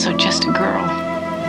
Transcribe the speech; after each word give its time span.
also 0.00 0.16
just 0.16 0.44
a 0.44 0.52
girl 0.52 0.88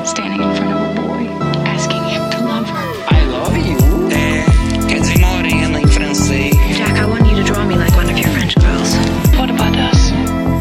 standing 0.06 0.42
in 0.42 0.56
front 0.58 0.74
of 0.74 0.82
a 0.82 1.02
boy, 1.02 1.24
asking 1.64 2.04
him 2.04 2.30
to 2.32 2.46
love 2.46 2.68
her. 2.68 2.88
I 3.08 3.26
love 3.28 3.56
you. 3.56 3.78
É, 4.12 4.44
quer 4.90 5.00
dizer 5.00 5.20
morena 5.20 5.80
em 5.80 5.88
francês. 5.88 6.54
Jack, 6.76 7.00
I 7.00 7.06
want 7.06 7.26
you 7.30 7.38
to 7.38 7.44
draw 7.44 7.64
me 7.64 7.76
like 7.76 7.96
one 7.96 8.12
of 8.12 8.20
your 8.20 8.28
French 8.32 8.56
girls. 8.60 8.94
What 9.38 9.50
about 9.52 9.78
us? 9.78 10.12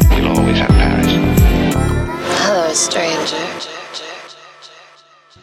We'll 0.09 0.29
always 0.29 0.57
have 0.59 0.69
Paris. 0.69 1.11
Hello, 2.45 2.73
stranger. 2.73 3.35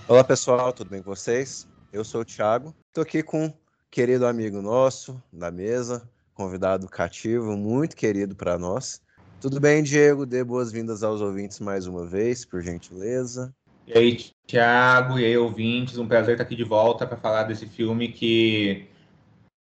Olá 0.08 0.24
pessoal, 0.24 0.72
tudo 0.72 0.88
bem 0.88 1.02
com 1.02 1.14
vocês? 1.14 1.68
Eu 1.92 2.02
sou 2.02 2.22
o 2.22 2.24
Thiago, 2.24 2.74
estou 2.86 3.02
aqui 3.02 3.22
com 3.22 3.44
um 3.44 3.52
querido 3.90 4.26
amigo 4.26 4.62
nosso 4.62 5.22
da 5.30 5.50
mesa, 5.50 6.08
convidado 6.32 6.88
cativo, 6.88 7.58
muito 7.58 7.94
querido 7.94 8.34
para 8.34 8.56
nós. 8.56 9.02
Tudo 9.40 9.60
bem, 9.60 9.84
Diego? 9.84 10.26
Dê 10.26 10.42
boas-vindas 10.42 11.04
aos 11.04 11.20
ouvintes 11.20 11.60
mais 11.60 11.86
uma 11.86 12.04
vez, 12.04 12.44
por 12.44 12.60
gentileza. 12.60 13.54
E 13.86 13.96
aí, 13.96 14.16
Thiago, 14.48 15.16
e 15.16 15.24
aí, 15.24 15.38
ouvintes, 15.38 15.96
um 15.96 16.08
prazer 16.08 16.34
estar 16.34 16.42
aqui 16.42 16.56
de 16.56 16.64
volta 16.64 17.06
para 17.06 17.16
falar 17.16 17.44
desse 17.44 17.64
filme 17.64 18.08
que 18.08 18.88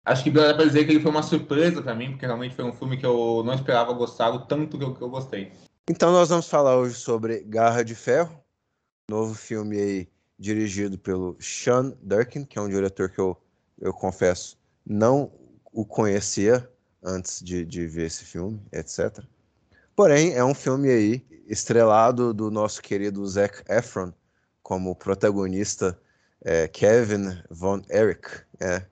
acho 0.05 0.23
que 0.23 0.31
dá 0.31 0.53
para 0.53 0.67
dizer 0.67 0.85
que 0.85 0.93
ele 0.93 1.01
foi 1.01 1.11
uma 1.11 1.23
surpresa 1.23 1.81
para 1.81 1.95
mim, 1.95 2.11
porque 2.11 2.27
realmente 2.27 2.55
foi 2.55 2.65
um 2.65 2.75
filme 2.75 2.99
que 2.99 3.07
eu 3.07 3.43
não 3.43 3.55
esperava 3.55 3.95
gostar 3.95 4.31
o 4.31 4.41
tanto 4.41 4.77
que 4.77 4.85
eu, 4.85 4.95
que 4.95 5.01
eu 5.01 5.09
gostei. 5.09 5.51
Então 5.89 6.13
nós 6.13 6.29
vamos 6.29 6.47
falar 6.47 6.77
hoje 6.77 6.97
sobre 6.97 7.41
Garra 7.41 7.83
de 7.83 7.95
Ferro, 7.95 8.39
novo 9.09 9.35
filme 9.35 9.79
aí 9.79 10.09
dirigido 10.39 10.99
pelo 10.99 11.39
Sean 11.41 11.97
Durkin, 12.03 12.45
que 12.45 12.59
é 12.59 12.63
um 12.63 12.69
diretor 12.69 13.09
que 13.09 13.19
eu, 13.19 13.35
eu 13.81 13.95
confesso 13.95 14.59
não 14.85 15.33
o 15.73 15.87
conhecia 15.87 16.71
antes 17.03 17.43
de, 17.43 17.65
de 17.65 17.87
ver 17.87 18.07
esse 18.07 18.25
filme, 18.25 18.61
etc. 18.71 19.25
Porém, 19.97 20.35
é 20.35 20.45
um 20.45 20.55
filme 20.55 20.91
aí 20.91 21.27
estrelado 21.47 22.35
do 22.35 22.51
nosso 22.51 22.83
querido 22.83 23.25
Zac 23.27 23.63
Efron 23.69 24.13
como 24.63 24.97
protagonista 24.97 25.99
é, 26.43 26.67
Kevin 26.67 27.39
Von 27.51 27.83
Erich. 27.89 28.43
É. 28.61 28.83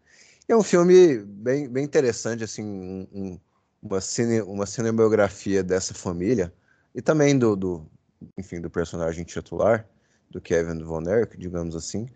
é 0.49 0.57
um 0.57 0.63
filme 0.63 1.19
bem, 1.19 1.69
bem 1.69 1.85
interessante, 1.85 2.45
assim, 2.45 2.63
um, 2.63 3.09
um, 3.13 3.41
uma, 3.83 4.01
cine, 4.01 4.43
uma 4.43 4.67
cinebiografia 4.67 5.63
dessa 5.63 5.93
família 5.93 6.53
e 6.95 7.03
também 7.03 7.37
do, 7.39 7.57
do, 7.57 7.91
enfim, 8.39 8.61
do 8.61 8.71
personagem 8.71 9.25
titular 9.25 9.89
do 10.31 10.41
Kevin 10.41 10.83
Von 10.85 11.03
Erich, 11.03 11.37
digamos 11.37 11.75
assim. 11.75 12.07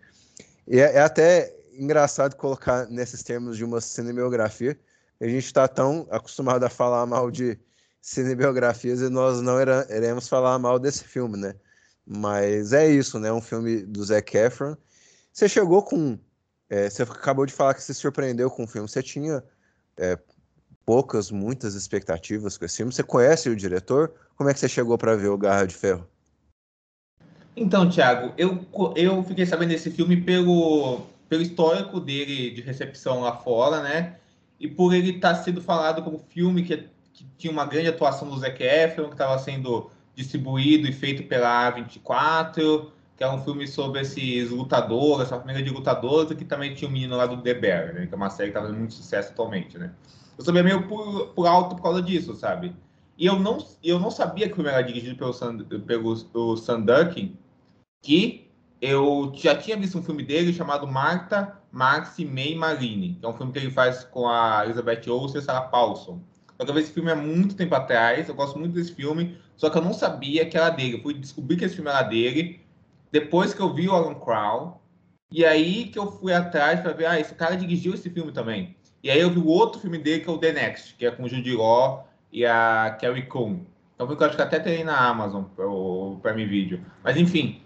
E 0.67 0.79
é, 0.79 0.93
é 0.93 1.01
até 1.01 1.53
engraçado 1.73 2.35
colocar 2.35 2.87
nesses 2.87 3.21
termos 3.21 3.57
de 3.57 3.65
uma 3.65 3.81
cinebiografia. 3.81 4.79
A 5.19 5.25
gente 5.25 5.45
está 5.45 5.67
tão 5.67 6.07
acostumado 6.09 6.63
a 6.63 6.69
falar 6.69 7.05
mal 7.05 7.29
de 7.29 7.59
cinebiografias 8.01 9.01
e 9.01 9.09
nós 9.09 9.41
não 9.41 9.59
iremos 9.59 10.27
falar 10.27 10.57
mal 10.59 10.79
desse 10.79 11.03
filme, 11.03 11.37
né? 11.37 11.55
Mas 12.05 12.71
é 12.71 12.89
isso, 12.89 13.19
né? 13.19 13.31
Um 13.31 13.41
filme 13.41 13.83
do 13.83 14.03
Zac 14.03 14.37
Efron. 14.37 14.77
Você 15.31 15.49
chegou 15.49 15.83
com. 15.83 16.17
É, 16.69 16.89
você 16.89 17.03
acabou 17.03 17.45
de 17.45 17.53
falar 17.53 17.73
que 17.73 17.83
se 17.83 17.93
surpreendeu 17.93 18.49
com 18.49 18.63
o 18.63 18.67
filme. 18.67 18.87
Você 18.87 19.03
tinha 19.03 19.43
é, 19.97 20.17
poucas, 20.85 21.29
muitas 21.29 21.75
expectativas 21.75 22.57
com 22.57 22.63
esse 22.63 22.77
filme. 22.77 22.93
Você 22.93 23.03
conhece 23.03 23.49
o 23.49 23.55
diretor? 23.55 24.13
Como 24.35 24.49
é 24.49 24.53
que 24.53 24.59
você 24.59 24.69
chegou 24.69 24.97
para 24.97 25.15
ver 25.15 25.27
o 25.27 25.37
Garra 25.37 25.65
de 25.65 25.75
Ferro? 25.75 26.07
Então, 27.55 27.89
Thiago, 27.89 28.33
eu, 28.37 28.65
eu 28.95 29.23
fiquei 29.23 29.45
sabendo 29.45 29.69
desse 29.69 29.91
filme 29.91 30.21
pelo, 30.21 31.01
pelo 31.27 31.41
histórico 31.41 31.99
dele 31.99 32.51
de 32.51 32.61
recepção 32.61 33.21
lá 33.21 33.35
fora, 33.35 33.81
né? 33.81 34.17
E 34.59 34.67
por 34.67 34.93
ele 34.93 35.15
estar 35.15 35.35
tá 35.35 35.43
sendo 35.43 35.61
falado 35.61 36.03
como 36.03 36.19
filme 36.29 36.63
que, 36.63 36.87
que 37.17 37.25
tinha 37.35 37.51
uma 37.51 37.65
grande 37.65 37.89
atuação 37.89 38.29
do 38.29 38.37
Zac 38.37 38.63
Efron, 38.63 39.07
que 39.07 39.13
estava 39.13 39.39
sendo 39.39 39.89
distribuído 40.13 40.87
e 40.87 40.93
feito 40.93 41.23
pela 41.23 41.71
A24, 41.71 42.91
que 43.15 43.23
é 43.23 43.31
um 43.31 43.43
filme 43.43 43.67
sobre 43.67 44.01
esses 44.01 44.51
lutadores, 44.51 45.25
essa 45.25 45.39
família 45.39 45.63
de 45.63 45.71
lutadores, 45.71 46.31
que 46.37 46.45
também 46.45 46.75
tinha 46.75 46.87
um 46.87 46.93
menino 46.93 47.17
lá 47.17 47.25
do 47.25 47.41
The 47.41 47.55
Bear, 47.55 47.93
né? 47.95 48.05
Que 48.05 48.13
é 48.13 48.17
uma 48.17 48.29
série 48.29 48.51
que 48.51 48.57
está 48.57 48.61
fazendo 48.61 48.77
muito 48.77 48.93
sucesso 48.93 49.31
atualmente, 49.31 49.79
né? 49.79 49.91
Eu 50.37 50.45
sabia 50.45 50.61
meio 50.61 50.87
por, 50.87 51.29
por 51.29 51.47
alto 51.47 51.75
por 51.75 51.81
causa 51.81 52.03
disso, 52.03 52.35
sabe? 52.35 52.75
E 53.17 53.25
eu 53.25 53.39
não, 53.39 53.57
eu 53.83 53.99
não 53.99 54.11
sabia 54.11 54.45
que 54.45 54.53
o 54.53 54.55
filme 54.57 54.69
era 54.69 54.83
dirigido 54.83 55.15
pelo, 55.15 55.33
Sam, 55.33 55.57
pelo, 55.57 55.81
pelo 55.81 56.55
Durkin, 56.85 57.35
que 58.03 58.47
eu 58.79 59.31
já 59.33 59.55
tinha 59.55 59.75
visto 59.75 59.97
um 59.97 60.03
filme 60.03 60.21
dele 60.21 60.53
chamado 60.53 60.85
Marta, 60.85 61.57
Max 61.71 62.19
May 62.19 62.53
Marine, 62.53 63.17
que 63.19 63.25
é 63.25 63.29
um 63.29 63.33
filme 63.33 63.51
que 63.51 63.57
ele 63.57 63.71
faz 63.71 64.03
com 64.03 64.29
a 64.29 64.63
Elizabeth 64.65 65.09
Olsen 65.09 65.41
e 65.41 65.43
Sarah 65.43 65.61
Paulson. 65.61 66.21
Só 66.57 66.65
que 66.65 66.71
eu 66.71 66.75
vi 66.75 66.81
esse 66.81 66.91
filme 66.91 67.11
há 67.11 67.15
muito 67.15 67.55
tempo 67.55 67.75
atrás, 67.75 68.27
eu 68.27 68.35
gosto 68.35 68.57
muito 68.57 68.73
desse 68.73 68.93
filme, 68.93 69.37
só 69.55 69.69
que 69.69 69.77
eu 69.77 69.81
não 69.81 69.93
sabia 69.93 70.45
que 70.45 70.57
era 70.57 70.69
dele. 70.69 70.97
Eu 70.97 71.01
fui 71.01 71.13
descobrir 71.13 71.57
que 71.57 71.65
esse 71.65 71.75
filme 71.75 71.89
era 71.89 72.01
dele 72.01 72.59
depois 73.11 73.53
que 73.53 73.61
eu 73.61 73.73
vi 73.73 73.87
o 73.87 73.93
Alan 73.93 74.15
Crow, 74.15 74.81
e 75.31 75.45
aí 75.45 75.85
que 75.85 75.99
eu 75.99 76.11
fui 76.11 76.33
atrás 76.33 76.79
para 76.79 76.93
ver, 76.93 77.05
ah, 77.05 77.19
esse 77.19 77.33
cara 77.35 77.55
dirigiu 77.55 77.93
esse 77.93 78.09
filme 78.09 78.31
também. 78.31 78.75
E 79.03 79.09
aí 79.09 79.19
eu 79.19 79.29
vi 79.29 79.39
o 79.39 79.47
outro 79.47 79.79
filme 79.79 79.97
dele, 79.97 80.21
que 80.21 80.29
é 80.29 80.31
o 80.31 80.37
The 80.37 80.51
Next, 80.51 80.95
que 80.95 81.05
é 81.05 81.11
com 81.11 81.23
o 81.23 81.29
Judy 81.29 81.55
Law 81.55 82.07
e 82.31 82.45
a 82.45 82.97
Carrie 82.99 83.25
Coon. 83.25 83.59
Então, 83.95 84.09
eu 84.09 84.25
acho 84.25 84.35
que 84.35 84.41
até 84.41 84.59
tem 84.59 84.83
na 84.83 84.97
Amazon, 84.97 85.45
o 85.57 86.19
Prime 86.21 86.45
Video. 86.45 86.79
Mas, 87.03 87.17
enfim, 87.17 87.61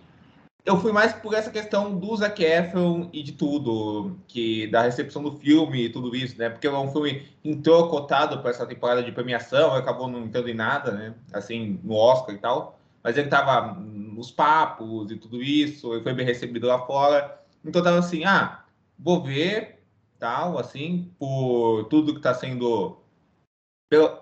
eu 0.63 0.79
fui 0.79 0.91
mais 0.91 1.11
por 1.13 1.33
essa 1.33 1.49
questão 1.49 1.97
do 1.97 2.15
Zac 2.15 2.43
Efron 2.43 3.09
e 3.11 3.23
de 3.23 3.31
tudo, 3.31 4.17
que 4.27 4.67
da 4.67 4.83
recepção 4.83 5.23
do 5.23 5.37
filme 5.37 5.85
e 5.85 5.89
tudo 5.89 6.15
isso, 6.15 6.37
né? 6.37 6.49
Porque 6.49 6.67
é 6.67 6.71
um 6.71 6.91
filme 6.91 7.27
entrou 7.43 7.89
cotado 7.89 8.39
para 8.39 8.51
essa 8.51 8.65
temporada 8.65 9.03
de 9.03 9.11
premiação, 9.11 9.73
acabou 9.73 10.07
não 10.07 10.23
entrando 10.23 10.49
em 10.49 10.53
nada, 10.53 10.91
né? 10.91 11.15
Assim, 11.33 11.79
no 11.83 11.95
Oscar 11.95 12.35
e 12.35 12.37
tal. 12.37 12.79
Mas 13.03 13.17
ele 13.17 13.29
tava 13.29 13.73
nos 13.73 14.29
papos 14.31 15.11
e 15.11 15.15
tudo 15.17 15.41
isso, 15.41 15.93
ele 15.93 16.03
foi 16.03 16.13
bem 16.13 16.25
recebido 16.25 16.67
lá 16.67 16.85
fora. 16.85 17.41
Então 17.65 17.81
tava 17.81 17.97
assim, 17.97 18.23
ah, 18.23 18.63
vou 18.97 19.23
ver, 19.23 19.79
tal, 20.19 20.59
assim, 20.59 21.11
por 21.17 21.85
tudo 21.85 22.13
que 22.13 22.19
está 22.19 22.33
sendo 22.33 22.97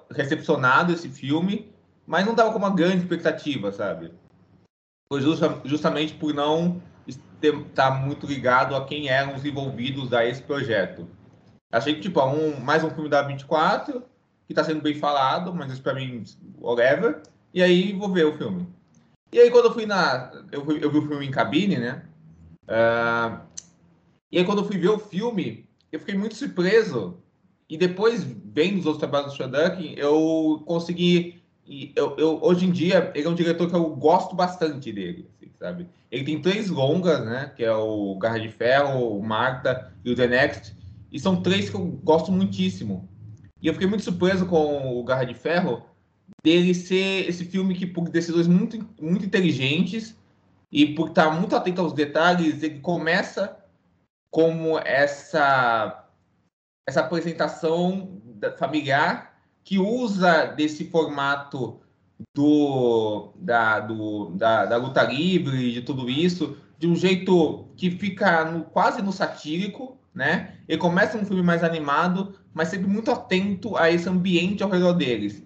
recepcionado 0.10 0.94
esse 0.94 1.10
filme, 1.10 1.72
mas 2.08 2.26
não 2.26 2.34
tava 2.34 2.52
com 2.52 2.58
uma 2.58 2.74
grande 2.74 3.04
expectativa, 3.04 3.72
sabe? 3.72 4.12
Foi 5.12 5.22
justa, 5.22 5.60
justamente 5.66 6.14
por 6.14 6.34
não 6.34 6.82
estar 7.42 7.92
tá 7.92 7.92
muito 7.92 8.28
ligado 8.28 8.76
a 8.76 8.86
quem 8.86 9.10
eram 9.10 9.36
os 9.36 9.44
envolvidos 9.44 10.14
a 10.14 10.24
esse 10.26 10.42
projeto. 10.42 11.08
Achei 11.72 11.96
que, 11.96 12.02
tipo, 12.02 12.24
um, 12.24 12.60
mais 12.60 12.84
um 12.84 12.90
filme 12.92 13.10
da 13.10 13.24
24, 13.24 14.02
que 14.46 14.54
está 14.54 14.64
sendo 14.64 14.82
bem 14.82 14.94
falado, 14.94 15.54
mas 15.54 15.72
isso 15.72 15.82
para 15.82 15.96
mim, 15.96 16.24
whatever. 16.60 17.24
E 17.54 17.64
aí 17.64 17.94
vou 17.94 18.10
ver 18.10 18.26
o 18.26 18.38
filme. 18.38 18.68
E 19.32 19.40
aí 19.40 19.50
quando 19.50 19.66
eu 19.66 19.74
fui 19.74 19.86
na... 19.86 20.32
Eu, 20.52 20.64
fui, 20.64 20.84
eu 20.84 20.92
vi 20.92 20.98
o 21.00 21.08
filme 21.08 21.26
em 21.26 21.32
cabine, 21.32 21.78
né? 21.78 22.04
Uh, 22.66 23.40
e 24.32 24.38
aí 24.38 24.46
quando 24.46 24.60
eu 24.60 24.66
fui 24.66 24.78
ver 24.78 24.90
o 24.90 25.00
filme, 25.00 25.68
eu 25.92 26.00
fiquei 26.00 26.16
muito 26.16 26.36
surpreso. 26.36 27.18
E 27.68 27.78
depois, 27.78 28.24
vendo 28.24 28.80
os 28.80 28.86
outros 28.86 29.00
trabalhos 29.00 29.32
do 29.32 29.38
Shodak, 29.38 29.94
eu 29.98 30.64
consegui 30.66 31.39
e 31.70 31.94
eu, 31.96 32.18
eu, 32.18 32.40
hoje 32.42 32.66
em 32.66 32.72
dia, 32.72 33.12
ele 33.14 33.28
é 33.28 33.30
um 33.30 33.36
diretor 33.36 33.70
que 33.70 33.76
eu 33.76 33.96
gosto 33.96 34.36
bastante 34.36 34.92
dele, 34.92 35.30
assim, 35.30 35.52
sabe? 35.60 35.88
Ele 36.10 36.24
tem 36.24 36.42
três 36.42 36.68
longas, 36.68 37.24
né? 37.24 37.54
Que 37.56 37.64
é 37.64 37.72
o 37.72 38.18
Garra 38.18 38.40
de 38.40 38.50
Ferro, 38.50 39.16
o 39.16 39.22
Magda 39.22 39.94
e 40.04 40.12
o 40.12 40.16
The 40.16 40.26
Next. 40.26 40.76
E 41.12 41.20
são 41.20 41.44
três 41.44 41.70
que 41.70 41.76
eu 41.76 41.86
gosto 42.04 42.32
muitíssimo. 42.32 43.08
E 43.62 43.68
eu 43.68 43.74
fiquei 43.74 43.88
muito 43.88 44.04
surpreso 44.04 44.48
com 44.48 45.00
o 45.00 45.04
Garra 45.04 45.26
de 45.26 45.36
Ferro, 45.36 45.86
dele 46.44 46.74
ser 46.74 47.30
esse 47.30 47.46
filme 47.46 47.76
que, 47.76 47.86
por 47.86 48.10
decisões 48.10 48.48
muito, 48.48 48.84
muito 49.00 49.24
inteligentes 49.24 50.18
e 50.72 50.96
por 50.96 51.10
estar 51.10 51.30
muito 51.30 51.56
atento 51.56 51.82
aos 51.82 51.94
detalhes, 51.94 52.64
ele 52.64 52.80
começa 52.80 53.56
como 54.32 54.80
essa, 54.80 56.04
essa 56.88 57.02
apresentação 57.02 58.20
familiar 58.58 59.29
que 59.70 59.78
usa 59.78 60.46
desse 60.46 60.86
formato 60.86 61.80
do, 62.34 63.32
da, 63.36 63.80
do, 63.80 64.32
da, 64.32 64.66
da 64.66 64.78
luta 64.78 65.04
livre, 65.04 65.72
de 65.72 65.84
tudo 65.84 66.10
isso, 66.10 66.58
de 66.80 66.88
um 66.88 66.96
jeito 66.96 67.68
que 67.78 67.92
fica 67.92 68.46
no, 68.46 68.64
quase 68.64 69.00
no 69.04 69.12
satírico, 69.12 69.96
né? 70.12 70.56
Ele 70.68 70.80
começa 70.80 71.20
um 71.20 71.24
filme 71.24 71.44
mais 71.44 71.64
animado, 71.64 72.34
mas 72.52 72.70
sempre 72.70 72.88
muito 72.88 73.12
atento 73.12 73.78
a 73.78 73.92
esse 73.92 74.10
ambiente 74.10 74.64
ao 74.64 74.72
redor 74.72 74.94
deles. 74.94 75.44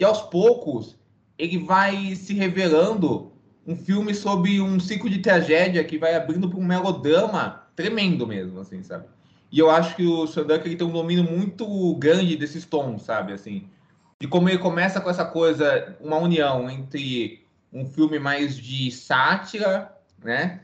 E 0.00 0.04
aos 0.04 0.20
poucos, 0.20 0.98
ele 1.38 1.58
vai 1.58 2.16
se 2.16 2.34
revelando 2.34 3.30
um 3.64 3.76
filme 3.76 4.16
sobre 4.16 4.60
um 4.60 4.80
ciclo 4.80 5.08
de 5.08 5.20
tragédia 5.20 5.84
que 5.84 5.96
vai 5.96 6.16
abrindo 6.16 6.50
para 6.50 6.58
um 6.58 6.64
melodrama 6.64 7.68
tremendo 7.76 8.26
mesmo, 8.26 8.58
assim, 8.58 8.82
sabe? 8.82 9.06
E 9.50 9.58
eu 9.58 9.70
acho 9.70 9.96
que 9.96 10.06
o 10.06 10.26
Shodak 10.26 10.66
ele 10.66 10.76
tem 10.76 10.86
um 10.86 10.92
domínio 10.92 11.24
muito 11.24 11.94
grande 11.96 12.36
desses 12.36 12.64
tons, 12.64 13.02
sabe? 13.02 13.32
Assim, 13.32 13.68
e 14.20 14.26
como 14.26 14.48
ele 14.48 14.58
começa 14.58 15.00
com 15.00 15.10
essa 15.10 15.24
coisa, 15.24 15.96
uma 16.00 16.18
união 16.18 16.70
entre 16.70 17.44
um 17.72 17.84
filme 17.86 18.18
mais 18.18 18.56
de 18.56 18.90
sátira, 18.90 19.96
né? 20.22 20.60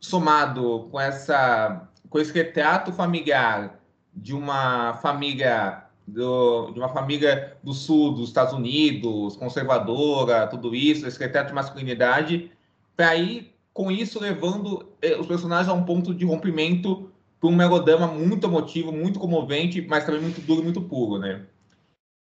Somado 0.00 0.88
com 0.90 1.00
essa 1.00 1.88
com 2.08 2.18
esse 2.18 2.32
retrato 2.32 2.92
familiar 2.92 3.80
de 4.14 4.34
uma 4.34 4.94
família 4.94 5.84
do, 6.06 6.70
de 6.72 6.78
uma 6.78 6.90
família 6.90 7.56
do 7.62 7.72
sul 7.72 8.12
dos 8.12 8.28
Estados 8.28 8.52
Unidos, 8.52 9.36
conservadora, 9.36 10.46
tudo 10.46 10.74
isso, 10.74 11.06
esse 11.06 11.18
retrato 11.18 11.48
de 11.48 11.54
masculinidade, 11.54 12.50
para 12.94 13.16
ir 13.16 13.54
com 13.72 13.90
isso 13.90 14.20
levando 14.20 14.86
eh, 15.00 15.16
os 15.16 15.26
personagens 15.26 15.68
a 15.68 15.72
um 15.72 15.84
ponto 15.84 16.14
de 16.14 16.26
rompimento 16.26 17.10
para 17.42 17.50
um 17.50 17.56
melodrama 17.56 18.06
muito 18.06 18.46
emotivo, 18.46 18.92
muito 18.92 19.18
comovente, 19.18 19.82
mas 19.82 20.04
também 20.04 20.20
muito 20.20 20.40
duro, 20.40 20.62
muito 20.62 20.80
puro, 20.80 21.18
né? 21.18 21.44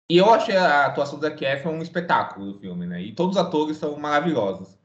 E 0.10 0.18
eu 0.18 0.34
achei 0.34 0.58
a 0.58 0.88
atuação 0.88 1.20
da 1.20 1.30
Kef 1.30 1.68
um 1.68 1.84
espetáculo 1.84 2.52
do 2.52 2.60
filme, 2.60 2.88
né? 2.88 3.00
E 3.00 3.12
todos 3.12 3.38
os 3.38 3.42
atores 3.42 3.78
são 3.78 3.96
maravilhosos. 3.96 4.76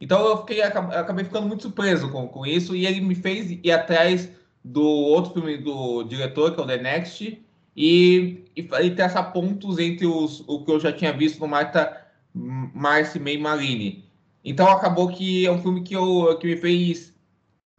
Então 0.00 0.26
eu 0.26 0.38
fiquei, 0.38 0.62
acabei 0.62 1.26
ficando 1.26 1.46
muito 1.46 1.64
surpreso 1.64 2.10
com, 2.10 2.26
com 2.26 2.46
isso 2.46 2.74
e 2.74 2.86
ele 2.86 3.02
me 3.02 3.14
fez 3.14 3.50
ir 3.62 3.70
atrás 3.70 4.30
do 4.64 4.82
outro 4.82 5.34
filme 5.34 5.58
do 5.58 6.02
diretor, 6.04 6.54
que 6.54 6.60
é 6.60 6.64
o 6.64 6.66
The 6.66 6.78
Next, 6.78 7.46
e, 7.76 8.44
e, 8.56 8.62
e 8.62 8.90
traçar 8.92 9.34
pontos 9.34 9.78
entre 9.78 10.06
os, 10.06 10.42
o 10.46 10.64
que 10.64 10.72
eu 10.72 10.80
já 10.80 10.94
tinha 10.94 11.12
visto 11.12 11.40
no 11.40 11.46
Marta 11.46 12.06
Marcy 12.32 13.20
May 13.20 13.36
Marini. 13.36 14.02
Então 14.42 14.66
acabou 14.66 15.08
que 15.08 15.46
é 15.46 15.52
um 15.52 15.60
filme 15.60 15.82
que, 15.82 15.94
eu, 15.94 16.38
que 16.40 16.46
me 16.46 16.56
fez 16.56 17.13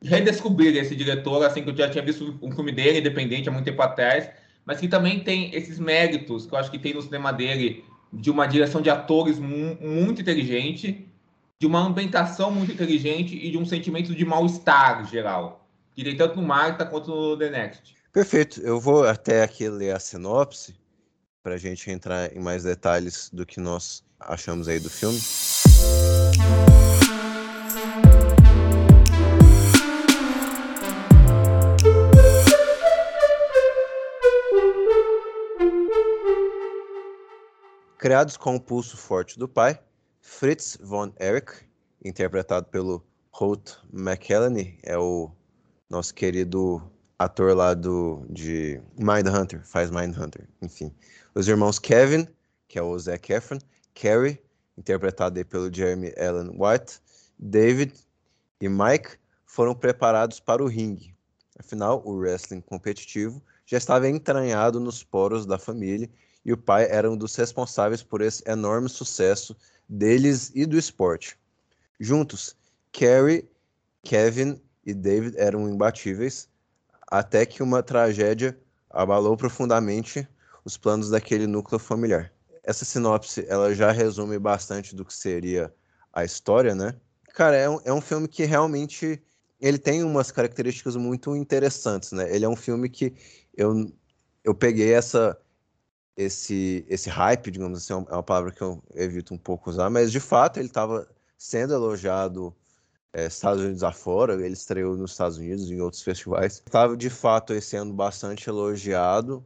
redescobrir 0.06 0.76
esse 0.78 0.96
diretor, 0.96 1.44
assim, 1.44 1.64
que 1.64 1.70
eu 1.70 1.76
já 1.76 1.90
tinha 1.90 2.04
visto 2.04 2.38
um 2.42 2.52
filme 2.52 2.72
dele, 2.72 3.00
independente, 3.00 3.50
há 3.50 3.52
muito 3.52 3.66
tempo 3.66 3.82
atrás, 3.82 4.30
mas 4.64 4.80
que 4.80 4.88
também 4.88 5.20
tem 5.20 5.54
esses 5.54 5.80
méritos 5.80 6.46
que 6.46 6.54
eu 6.54 6.60
acho 6.60 6.72
que 6.72 6.80
tem 6.80 6.94
no 6.94 7.02
cinema 7.02 7.34
dele, 7.34 7.84
de 8.14 8.32
uma 8.32 8.46
direção 8.46 8.82
de 8.82 8.90
atores 8.90 9.40
mu 9.40 9.78
muito 9.82 10.22
inteligente, 10.22 11.08
de 11.60 11.66
uma 11.68 11.80
ambientação 11.80 12.52
muito 12.52 12.72
inteligente 12.72 13.36
e 13.36 13.52
de 13.52 13.58
um 13.58 13.66
sentimento 13.66 14.14
de 14.14 14.26
mal-estar 14.26 15.10
geral, 15.10 15.68
que 15.94 16.04
tem 16.04 16.16
tanto 16.16 16.36
no 16.36 16.48
Marta 16.48 16.86
quanto 16.86 17.10
no 17.10 17.38
The 17.38 17.50
Next. 17.50 17.96
Perfeito. 18.14 18.62
Eu 18.62 18.80
vou 18.80 19.06
até 19.06 19.44
aqui 19.44 19.68
ler 19.68 19.94
a 19.94 20.00
sinopse 20.00 20.76
para 21.44 21.56
a 21.56 21.58
gente 21.58 21.90
entrar 21.92 22.36
em 22.36 22.40
mais 22.40 22.64
detalhes 22.64 23.30
do 23.32 23.46
que 23.46 23.60
nós 23.60 24.04
achamos 24.20 24.68
aí 24.68 24.80
do 24.80 24.90
filme. 24.90 25.20
Criados 38.06 38.38
com 38.38 38.56
o 38.56 38.62
pulso 38.62 38.96
forte 38.96 39.40
do 39.40 39.48
pai, 39.48 39.80
Fritz 40.22 40.78
von 40.80 41.12
Erich, 41.20 41.68
interpretado 42.04 42.68
pelo 42.68 43.04
Holt 43.32 43.78
McElhenney, 43.92 44.78
é 44.84 44.96
o 44.96 45.32
nosso 45.90 46.14
querido 46.14 46.80
ator 47.18 47.58
lá 47.58 47.74
do, 47.74 48.24
de 48.30 48.80
Mindhunter, 48.96 49.66
faz 49.66 49.90
Mindhunter, 49.90 50.48
enfim. 50.62 50.94
Os 51.34 51.48
irmãos 51.48 51.80
Kevin, 51.80 52.28
que 52.68 52.78
é 52.78 52.82
o 52.84 52.96
Zac 53.00 53.34
Efron, 53.34 53.58
Carrie, 53.96 54.40
interpretado 54.78 55.44
pelo 55.44 55.74
Jeremy 55.74 56.14
Allen 56.16 56.56
White, 56.60 57.02
David 57.40 57.92
e 58.62 58.70
Mike 58.70 59.18
foram 59.48 59.74
preparados 59.74 60.40
para 60.40 60.64
o 60.64 60.68
ringue. 60.68 61.16
Afinal, 61.58 62.04
o 62.06 62.14
wrestling 62.14 62.62
competitivo 62.62 63.42
já 63.66 63.80
estava 63.80 64.08
entranhado 64.08 64.80
nos 64.80 65.02
poros 65.02 65.48
da 65.48 65.58
família 65.58 66.08
e 66.46 66.54
o 66.54 66.58
pai 66.58 66.88
era 66.90 67.10
um 67.10 67.18
dos 67.18 67.36
responsáveis 67.36 68.04
por 68.04 68.22
esse 68.22 68.44
enorme 68.48 68.88
sucesso 68.88 69.58
deles 69.90 70.52
e 70.54 70.66
do 70.66 70.78
esporte. 70.78 71.38
Juntos, 72.00 72.56
Carrie, 72.94 73.50
Kevin 74.04 74.62
e 74.86 74.94
David 74.94 75.36
eram 75.38 75.68
imbatíveis, 75.68 76.48
até 77.08 77.46
que 77.46 77.64
uma 77.64 77.82
tragédia 77.82 78.58
abalou 78.90 79.36
profundamente 79.36 80.28
os 80.64 80.78
planos 80.78 81.10
daquele 81.10 81.48
núcleo 81.48 81.80
familiar. 81.80 82.32
Essa 82.64 82.86
sinopse 82.86 83.46
ela 83.48 83.74
já 83.74 83.92
resume 83.92 84.38
bastante 84.40 84.96
do 84.96 85.06
que 85.06 85.14
seria 85.14 85.74
a 86.14 86.24
história, 86.24 86.74
né? 86.74 86.96
Cara, 87.34 87.56
é 87.56 87.70
um, 87.70 87.80
é 87.84 87.94
um 87.94 88.02
filme 88.02 88.28
que 88.28 88.46
realmente 88.46 89.22
ele 89.60 89.78
tem 89.78 90.04
umas 90.04 90.32
características 90.32 90.96
muito 90.96 91.36
interessantes, 91.36 92.12
né? 92.12 92.34
Ele 92.34 92.46
é 92.46 92.50
um 92.50 92.56
filme 92.56 92.90
que 92.90 93.14
eu, 93.56 93.92
eu 94.44 94.56
peguei 94.56 94.94
essa 94.94 95.38
esse, 96.16 96.86
esse 96.88 97.10
hype, 97.10 97.52
digamos 97.52 97.80
assim, 97.80 97.94
é 97.94 98.14
uma 98.14 98.24
palavra 98.24 98.52
que 98.52 98.62
eu 98.62 98.82
evito 98.94 99.34
um 99.34 99.38
pouco 99.38 99.70
usar, 99.70 99.90
mas 99.90 100.12
de 100.12 100.20
fato 100.20 100.58
ele 100.58 100.68
estava 100.68 101.08
sendo 101.38 101.74
elogiado 101.74 102.56
é, 103.16 103.28
Estados 103.28 103.64
Unidos 103.64 103.82
afora, 103.82 104.34
ele 104.34 104.54
estreou 104.54 104.98
nos 104.98 105.12
Estados 105.12 105.38
Unidos 105.38 105.72
em 105.72 105.80
outros 105.80 106.04
festivais. 106.04 106.56
Estava 106.56 106.98
de 106.98 107.10
fato 107.10 107.54
ano 107.74 107.94
bastante 107.94 108.50
elogiado. 108.50 109.44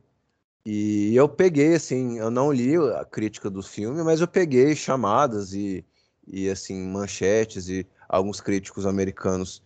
E 0.66 1.16
eu 1.16 1.30
peguei, 1.30 1.76
assim, 1.76 2.18
eu 2.18 2.32
não 2.32 2.52
li 2.52 2.76
a 2.76 3.06
crítica 3.06 3.50
do 3.50 3.62
filme, 3.62 4.04
mas 4.04 4.22
eu 4.22 4.28
peguei 4.28 4.76
chamadas 4.76 5.54
e, 5.54 5.86
e 6.28 6.50
assim, 6.50 6.82
manchetes 6.82 7.70
e 7.70 7.88
alguns 8.08 8.42
críticos 8.42 8.88
americanos 8.88 9.64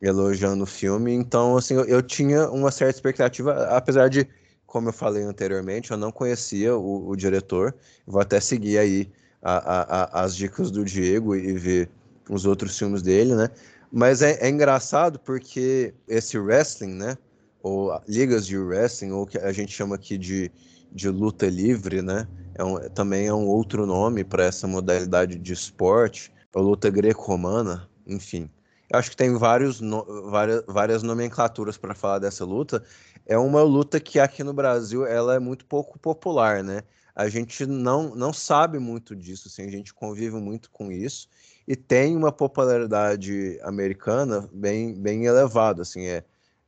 elogiando 0.00 0.64
o 0.64 0.66
filme. 0.66 1.12
Então, 1.12 1.56
assim, 1.56 1.74
eu, 1.74 1.84
eu 1.84 2.02
tinha 2.02 2.50
uma 2.50 2.70
certa 2.70 2.96
expectativa, 2.96 3.64
apesar 3.66 4.08
de 4.08 4.26
como 4.72 4.88
eu 4.88 4.92
falei 4.94 5.22
anteriormente, 5.22 5.90
eu 5.90 5.98
não 5.98 6.10
conhecia 6.10 6.74
o, 6.74 7.10
o 7.10 7.14
diretor. 7.14 7.74
Vou 8.06 8.22
até 8.22 8.40
seguir 8.40 8.78
aí 8.78 9.06
a, 9.42 9.52
a, 9.52 9.82
a, 9.82 10.24
as 10.24 10.34
dicas 10.34 10.70
do 10.70 10.82
Diego 10.82 11.36
e 11.36 11.52
ver 11.52 11.90
os 12.30 12.46
outros 12.46 12.78
filmes 12.78 13.02
dele, 13.02 13.34
né? 13.34 13.50
Mas 13.92 14.22
é, 14.22 14.38
é, 14.40 14.48
engraçado 14.48 15.18
porque 15.18 15.92
esse 16.08 16.38
wrestling, 16.38 16.94
né? 16.94 17.18
Ou 17.62 18.00
ligas 18.08 18.46
de 18.46 18.56
wrestling, 18.56 19.10
ou 19.10 19.26
que 19.26 19.36
a 19.36 19.52
gente 19.52 19.70
chama 19.70 19.96
aqui 19.96 20.16
de, 20.16 20.50
de 20.90 21.10
luta 21.10 21.46
livre, 21.50 22.00
né? 22.00 22.26
É 22.54 22.64
um, 22.64 22.78
também 22.88 23.26
é 23.26 23.34
um 23.34 23.46
outro 23.46 23.84
nome 23.84 24.24
para 24.24 24.46
essa 24.46 24.66
modalidade 24.66 25.38
de 25.38 25.52
esporte, 25.52 26.32
a 26.54 26.58
luta 26.58 26.88
greco-romana, 26.88 27.86
enfim. 28.06 28.48
Eu 28.92 28.98
acho 28.98 29.10
que 29.10 29.16
tem 29.16 29.34
vários 29.38 29.80
no, 29.80 30.30
várias, 30.30 30.62
várias 30.66 31.02
nomenclaturas 31.02 31.78
para 31.78 31.94
falar 31.94 32.18
dessa 32.18 32.44
luta, 32.44 32.84
é 33.24 33.38
uma 33.38 33.62
luta 33.62 33.98
que 33.98 34.20
aqui 34.20 34.44
no 34.44 34.52
Brasil 34.52 35.06
ela 35.06 35.34
é 35.34 35.38
muito 35.38 35.64
pouco 35.64 35.98
popular, 35.98 36.62
né? 36.62 36.82
A 37.14 37.26
gente 37.28 37.64
não, 37.64 38.14
não 38.14 38.34
sabe 38.34 38.78
muito 38.78 39.16
disso, 39.16 39.48
assim, 39.48 39.64
a 39.64 39.70
gente 39.70 39.94
convive 39.94 40.36
muito 40.36 40.70
com 40.70 40.92
isso 40.92 41.26
e 41.66 41.74
tem 41.74 42.14
uma 42.14 42.30
popularidade 42.30 43.58
americana 43.62 44.46
bem, 44.52 44.94
bem 44.94 45.24
elevada, 45.24 45.80
assim, 45.80 46.04
é, 46.06 46.22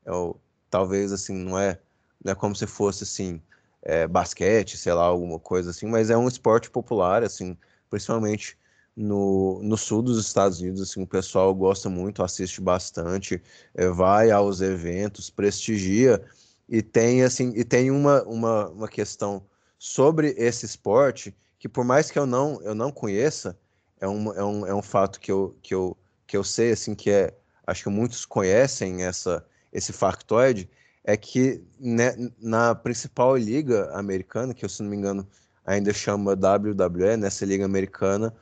é 0.06 0.12
o, 0.12 0.36
talvez 0.70 1.12
assim 1.12 1.34
não 1.34 1.58
é, 1.58 1.78
não 2.24 2.32
é 2.32 2.34
como 2.34 2.56
se 2.56 2.66
fosse 2.66 3.04
assim 3.04 3.42
é, 3.82 4.06
basquete, 4.06 4.78
sei 4.78 4.94
lá, 4.94 5.04
alguma 5.04 5.38
coisa 5.38 5.70
assim, 5.70 5.86
mas 5.86 6.08
é 6.08 6.16
um 6.16 6.28
esporte 6.28 6.70
popular, 6.70 7.22
assim, 7.22 7.54
principalmente 7.90 8.56
no, 8.96 9.60
no 9.62 9.76
sul 9.76 10.02
dos 10.02 10.24
Estados 10.24 10.60
Unidos, 10.60 10.80
assim, 10.82 11.02
o 11.02 11.06
pessoal 11.06 11.52
gosta 11.54 11.88
muito, 11.88 12.22
assiste 12.22 12.60
bastante, 12.60 13.42
é, 13.74 13.88
vai 13.88 14.30
aos 14.30 14.60
eventos, 14.60 15.30
prestigia 15.30 16.22
e 16.68 16.82
tem 16.82 17.22
assim 17.22 17.52
e 17.56 17.64
tem 17.64 17.90
uma, 17.90 18.22
uma, 18.22 18.68
uma 18.70 18.88
questão 18.88 19.44
sobre 19.78 20.34
esse 20.38 20.64
esporte 20.64 21.34
que 21.58 21.68
por 21.68 21.84
mais 21.84 22.10
que 22.10 22.18
eu 22.18 22.26
não 22.26 22.60
eu 22.62 22.74
não 22.74 22.90
conheça 22.90 23.58
é 24.00 24.08
um, 24.08 24.32
é 24.32 24.44
um, 24.44 24.66
é 24.66 24.74
um 24.74 24.82
fato 24.82 25.20
que 25.20 25.30
eu, 25.30 25.56
que, 25.62 25.74
eu, 25.74 25.96
que 26.26 26.36
eu 26.36 26.44
sei 26.44 26.72
assim 26.72 26.94
que 26.94 27.10
é 27.10 27.34
acho 27.66 27.82
que 27.82 27.90
muitos 27.90 28.24
conhecem 28.24 29.04
essa 29.04 29.44
esse 29.72 29.92
factoide 29.92 30.70
é 31.02 31.16
que 31.16 31.62
né, 31.78 32.14
na 32.40 32.74
principal 32.74 33.36
liga 33.36 33.90
americana 33.92 34.54
que 34.54 34.64
eu 34.64 34.68
se 34.68 34.82
não 34.82 34.90
me 34.90 34.96
engano 34.96 35.28
ainda 35.66 35.92
chama 35.92 36.32
WWE 36.32 37.16
nessa 37.18 37.44
liga 37.44 37.64
americana 37.64 38.34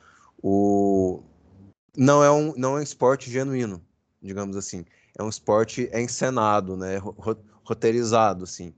o 0.43 1.23
não 1.97 2.23
é 2.23 2.29
um 2.29 2.53
não 2.55 2.77
é 2.77 2.81
um 2.81 2.83
esporte 2.83 3.31
genuíno 3.31 3.81
digamos 4.21 4.55
assim 4.55 4.85
é 5.17 5.23
um 5.23 5.29
esporte 5.29 5.89
encenado 5.93 6.77
né 6.77 6.99
roteirizado, 7.63 8.43
assim. 8.43 8.73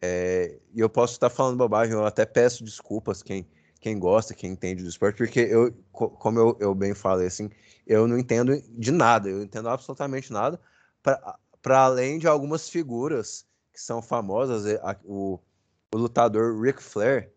É, 0.00 0.58
e 0.72 0.80
eu 0.80 0.88
posso 0.88 1.14
estar 1.14 1.28
falando 1.28 1.58
bobagem, 1.58 1.92
eu 1.92 2.06
até 2.06 2.24
peço 2.24 2.64
desculpas 2.64 3.22
quem, 3.22 3.46
quem 3.80 3.98
gosta, 3.98 4.34
quem 4.34 4.52
entende 4.52 4.82
do 4.82 4.88
esporte, 4.88 5.18
porque 5.18 5.40
eu, 5.40 5.72
como 5.92 6.38
eu, 6.38 6.56
eu 6.58 6.74
bem 6.74 6.94
falei, 6.94 7.26
assim, 7.26 7.50
eu 7.86 8.08
não 8.08 8.18
entendo 8.18 8.62
de 8.70 8.90
nada, 8.90 9.28
eu 9.28 9.42
entendo 9.42 9.68
absolutamente 9.68 10.32
nada, 10.32 10.58
para 11.02 11.84
além 11.84 12.18
de 12.18 12.26
algumas 12.26 12.68
figuras 12.68 13.44
que 13.72 13.80
são 13.80 14.00
famosas, 14.00 14.64
é, 14.64 14.80
o, 15.04 15.38
o 15.94 15.98
lutador 15.98 16.58
Ric 16.62 16.82
Flair 16.82 17.30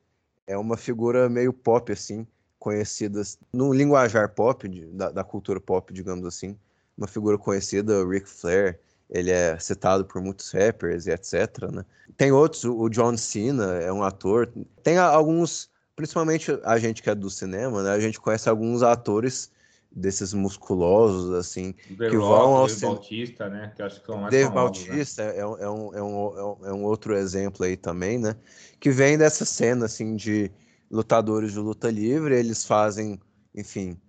é 0.47 0.57
uma 0.57 0.77
figura 0.77 1.27
meio 1.29 1.51
pop, 1.51 1.91
assim, 1.91 2.25
conhecida 2.63 3.21
no 3.51 3.73
linguajar 3.73 4.29
pop, 4.29 4.69
de, 4.69 4.85
da, 4.85 5.11
da 5.11 5.21
cultura 5.21 5.59
pop, 5.59 5.93
digamos 5.93 6.25
assim, 6.25 6.57
uma 6.97 7.07
figura 7.07 7.37
conhecida, 7.37 8.05
Ric 8.07 8.25
Flair, 8.25 8.79
ele 9.09 9.29
é 9.31 9.59
citado 9.59 10.05
por 10.05 10.21
muitos 10.21 10.49
rappers 10.51 11.05
e 11.05 11.11
etc. 11.11 11.69
Né? 11.69 11.83
Tem 12.15 12.31
outros, 12.31 12.63
o 12.63 12.87
John 12.87 13.17
Cena 13.17 13.73
é 13.81 13.91
um 13.91 14.01
ator. 14.01 14.49
Tem 14.81 14.97
alguns, 14.97 15.69
principalmente 15.93 16.57
a 16.63 16.77
gente 16.79 17.03
que 17.03 17.09
é 17.09 17.15
do 17.15 17.29
cinema, 17.29 17.83
né? 17.83 17.91
A 17.91 17.99
gente 17.99 18.17
conhece 18.17 18.47
alguns 18.47 18.81
atores 18.81 19.51
desses 19.91 20.33
musculosos, 20.33 21.33
assim, 21.35 21.73
The 21.97 22.09
que 22.09 22.15
Rock, 22.15 22.29
vão 22.29 22.55
ao 22.55 22.65
Dave 22.67 22.79
cin- 22.79 22.85
Bautista, 22.87 23.49
né? 23.49 23.73
Que 23.75 23.81
acho 23.83 23.99
que 23.99 24.05
são 24.05 24.17
mais 24.17 24.31
Dave 24.31 24.47
famosos, 24.49 24.87
né? 24.87 24.87
Bautista 24.93 25.21
é 25.23 25.39
é, 25.39 25.45
um, 25.45 25.57
é, 25.59 25.69
um, 25.69 25.95
é 25.95 26.01
um- 26.01 26.57
é 26.67 26.73
um 26.73 26.83
outro 26.85 27.13
exemplo 27.15 27.65
aí 27.65 27.75
também, 27.75 28.17
né? 28.17 28.35
Que 28.79 28.89
vem 28.89 29.17
dessa 29.17 29.43
cena, 29.43 29.85
assim, 29.85 30.15
de 30.15 30.49
lutadores 30.93 31.53
de 31.53 31.59
luta 31.59 31.89
livre, 31.89 32.37
eles 32.37 32.63
fazem, 32.63 33.19
enfim, 33.55 33.99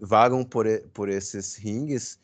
vagam 0.00 0.44
por, 0.44 0.66
por 0.92 1.08
esses 1.08 1.56
ringues 1.56 2.20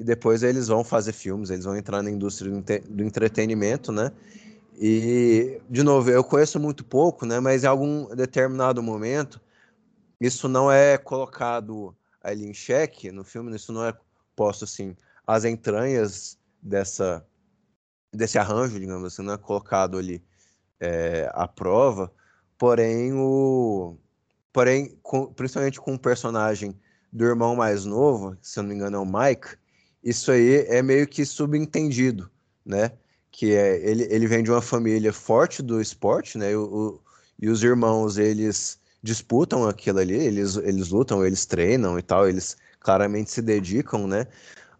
e 0.00 0.02
depois 0.02 0.42
eles 0.42 0.68
vão 0.68 0.82
fazer 0.82 1.12
filmes, 1.12 1.50
eles 1.50 1.66
vão 1.66 1.76
entrar 1.76 2.02
na 2.02 2.10
indústria 2.10 2.50
do, 2.50 2.62
do 2.62 3.04
entretenimento, 3.04 3.92
né? 3.92 4.10
E, 4.80 5.60
de 5.68 5.82
novo, 5.82 6.10
eu 6.10 6.24
conheço 6.24 6.58
muito 6.58 6.82
pouco, 6.82 7.26
né? 7.26 7.40
Mas 7.40 7.62
em 7.62 7.66
algum 7.66 8.14
determinado 8.14 8.82
momento, 8.82 9.38
isso 10.18 10.48
não 10.48 10.72
é 10.72 10.96
colocado 10.96 11.94
ali 12.22 12.46
em 12.46 12.54
xeque 12.54 13.12
no 13.12 13.22
filme, 13.22 13.54
isso 13.54 13.70
não 13.70 13.84
é 13.84 13.94
posto 14.34 14.64
assim, 14.64 14.96
as 15.26 15.44
entranhas 15.44 16.38
dessa 16.62 17.22
desse 18.10 18.38
arranjo, 18.38 18.80
digamos 18.80 19.12
assim, 19.12 19.22
não 19.22 19.34
é 19.34 19.38
colocado 19.38 19.98
ali 19.98 20.24
é, 20.80 21.30
à 21.34 21.46
prova, 21.46 22.10
porém 22.58 23.12
o 23.14 23.96
porém 24.52 24.98
com- 25.02 25.32
principalmente 25.32 25.80
com 25.80 25.94
o 25.94 25.98
personagem 25.98 26.74
do 27.12 27.24
irmão 27.24 27.56
mais 27.56 27.84
novo, 27.84 28.36
se 28.42 28.58
eu 28.58 28.62
não 28.62 28.70
me 28.70 28.74
engano 28.76 28.96
é 28.96 29.00
o 29.00 29.06
Mike, 29.06 29.56
isso 30.02 30.30
aí 30.30 30.64
é 30.68 30.82
meio 30.82 31.06
que 31.06 31.24
subentendido, 31.24 32.30
né? 32.64 32.92
Que 33.30 33.54
é 33.54 33.78
ele, 33.88 34.04
ele 34.10 34.26
vem 34.26 34.42
de 34.42 34.50
uma 34.50 34.62
família 34.62 35.12
forte 35.12 35.62
do 35.62 35.80
esporte, 35.80 36.38
né? 36.38 36.52
E, 36.52 36.56
o- 36.56 37.00
e 37.40 37.48
os 37.48 37.62
irmãos 37.62 38.18
eles 38.18 38.78
disputam 39.02 39.68
aquilo 39.68 39.98
ali, 40.00 40.14
eles, 40.14 40.56
eles 40.56 40.88
lutam, 40.88 41.24
eles 41.24 41.46
treinam 41.46 41.98
e 41.98 42.02
tal, 42.02 42.28
eles 42.28 42.56
claramente 42.80 43.30
se 43.30 43.40
dedicam, 43.42 44.06
né? 44.06 44.26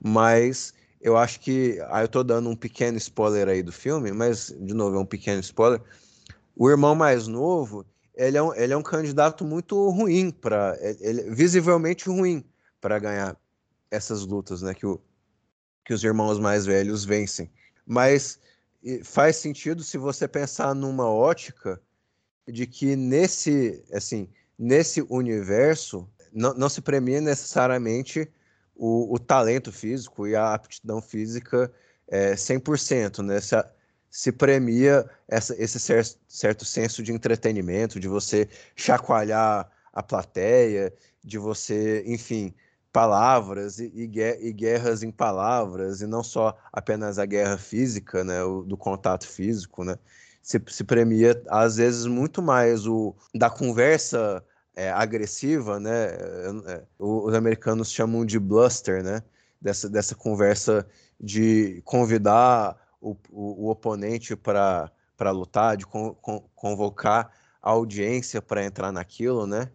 Mas 0.01 0.75
eu 1.01 1.17
acho 1.17 1.41
que. 1.41 1.79
Aí 1.91 2.05
eu 2.05 2.09
tô 2.09 2.23
dando 2.25 2.49
um 2.51 2.57
pequeno 2.57 2.97
spoiler 2.99 3.49
aí 3.49 3.63
do 3.63 3.73
filme, 3.73 4.13
mas, 4.13 4.55
de 4.61 4.75
novo, 4.75 4.97
é 4.97 5.01
um 5.01 5.07
pequeno 5.07 5.41
spoiler. 5.41 5.81
O 6.59 6.69
irmão 6.69 6.93
mais 6.93 7.29
novo, 7.29 7.87
ele 8.13 8.37
é 8.37 8.43
um, 8.43 8.53
ele 8.53 8.73
é 8.73 8.77
um 8.77 8.83
candidato 8.83 9.45
muito 9.45 9.89
ruim 9.91 10.29
para. 10.33 10.77
Ele, 11.01 11.31
visivelmente 11.31 12.09
ruim 12.09 12.45
para 12.81 12.99
ganhar 12.99 13.37
essas 13.89 14.27
lutas, 14.27 14.61
né? 14.61 14.75
Que, 14.75 14.85
o, 14.85 15.01
que 15.85 15.95
os 15.95 16.03
irmãos 16.03 16.41
mais 16.41 16.67
velhos 16.67 17.05
vencem. 17.05 17.49
Mas 17.87 18.41
faz 19.05 19.37
sentido 19.37 19.85
se 19.85 19.97
você 19.97 20.27
pensar 20.27 20.75
numa 20.75 21.09
ótica 21.09 21.81
de 22.47 22.67
que 22.67 22.97
nesse, 22.97 23.85
assim, 23.93 24.29
nesse 24.59 25.01
universo 25.09 26.09
não, 26.33 26.55
não 26.55 26.69
se 26.69 26.81
premia 26.81 27.21
necessariamente 27.21 28.29
o, 28.75 29.15
o 29.15 29.19
talento 29.19 29.71
físico 29.71 30.27
e 30.27 30.35
a 30.35 30.55
aptidão 30.55 31.01
física 31.01 31.73
é, 32.09 32.35
100%, 32.35 33.23
né? 33.23 33.41
Se, 33.41 33.55
a- 33.55 33.71
se 34.11 34.33
premia 34.33 35.09
essa, 35.29 35.55
esse 35.63 35.79
cer- 35.79 36.17
certo 36.27 36.65
senso 36.65 37.03
de 37.03 37.13
entretenimento, 37.13 38.01
de 38.01 38.09
você 38.09 38.49
chacoalhar 38.75 39.71
a 39.93 40.03
plateia, 40.03 40.93
de 41.23 41.39
você, 41.39 42.03
enfim, 42.07 42.55
palavras 42.93 43.79
e, 43.79 43.93
e 43.95 44.07
gue- 44.07 44.53
guerras 44.53 45.03
em 45.03 45.11
palavras, 45.11 46.01
e 46.01 46.07
não 46.07 46.23
só 46.23 46.57
apenas 46.73 47.19
a 47.19 47.27
guerra 47.27 47.59
física, 47.59 48.25
né? 48.25 48.43
O, 48.45 48.63
do 48.63 48.77
contato 48.77 49.27
físico, 49.27 49.85
né? 49.85 49.97
Se, 50.43 50.61
se 50.69 50.85
premia, 50.85 51.41
às 51.49 51.77
vezes, 51.77 52.07
muito 52.07 52.41
mais 52.43 52.87
o 52.87 53.15
da 53.35 53.51
conversa 53.51 54.43
é, 54.75 54.91
agressiva, 54.91 55.79
né? 55.79 56.07
É, 56.67 56.83
os 56.99 57.35
americanos 57.35 57.91
chamam 57.93 58.25
de 58.25 58.39
bluster, 58.39 59.03
né? 59.03 59.23
Dessa, 59.61 59.89
dessa 59.89 60.15
conversa 60.15 60.87
de 61.21 61.83
convidar 61.85 62.77
o, 63.01 63.17
o, 63.31 63.67
o 63.67 63.71
oponente 63.71 64.37
para 64.37 64.91
lutar, 65.33 65.77
de 65.77 65.87
con, 65.87 66.15
con, 66.15 66.41
convocar 66.55 67.33
a 67.63 67.71
audiência 67.71 68.41
para 68.41 68.65
entrar 68.65 68.93
naquilo, 68.93 69.47
né? 69.47 69.71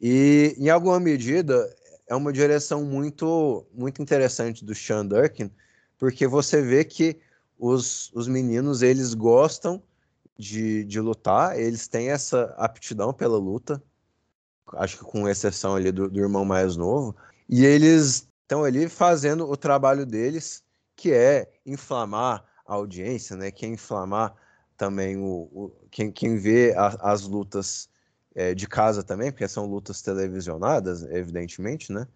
E 0.00 0.54
em 0.58 0.68
alguma 0.68 1.00
medida 1.00 1.74
é 2.06 2.14
uma 2.14 2.32
direção 2.32 2.84
muito 2.84 3.66
muito 3.72 4.02
interessante 4.02 4.64
do 4.64 4.74
Sean 4.74 5.06
Durkin, 5.06 5.50
porque 5.98 6.26
você 6.26 6.60
vê 6.62 6.84
que 6.84 7.18
os, 7.58 8.12
os 8.14 8.28
meninos 8.28 8.82
eles 8.82 9.14
gostam 9.14 9.82
de, 10.38 10.84
de 10.84 11.00
lutar, 11.00 11.58
eles 11.58 11.88
têm 11.88 12.10
essa 12.10 12.54
aptidão 12.58 13.12
pela 13.12 13.38
luta, 13.38 13.82
acho 14.74 14.98
que 14.98 15.04
com 15.04 15.28
exceção 15.28 15.74
ali 15.74 15.90
do, 15.90 16.10
do 16.10 16.20
irmão 16.20 16.44
mais 16.44 16.76
novo, 16.76 17.16
e 17.48 17.64
eles 17.64 18.28
estão 18.42 18.64
ali 18.64 18.88
fazendo 18.88 19.48
o 19.50 19.56
trabalho 19.56 20.04
deles, 20.04 20.62
que 20.94 21.12
é 21.12 21.50
inflamar 21.64 22.44
a 22.66 22.74
audiência, 22.74 23.36
né? 23.36 23.50
Que 23.50 23.66
é 23.66 23.68
inflamar 23.68 24.34
também 24.76 25.16
o, 25.16 25.48
o 25.52 25.72
quem, 25.90 26.10
quem 26.10 26.36
vê 26.36 26.74
a- 26.76 26.96
as 27.00 27.22
lutas 27.22 27.88
é, 28.34 28.54
de 28.54 28.66
casa 28.66 29.02
também, 29.02 29.30
porque 29.32 29.48
são 29.48 29.66
lutas 29.66 30.02
televisionadas, 30.02 31.02
evidentemente, 31.04 31.92
né? 31.92 32.06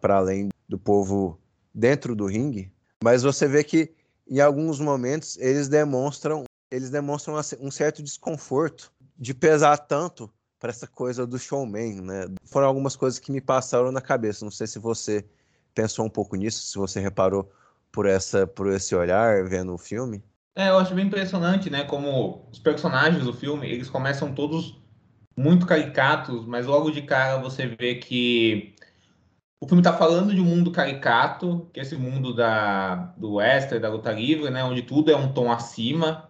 Para 0.00 0.16
além 0.16 0.48
do 0.68 0.78
povo 0.78 1.38
dentro 1.74 2.14
do 2.16 2.26
ringue, 2.26 2.72
mas 3.02 3.22
você 3.22 3.46
vê 3.46 3.62
que 3.62 3.92
em 4.26 4.40
alguns 4.40 4.80
momentos 4.80 5.36
eles 5.38 5.68
demonstram 5.68 6.44
eles 6.70 6.90
demonstram 6.90 7.36
assim, 7.36 7.56
um 7.60 7.70
certo 7.70 8.02
desconforto 8.02 8.90
de 9.18 9.34
pesar 9.34 9.76
tanto 9.76 10.32
para 10.58 10.70
essa 10.70 10.86
coisa 10.86 11.26
do 11.26 11.38
showman, 11.38 12.00
né? 12.00 12.26
Foram 12.44 12.66
algumas 12.66 12.96
coisas 12.96 13.18
que 13.18 13.30
me 13.30 13.40
passaram 13.40 13.92
na 13.92 14.00
cabeça. 14.00 14.44
Não 14.44 14.50
sei 14.50 14.66
se 14.66 14.78
você 14.78 15.24
pensou 15.74 16.06
um 16.06 16.10
pouco 16.10 16.34
nisso, 16.36 16.66
se 16.66 16.78
você 16.78 17.00
reparou 17.00 17.50
por 17.94 18.06
essa 18.06 18.44
por 18.44 18.66
esse 18.72 18.92
olhar 18.94 19.44
vendo 19.44 19.72
o 19.72 19.78
filme. 19.78 20.20
É, 20.56 20.68
eu 20.68 20.78
acho 20.78 20.94
bem 20.94 21.06
impressionante, 21.06 21.70
né? 21.70 21.84
Como 21.84 22.48
os 22.50 22.58
personagens 22.58 23.24
do 23.24 23.32
filme, 23.32 23.70
eles 23.70 23.88
começam 23.88 24.34
todos 24.34 24.82
muito 25.36 25.64
caricatos, 25.64 26.44
mas 26.44 26.66
logo 26.66 26.90
de 26.90 27.02
cara 27.02 27.40
você 27.40 27.66
vê 27.66 27.94
que 27.94 28.74
o 29.60 29.66
filme 29.66 29.80
está 29.80 29.96
falando 29.96 30.34
de 30.34 30.40
um 30.40 30.44
mundo 30.44 30.72
caricato, 30.72 31.68
que 31.72 31.78
é 31.78 31.82
esse 31.82 31.96
mundo 31.96 32.34
da, 32.34 33.14
do 33.16 33.34
western, 33.34 33.80
da 33.80 33.88
luta 33.88 34.12
livre, 34.12 34.50
né? 34.50 34.64
Onde 34.64 34.82
tudo 34.82 35.10
é 35.10 35.16
um 35.16 35.32
tom 35.32 35.50
acima, 35.50 36.28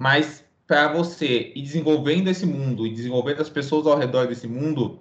mas 0.00 0.44
para 0.66 0.92
você 0.92 1.52
ir 1.54 1.62
desenvolvendo 1.62 2.28
esse 2.28 2.46
mundo 2.46 2.86
e 2.86 2.92
desenvolvendo 2.92 3.40
as 3.40 3.48
pessoas 3.48 3.86
ao 3.86 3.98
redor 3.98 4.26
desse 4.26 4.48
mundo, 4.48 5.00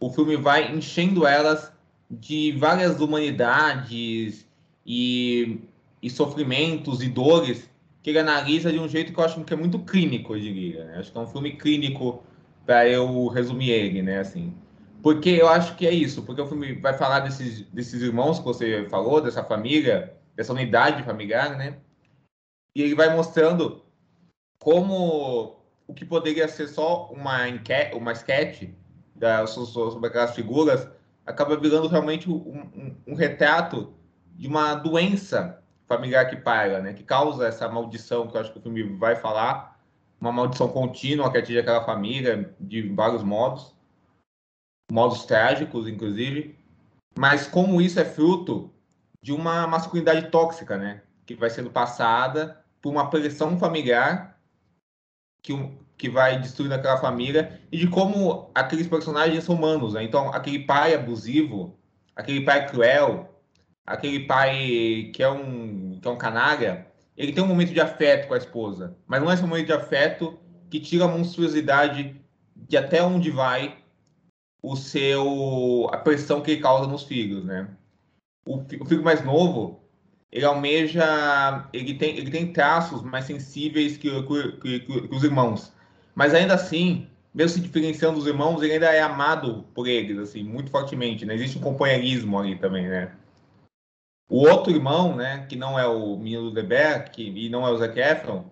o 0.00 0.10
filme 0.10 0.36
vai 0.36 0.72
enchendo 0.72 1.26
elas 1.26 1.72
de 2.08 2.52
várias 2.52 3.00
humanidades 3.00 4.49
e, 4.92 5.60
e 6.02 6.10
sofrimentos 6.10 7.00
e 7.00 7.08
dores 7.08 7.70
que 8.02 8.10
ele 8.10 8.18
analisa 8.18 8.72
de 8.72 8.78
um 8.80 8.88
jeito 8.88 9.12
que 9.12 9.20
eu 9.20 9.24
acho 9.24 9.44
que 9.44 9.54
é 9.54 9.56
muito 9.56 9.78
clínico, 9.78 10.34
eu 10.34 10.40
diria. 10.40 10.84
Né? 10.84 10.98
Acho 10.98 11.12
que 11.12 11.18
é 11.18 11.20
um 11.20 11.28
filme 11.28 11.52
clínico 11.52 12.24
para 12.66 12.88
eu 12.88 13.28
resumir 13.28 13.70
ele, 13.70 14.02
né? 14.02 14.18
Assim, 14.18 14.52
porque 15.00 15.30
eu 15.30 15.48
acho 15.48 15.76
que 15.76 15.86
é 15.86 15.92
isso, 15.92 16.22
porque 16.22 16.40
o 16.40 16.46
filme 16.46 16.72
vai 16.72 16.92
falar 16.92 17.20
desses, 17.20 17.62
desses 17.68 18.02
irmãos 18.02 18.40
que 18.40 18.44
você 18.44 18.88
falou, 18.88 19.20
dessa 19.20 19.44
família, 19.44 20.12
dessa 20.34 20.52
unidade 20.52 21.04
familiar, 21.04 21.56
né? 21.56 21.76
E 22.74 22.82
ele 22.82 22.96
vai 22.96 23.14
mostrando 23.14 23.84
como 24.58 25.60
o 25.86 25.94
que 25.94 26.04
poderia 26.04 26.48
ser 26.48 26.66
só 26.66 27.12
uma 27.12 27.48
enquete, 27.48 27.94
uma 27.94 28.12
sketch 28.12 28.70
da, 29.14 29.46
sobre 29.46 30.08
aquelas 30.08 30.34
figuras 30.34 30.88
acaba 31.24 31.56
virando 31.56 31.86
realmente 31.86 32.28
um, 32.28 32.34
um, 32.34 32.96
um 33.08 33.14
retrato 33.14 33.94
de 34.40 34.48
uma 34.48 34.74
doença 34.74 35.62
familiar 35.86 36.30
que 36.30 36.36
paira, 36.36 36.80
né? 36.80 36.94
Que 36.94 37.04
causa 37.04 37.46
essa 37.46 37.68
maldição 37.68 38.26
que 38.26 38.34
eu 38.34 38.40
acho 38.40 38.50
que 38.50 38.58
o 38.58 38.62
filme 38.62 38.82
vai 38.96 39.14
falar, 39.14 39.78
uma 40.18 40.32
maldição 40.32 40.66
contínua 40.68 41.30
que 41.30 41.36
atinge 41.36 41.58
aquela 41.58 41.84
família 41.84 42.54
de 42.58 42.88
vários 42.88 43.22
modos, 43.22 43.74
modos 44.90 45.26
trágicos, 45.26 45.86
inclusive. 45.86 46.58
Mas 47.18 47.46
como 47.46 47.82
isso 47.82 48.00
é 48.00 48.04
fruto 48.04 48.72
de 49.22 49.30
uma 49.30 49.66
masculinidade 49.66 50.30
tóxica, 50.30 50.78
né? 50.78 51.02
Que 51.26 51.34
vai 51.34 51.50
sendo 51.50 51.68
passada 51.68 52.64
por 52.80 52.90
uma 52.90 53.10
pressão 53.10 53.58
familiar 53.58 54.40
que, 55.42 55.52
que 55.98 56.08
vai 56.08 56.40
destruindo 56.40 56.72
aquela 56.72 56.96
família 56.96 57.60
e 57.70 57.76
de 57.76 57.88
como 57.88 58.50
aqueles 58.54 58.88
personagens 58.88 59.44
são 59.44 59.54
humanos, 59.54 59.92
né? 59.92 60.02
Então, 60.02 60.32
aquele 60.32 60.60
pai 60.60 60.94
abusivo, 60.94 61.78
aquele 62.16 62.42
pai 62.42 62.66
cruel, 62.66 63.29
aquele 63.90 64.20
pai 64.20 65.10
que 65.12 65.22
é 65.22 65.28
um 65.28 65.98
que 66.00 66.06
é 66.06 66.10
um 66.10 66.16
canalha, 66.16 66.86
ele 67.16 67.32
tem 67.32 67.42
um 67.42 67.48
momento 67.48 67.72
de 67.72 67.80
afeto 67.80 68.28
com 68.28 68.34
a 68.34 68.38
esposa, 68.38 68.96
mas 69.06 69.20
não 69.20 69.30
é 69.30 69.34
esse 69.34 69.42
momento 69.42 69.66
de 69.66 69.72
afeto 69.72 70.38
que 70.70 70.78
tira 70.78 71.04
a 71.04 71.08
monstruosidade 71.08 72.14
de 72.54 72.76
até 72.76 73.02
onde 73.02 73.30
vai 73.30 73.78
o 74.62 74.76
seu 74.76 75.88
a 75.92 75.96
pressão 75.96 76.40
que 76.40 76.52
ele 76.52 76.62
causa 76.62 76.88
nos 76.88 77.02
filhos, 77.02 77.44
né? 77.44 77.68
O, 78.46 78.58
o 78.58 78.86
filho 78.86 79.02
mais 79.02 79.24
novo, 79.24 79.80
ele 80.30 80.44
almeja, 80.44 81.68
ele 81.72 81.94
tem 81.94 82.16
ele 82.16 82.30
tem 82.30 82.52
traços 82.52 83.02
mais 83.02 83.24
sensíveis 83.24 83.96
que, 83.96 84.08
que, 84.22 84.52
que, 84.52 84.80
que 84.80 85.14
os 85.14 85.24
irmãos, 85.24 85.72
mas 86.14 86.32
ainda 86.32 86.54
assim 86.54 87.08
mesmo 87.32 87.56
se 87.56 87.60
diferenciando 87.60 88.18
dos 88.18 88.26
irmãos, 88.26 88.60
ele 88.60 88.72
ainda 88.72 88.92
é 88.92 89.00
amado 89.00 89.64
por 89.72 89.86
eles, 89.86 90.18
assim, 90.18 90.42
muito 90.42 90.68
fortemente, 90.68 91.24
né? 91.24 91.32
Existe 91.34 91.58
um 91.58 91.60
companheirismo 91.60 92.36
ali 92.36 92.56
também, 92.56 92.88
né? 92.88 93.12
O 94.30 94.46
outro 94.48 94.72
irmão, 94.72 95.16
né, 95.16 95.44
que 95.48 95.56
não 95.56 95.76
é 95.76 95.86
o 95.88 96.16
menino 96.16 96.44
do 96.44 96.52
Deber, 96.52 97.10
que, 97.10 97.28
e 97.28 97.48
não 97.48 97.66
é 97.66 97.70
o 97.72 97.76
Zac 97.76 97.98
Efron, 97.98 98.44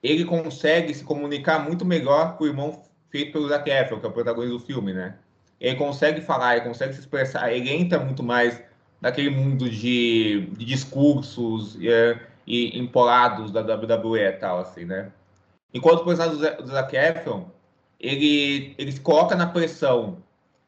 ele 0.00 0.24
consegue 0.24 0.94
se 0.94 1.02
comunicar 1.02 1.58
muito 1.68 1.84
melhor 1.84 2.36
com 2.36 2.44
o 2.44 2.46
irmão 2.46 2.80
feito 3.10 3.32
pelo 3.32 3.48
Zac 3.48 3.68
Efron, 3.68 3.98
que 3.98 4.06
é 4.06 4.08
o 4.08 4.12
protagonista 4.12 4.56
do 4.56 4.64
filme, 4.64 4.92
né? 4.92 5.16
Ele 5.60 5.74
consegue 5.74 6.20
falar, 6.20 6.56
ele 6.56 6.66
consegue 6.66 6.94
se 6.94 7.00
expressar, 7.00 7.52
ele 7.52 7.68
entra 7.70 7.98
muito 7.98 8.22
mais 8.22 8.62
naquele 9.00 9.30
mundo 9.30 9.68
de, 9.68 10.48
de 10.56 10.64
discursos 10.64 11.76
e, 11.80 12.78
empolados 12.78 13.50
da 13.50 13.62
WWE 13.62 14.20
e 14.20 14.32
tal, 14.32 14.60
assim, 14.60 14.84
né? 14.84 15.10
Enquanto 15.74 16.02
o 16.02 16.04
personagem 16.04 16.56
do 16.62 16.68
Zac 16.68 16.94
Efron, 16.94 17.50
ele, 17.98 18.76
ele 18.78 18.92
se 18.92 19.00
coloca 19.00 19.34
na 19.34 19.48
pressão 19.48 20.18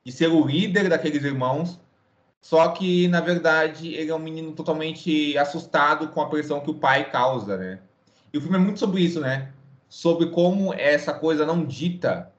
de 0.05 0.11
ser 0.11 0.29
o 0.29 0.45
líder 0.45 0.89
daqueles 0.89 1.23
irmãos, 1.23 1.79
só 2.41 2.69
que, 2.69 3.09
na 3.09 3.21
verdade, 3.21 3.95
ele 3.95 4.11
é 4.11 4.15
um 4.15 4.19
menino 4.19 4.53
totalmente 4.53 5.37
assustado 5.37 6.09
com 6.09 6.21
a 6.21 6.29
pressão 6.29 6.61
que 6.61 6.71
o 6.71 6.75
pai 6.75 7.11
causa, 7.11 7.57
né? 7.57 7.81
E 8.33 8.39
o 8.39 8.41
filme 8.41 8.57
é 8.57 8.61
muito 8.61 8.79
sobre 8.79 9.03
isso, 9.03 9.21
né? 9.21 9.53
Sobre 9.89 10.27
como 10.27 10.73
essa 10.73 11.13
coisa 11.13 11.45
não 11.45 11.65
dita, 11.65 12.33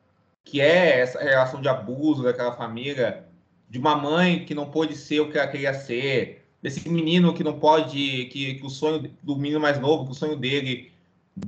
que 0.44 0.62
é 0.62 1.00
essa 1.02 1.20
relação 1.20 1.62
de 1.62 1.68
abuso 1.68 2.24
daquela 2.24 2.54
família, 2.54 3.26
de 3.70 3.78
uma 3.78 3.96
mãe 3.96 4.46
que 4.46 4.56
não 4.56 4.70
pôde 4.70 4.96
ser 4.96 5.20
o 5.20 5.32
que 5.32 5.38
ela 5.38 5.48
queria 5.48 5.74
ser, 5.74 6.46
desse 6.62 6.90
menino 6.90 7.34
que 7.34 7.44
não 7.44 7.60
pode, 7.60 8.26
que, 8.26 8.56
que 8.56 8.66
o 8.66 8.70
sonho 8.70 9.12
do 9.22 9.36
menino 9.36 9.60
mais 9.60 9.80
novo, 9.80 10.06
que 10.06 10.12
o 10.12 10.16
sonho 10.16 10.36
dele 10.36 10.92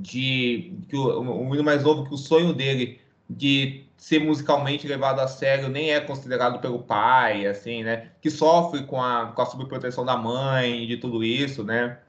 de 0.00 0.72
que 0.88 0.96
o, 0.96 1.20
o 1.20 1.44
menino 1.44 1.64
mais 1.64 1.82
novo 1.82 2.06
que 2.06 2.14
o 2.14 2.18
sonho 2.18 2.52
dele 2.52 3.00
de 3.28 3.84
ser 4.02 4.18
musicalmente 4.18 4.88
levado 4.88 5.20
a 5.20 5.28
sério 5.28 5.68
nem 5.68 5.92
é 5.92 6.00
considerado 6.00 6.58
pelo 6.58 6.82
pai, 6.82 7.46
assim, 7.46 7.84
né? 7.84 8.10
Que 8.20 8.30
sofre 8.30 8.82
com 8.84 9.00
a, 9.00 9.26
com 9.26 9.40
a 9.40 9.46
subproteção 9.46 10.04
da 10.04 10.16
mãe, 10.16 10.88
de 10.88 10.96
tudo 10.96 11.22
isso, 11.22 11.62
né? 11.62 12.00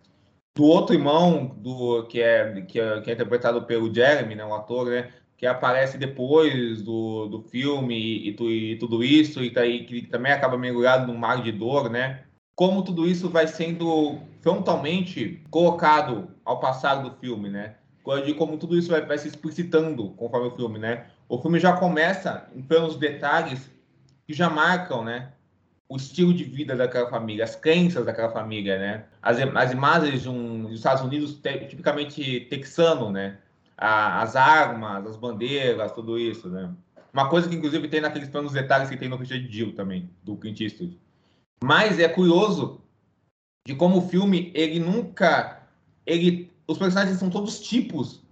Do 0.55 0.63
outro 0.63 0.95
irmão, 0.95 1.45
do 1.55 2.03
que 2.07 2.19
é, 2.19 2.61
que 2.63 2.79
é, 2.79 2.99
que 2.99 3.11
é 3.11 3.13
interpretado 3.13 3.61
pelo 3.65 3.93
Jeremy, 3.93 4.33
né? 4.33 4.43
O 4.43 4.55
ator, 4.55 4.87
né? 4.87 5.11
Que 5.37 5.45
aparece 5.45 5.99
depois 5.99 6.81
do, 6.81 7.27
do 7.27 7.43
filme 7.43 7.95
e, 7.95 8.35
e, 8.39 8.71
e 8.71 8.75
tudo 8.79 9.03
isso, 9.03 9.43
e 9.43 9.51
tá, 9.51 9.61
que 9.61 10.07
também 10.09 10.31
acaba 10.31 10.57
mergulhado 10.57 11.05
num 11.05 11.17
mar 11.17 11.43
de 11.43 11.51
dor, 11.51 11.91
né? 11.91 12.23
Como 12.55 12.81
tudo 12.81 13.07
isso 13.07 13.29
vai 13.29 13.45
sendo 13.45 14.17
frontalmente 14.41 15.43
colocado 15.51 16.31
ao 16.43 16.59
passar 16.59 16.95
do 17.03 17.11
filme, 17.19 17.49
né? 17.49 17.75
De 18.25 18.33
como 18.33 18.57
tudo 18.57 18.75
isso 18.75 18.89
vai, 18.89 19.05
vai 19.05 19.17
se 19.19 19.27
explicitando 19.27 20.09
conforme 20.15 20.47
o 20.47 20.55
filme, 20.55 20.79
né? 20.79 21.05
O 21.33 21.41
filme 21.41 21.59
já 21.59 21.75
começa 21.75 22.47
pelos 22.67 22.95
detalhes 22.95 23.67
que 24.27 24.35
já 24.35 24.51
marcam, 24.51 25.03
né? 25.03 25.31
O 25.89 25.97
estilo 25.97 26.31
de 26.31 26.43
vida 26.43 26.75
daquela 26.75 27.09
família, 27.09 27.43
as 27.43 27.55
crenças 27.55 28.05
daquela 28.05 28.29
família, 28.29 28.77
né? 28.77 29.05
As, 29.19 29.37
as 29.39 29.71
imagens 29.71 30.21
de 30.21 30.29
um, 30.29 30.65
dos 30.65 30.75
Estados 30.75 31.01
Unidos 31.01 31.41
tipicamente 31.67 32.41
texano, 32.51 33.11
né? 33.11 33.39
A, 33.75 34.21
as 34.21 34.35
armas, 34.35 35.07
as 35.07 35.17
bandeiras, 35.17 35.91
tudo 35.91 36.19
isso, 36.19 36.49
né? 36.49 36.71
Uma 37.11 37.27
coisa 37.27 37.49
que 37.49 37.55
inclusive 37.55 37.87
tem 37.87 37.99
naqueles 37.99 38.29
planos 38.29 38.51
detalhes 38.51 38.87
que 38.87 38.95
tem 38.95 39.09
no 39.09 39.15
Richard 39.15 39.47
Dill 39.47 39.73
também, 39.73 40.07
do 40.21 40.37
Clint 40.37 40.61
Eastwood. 40.61 40.99
Mas 41.63 41.97
é 41.97 42.07
curioso 42.07 42.79
de 43.67 43.73
como 43.73 43.97
o 43.97 44.07
filme 44.07 44.51
ele 44.53 44.79
nunca 44.79 45.63
ele 46.05 46.53
os 46.67 46.77
personagens 46.77 47.17
são 47.17 47.31
todos 47.31 47.59
tipos 47.59 48.22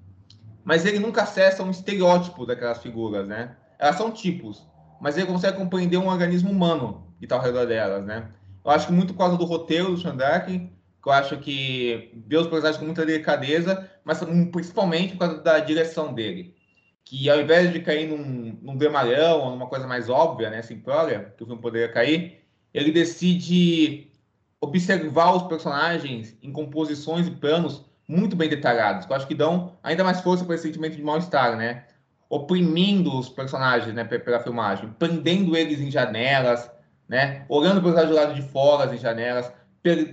mas 0.64 0.86
ele 0.86 1.00
nunca 1.00 1.24
acessa 1.24 1.64
um 1.64 1.72
estereótipo 1.72 2.46
daquelas 2.46 2.82
figuras, 2.82 3.28
né? 3.28 3.56
Elas 3.80 3.96
são 3.96 4.12
tipos, 4.12 4.66
mas 5.00 5.18
ele 5.18 5.28
consegue 5.28 5.58
compreender 5.58 5.98
um 5.98 6.08
organismo 6.08 6.52
humano 6.52 7.08
que 7.18 7.26
está 7.26 7.36
ao 7.36 7.42
redor 7.42 7.66
delas, 7.66 8.06
né? 8.06 8.30
Eu 8.64 8.72
acho 8.72 8.88
que 8.88 8.94
muito 8.94 9.14
por 9.14 9.20
causa 9.20 9.38
do 9.38 9.46
roteiro 9.46 9.92
do 9.92 9.98
Shandark, 9.98 10.48
que 10.48 11.10
eu 11.10 11.12
acho 11.12 11.38
que 11.38 12.12
vê 12.28 12.38
os 12.38 12.48
personagens 12.48 12.78
com 12.78 12.86
muita 12.86 13.06
delicadeza, 13.06 13.90
mas 14.04 14.20
principalmente 14.52 15.14
por 15.14 15.20
causa 15.20 15.42
da 15.42 15.60
direção 15.60 16.14
dele. 16.14 16.56
Que 17.04 17.30
ao 17.30 17.42
invés 17.42 17.74
de 17.74 17.80
cair 17.80 18.08
num, 18.08 18.58
num 18.62 18.78
dramalhão 18.78 19.40
ou 19.40 19.50
numa 19.52 19.68
coisa 19.68 19.88
mais 19.88 20.10
óbvia, 20.10 20.52
né, 20.52 20.62
simplória, 20.62 21.34
que 21.36 21.44
o 21.44 21.46
filme 21.48 21.62
poderia 21.62 21.92
cair, 21.92 22.42
ele 22.72 22.92
decide 22.92 24.12
observar 24.62 25.36
os 25.36 25.44
personagens 25.44 26.38
em 26.42 26.52
composições 26.52 27.28
e 27.28 27.32
planos 27.32 27.84
muito 28.12 28.36
bem 28.36 28.50
detalhados, 28.50 29.06
que 29.06 29.12
eu 29.14 29.16
acho 29.16 29.26
que 29.26 29.34
dão 29.34 29.72
ainda 29.82 30.04
mais 30.04 30.20
força 30.20 30.44
para 30.44 30.56
esse 30.56 30.66
sentimento 30.66 30.98
de 30.98 31.02
mal-estar, 31.02 31.56
né? 31.56 31.86
Oprimindo 32.30 33.18
os 33.18 33.30
personagens, 33.30 33.94
né, 33.94 34.04
pela 34.04 34.40
filmagem, 34.40 34.90
prendendo 35.00 35.56
eles 35.56 35.80
em 35.80 35.90
janelas, 35.90 36.70
né? 37.08 37.46
Olhando 37.48 37.82
para 37.82 38.04
os 38.04 38.10
do 38.10 38.14
lado 38.14 38.34
de 38.34 38.42
fora, 38.42 38.94
em 38.94 38.98
janelas, 38.98 39.52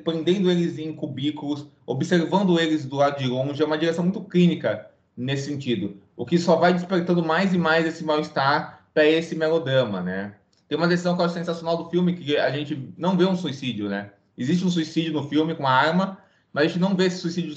prendendo 0.04 0.48
eles 0.48 0.78
em 0.78 0.92
cubículos, 0.92 1.66
observando 1.84 2.60
eles 2.60 2.86
do 2.86 2.96
lado 2.96 3.18
de 3.18 3.26
longe, 3.26 3.60
é 3.60 3.66
uma 3.66 3.76
direção 3.76 4.04
muito 4.04 4.20
clínica 4.22 4.88
nesse 5.16 5.50
sentido. 5.50 5.96
O 6.16 6.24
que 6.24 6.38
só 6.38 6.54
vai 6.54 6.72
despertando 6.72 7.24
mais 7.24 7.52
e 7.52 7.58
mais 7.58 7.84
esse 7.84 8.04
mal-estar 8.04 8.84
para 8.94 9.04
esse 9.04 9.34
melodrama, 9.34 10.00
né? 10.00 10.34
Tem 10.68 10.78
uma 10.78 10.86
decisão 10.86 11.16
que 11.16 11.20
eu 11.20 11.26
acho 11.26 11.34
sensacional 11.34 11.76
do 11.76 11.90
filme, 11.90 12.14
que 12.14 12.36
a 12.36 12.50
gente 12.50 12.92
não 12.96 13.16
vê 13.16 13.24
um 13.24 13.36
suicídio, 13.36 13.88
né? 13.88 14.10
Existe 14.36 14.64
um 14.64 14.70
suicídio 14.70 15.12
no 15.12 15.28
filme 15.28 15.54
com 15.54 15.64
uma 15.64 15.72
arma, 15.72 16.18
mas 16.52 16.64
a 16.64 16.66
gente 16.68 16.78
não 16.78 16.96
vê 16.96 17.06
esse 17.06 17.18
suicídio 17.18 17.54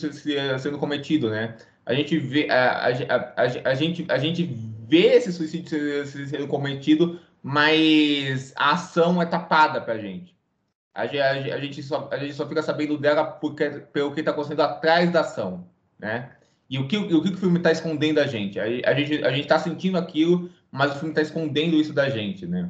sendo 0.60 0.78
cometido, 0.78 1.30
né? 1.30 1.56
A 1.86 1.94
gente 1.94 2.18
vê 2.18 2.50
a, 2.50 2.88
a, 2.88 3.16
a, 3.16 3.70
a 3.72 3.74
gente, 3.74 4.06
a 4.10 4.18
gente 4.18 4.44
vê 4.88 5.14
esse 5.14 5.32
suicídio 5.34 6.06
sendo 6.06 6.48
cometido, 6.48 7.20
mas 7.42 8.54
a 8.56 8.74
ação 8.74 9.22
é 9.22 9.26
tapada 9.26 9.82
para 9.82 9.94
a 9.94 9.98
gente. 9.98 10.36
A, 10.94 11.08
gente 11.08 11.82
só, 11.82 12.10
a 12.12 12.18
gente 12.18 12.34
só 12.34 12.48
fica 12.48 12.62
sabendo 12.62 12.98
dela 12.98 13.24
porque, 13.24 13.70
pelo 13.94 14.14
que 14.14 14.20
está 14.20 14.32
acontecendo 14.32 14.62
atrás 14.62 15.10
da 15.10 15.22
ação, 15.22 15.68
né? 15.98 16.32
E 16.70 16.78
o 16.78 16.88
que 16.88 16.98
o, 16.98 17.22
que 17.22 17.30
o 17.30 17.38
filme 17.38 17.58
está 17.58 17.72
escondendo 17.72 18.20
a 18.20 18.28
gente? 18.28 18.60
A, 18.60 18.64
a 18.64 18.94
gente 18.94 19.24
a 19.24 19.30
gente 19.30 19.42
está 19.42 19.58
sentindo 19.58 19.98
aquilo, 19.98 20.50
mas 20.70 20.92
o 20.92 20.96
filme 20.96 21.12
está 21.12 21.22
escondendo 21.22 21.78
isso 21.78 21.94
da 21.94 22.10
gente, 22.10 22.46
né? 22.46 22.70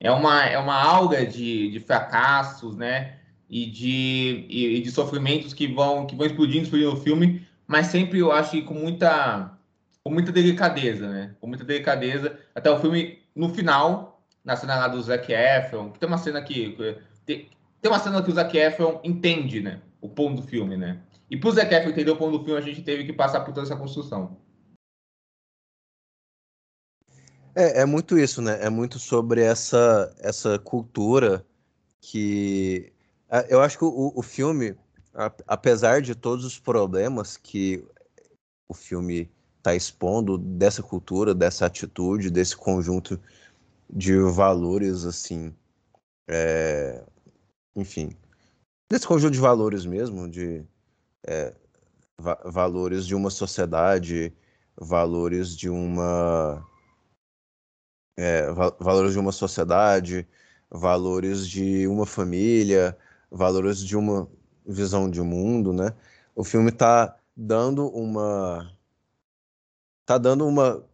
É 0.00 0.10
uma 0.10 0.44
é 0.44 0.58
uma 0.58 0.80
aura 0.80 1.26
de, 1.26 1.70
de 1.70 1.80
fracassos, 1.80 2.76
né? 2.76 3.18
E 3.52 3.66
de, 3.66 4.46
e, 4.48 4.80
de 4.80 4.90
sofrimentos 4.90 5.52
que 5.52 5.66
vão, 5.66 6.06
que 6.06 6.16
vão 6.16 6.24
explodindo, 6.24 6.62
explodindo 6.64 6.92
no 6.92 6.96
filme, 6.96 7.46
mas 7.66 7.88
sempre 7.88 8.18
eu 8.18 8.32
acho 8.32 8.52
que 8.52 8.62
com 8.62 8.72
muita, 8.72 9.58
com 10.02 10.10
muita 10.10 10.32
delicadeza, 10.32 11.06
né? 11.06 11.36
Com 11.38 11.48
muita 11.48 11.62
delicadeza. 11.62 12.40
Até 12.54 12.70
o 12.70 12.80
filme, 12.80 13.18
no 13.36 13.50
final, 13.50 14.24
na 14.42 14.56
cena 14.56 14.76
lá 14.76 14.88
do 14.88 15.02
Zac 15.02 15.30
Efron, 15.30 15.90
que 15.90 15.98
tem 15.98 16.08
uma 16.08 16.16
cena 16.16 16.40
que... 16.40 16.96
Tem, 17.26 17.50
tem 17.82 17.92
uma 17.92 17.98
cena 17.98 18.22
que 18.22 18.30
o 18.30 18.34
Zac 18.34 18.56
Efron 18.56 19.02
entende, 19.04 19.60
né? 19.60 19.82
O 20.00 20.08
ponto 20.08 20.40
do 20.40 20.48
filme, 20.48 20.74
né? 20.74 21.02
E 21.30 21.36
pro 21.36 21.52
Zac 21.52 21.74
Efron 21.74 21.90
entender 21.90 22.10
o 22.10 22.16
ponto 22.16 22.38
do 22.38 22.44
filme, 22.44 22.58
a 22.58 22.64
gente 22.64 22.80
teve 22.80 23.04
que 23.04 23.12
passar 23.12 23.40
por 23.40 23.52
toda 23.52 23.66
essa 23.66 23.76
construção. 23.76 24.34
É, 27.54 27.82
é 27.82 27.84
muito 27.84 28.16
isso, 28.16 28.40
né? 28.40 28.64
É 28.64 28.70
muito 28.70 28.98
sobre 28.98 29.42
essa, 29.42 30.10
essa 30.20 30.58
cultura 30.58 31.44
que 32.00 32.91
eu 33.48 33.62
acho 33.62 33.78
que 33.78 33.84
o, 33.84 34.12
o 34.14 34.22
filme, 34.22 34.76
apesar 35.46 36.02
de 36.02 36.14
todos 36.14 36.44
os 36.44 36.58
problemas 36.58 37.36
que 37.36 37.84
o 38.68 38.74
filme 38.74 39.30
está 39.58 39.74
expondo 39.74 40.36
dessa 40.36 40.82
cultura, 40.82 41.34
dessa 41.34 41.66
atitude, 41.66 42.30
desse 42.30 42.56
conjunto 42.56 43.18
de 43.88 44.18
valores, 44.18 45.04
assim, 45.04 45.54
é, 46.28 47.04
enfim, 47.76 48.16
desse 48.90 49.06
conjunto 49.06 49.32
de 49.32 49.40
valores 49.40 49.86
mesmo, 49.86 50.28
de 50.28 50.64
é, 51.26 51.54
va 52.18 52.34
valores 52.44 53.06
de 53.06 53.14
uma 53.14 53.30
sociedade, 53.30 54.32
valores 54.76 55.56
de 55.56 55.70
uma 55.70 56.66
é, 58.18 58.50
va 58.52 58.76
valores 58.80 59.12
de 59.12 59.18
uma 59.18 59.32
sociedade, 59.32 60.26
valores 60.70 61.46
de 61.46 61.86
uma 61.86 62.06
família, 62.06 62.96
valores 63.32 63.78
de 63.78 63.96
uma 63.96 64.28
visão 64.66 65.10
de 65.10 65.20
mundo, 65.22 65.72
né? 65.72 65.94
O 66.36 66.44
filme 66.44 66.68
está 66.68 67.16
dando 67.34 67.88
uma 67.88 68.70
tá 70.04 70.18
dando 70.18 70.46
uma 70.46 70.84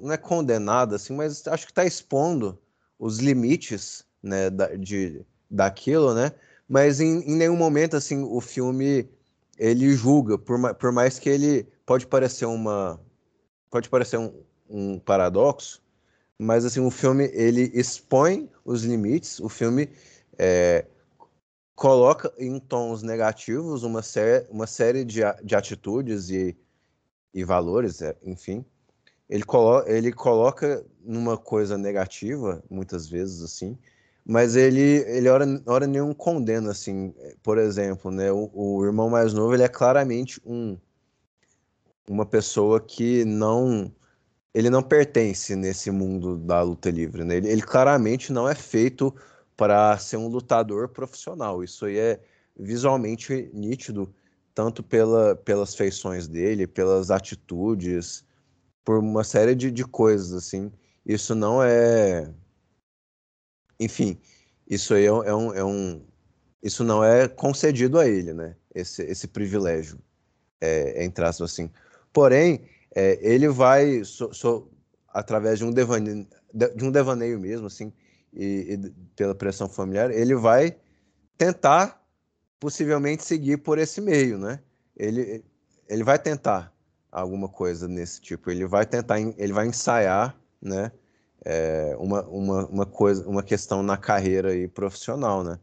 não 0.00 0.12
é 0.12 0.16
condenada 0.16 0.96
assim, 0.96 1.14
mas 1.14 1.46
acho 1.46 1.66
que 1.66 1.72
está 1.72 1.84
expondo 1.84 2.58
os 2.98 3.18
limites, 3.18 4.04
né, 4.22 4.48
da, 4.48 4.74
de 4.74 5.24
daquilo, 5.50 6.14
né? 6.14 6.32
Mas 6.66 7.00
em, 7.00 7.20
em 7.20 7.36
nenhum 7.36 7.56
momento 7.56 7.96
assim 7.96 8.22
o 8.22 8.40
filme 8.40 9.08
ele 9.58 9.92
julga, 9.94 10.38
por, 10.38 10.74
por 10.74 10.90
mais 10.90 11.18
que 11.18 11.28
ele 11.28 11.66
pode 11.84 12.06
parecer 12.06 12.46
uma 12.46 12.98
pode 13.70 13.90
parecer 13.90 14.18
um, 14.18 14.32
um 14.68 14.98
paradoxo, 14.98 15.82
mas 16.38 16.64
assim 16.64 16.80
o 16.80 16.90
filme 16.90 17.30
ele 17.34 17.70
expõe 17.74 18.50
os 18.64 18.84
limites, 18.84 19.38
o 19.40 19.48
filme 19.50 19.90
é, 20.38 20.86
coloca 21.78 22.34
em 22.36 22.58
tons 22.58 23.04
negativos 23.04 23.84
uma, 23.84 24.02
uma 24.50 24.66
série 24.66 25.04
de, 25.04 25.20
de 25.44 25.54
atitudes 25.54 26.28
e, 26.28 26.58
e 27.32 27.44
valores, 27.44 28.02
é, 28.02 28.16
enfim, 28.24 28.64
ele, 29.30 29.44
colo 29.44 29.84
ele 29.86 30.10
coloca 30.10 30.84
numa 31.04 31.38
coisa 31.38 31.78
negativa, 31.78 32.60
muitas 32.68 33.08
vezes, 33.08 33.44
assim, 33.44 33.78
mas 34.26 34.56
ele, 34.56 35.04
ele 35.06 35.28
hora, 35.28 35.46
hora 35.66 35.86
nenhum 35.86 36.12
condena, 36.12 36.72
assim, 36.72 37.14
por 37.44 37.58
exemplo, 37.58 38.10
né, 38.10 38.32
o, 38.32 38.50
o 38.52 38.84
irmão 38.84 39.08
mais 39.08 39.32
novo, 39.32 39.54
ele 39.54 39.62
é 39.62 39.68
claramente 39.68 40.40
um, 40.44 40.76
uma 42.08 42.26
pessoa 42.26 42.80
que 42.80 43.24
não, 43.24 43.88
ele 44.52 44.68
não 44.68 44.82
pertence 44.82 45.54
nesse 45.54 45.92
mundo 45.92 46.38
da 46.38 46.60
luta 46.60 46.90
livre, 46.90 47.22
né, 47.22 47.36
ele, 47.36 47.48
ele 47.48 47.62
claramente 47.62 48.32
não 48.32 48.48
é 48.48 48.54
feito 48.56 49.14
para 49.58 49.98
ser 49.98 50.16
um 50.16 50.28
lutador 50.28 50.88
profissional, 50.88 51.64
isso 51.64 51.84
aí 51.84 51.98
é 51.98 52.20
visualmente 52.56 53.50
nítido, 53.52 54.14
tanto 54.54 54.84
pela, 54.84 55.34
pelas 55.34 55.74
feições 55.74 56.28
dele, 56.28 56.64
pelas 56.64 57.10
atitudes, 57.10 58.24
por 58.84 58.98
uma 58.98 59.24
série 59.24 59.56
de, 59.56 59.72
de 59.72 59.84
coisas, 59.84 60.32
assim. 60.32 60.70
Isso 61.04 61.34
não 61.34 61.60
é. 61.60 62.32
Enfim, 63.80 64.16
isso 64.70 64.94
aí 64.94 65.06
é, 65.06 65.08
é, 65.08 65.34
um, 65.34 65.52
é 65.52 65.64
um. 65.64 66.06
Isso 66.62 66.84
não 66.84 67.02
é 67.02 67.26
concedido 67.26 67.98
a 67.98 68.06
ele, 68.06 68.32
né? 68.32 68.54
Esse, 68.72 69.02
esse 69.02 69.26
privilégio, 69.26 69.98
é, 70.60 71.04
aspas, 71.04 71.50
assim. 71.50 71.68
Porém, 72.12 72.60
é, 72.94 73.18
ele 73.20 73.48
vai, 73.48 74.04
so, 74.04 74.32
so, 74.32 74.70
através 75.08 75.58
de 75.58 75.64
um, 75.64 75.72
devaneio, 75.72 76.28
de 76.54 76.84
um 76.84 76.92
devaneio 76.92 77.40
mesmo, 77.40 77.66
assim, 77.66 77.92
e, 78.32 78.74
e 78.74 78.90
pela 79.16 79.34
pressão 79.34 79.68
familiar, 79.68 80.10
ele 80.10 80.34
vai 80.34 80.76
tentar 81.36 82.02
possivelmente 82.60 83.24
seguir 83.24 83.58
por 83.58 83.78
esse 83.78 84.00
meio, 84.00 84.38
né? 84.38 84.60
Ele, 84.96 85.44
ele 85.88 86.02
vai 86.02 86.18
tentar 86.18 86.72
alguma 87.10 87.48
coisa 87.48 87.86
nesse 87.86 88.20
tipo. 88.20 88.50
Ele 88.50 88.66
vai 88.66 88.84
tentar, 88.84 89.20
ele 89.20 89.52
vai 89.52 89.66
ensaiar, 89.66 90.36
né? 90.60 90.90
É, 91.44 91.96
uma, 91.98 92.22
uma, 92.24 92.66
uma 92.66 92.86
coisa, 92.86 93.26
uma 93.28 93.42
questão 93.42 93.82
na 93.82 93.96
carreira 93.96 94.50
aí 94.50 94.66
profissional, 94.66 95.44
né? 95.44 95.58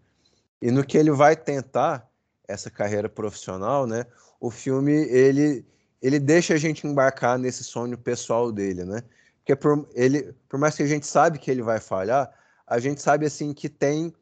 E 0.61 0.71
no 0.71 0.85
que 0.85 0.97
ele 0.97 1.11
vai 1.11 1.35
tentar 1.35 2.09
essa 2.47 2.69
carreira 2.69 3.09
profissional, 3.09 3.85
né? 3.85 4.05
O 4.39 4.49
filme 4.49 4.93
ele 4.93 5.65
ele 6.01 6.19
deixa 6.19 6.53
a 6.53 6.57
gente 6.57 6.85
embarcar 6.85 7.37
nesse 7.39 7.63
sonho 7.63 7.97
pessoal 7.97 8.51
dele, 8.51 8.85
né? 8.85 9.01
Porque 9.39 9.55
por, 9.55 9.87
ele, 9.93 10.33
por 10.47 10.59
mais 10.59 10.75
que 10.75 10.83
a 10.83 10.87
gente 10.87 11.07
sabe 11.07 11.39
que 11.39 11.49
ele 11.49 11.63
vai 11.63 11.79
falhar, 11.79 12.31
a 12.67 12.79
gente 12.79 13.01
sabe 13.01 13.25
assim 13.25 13.53
que 13.53 13.69
tem 13.69 14.13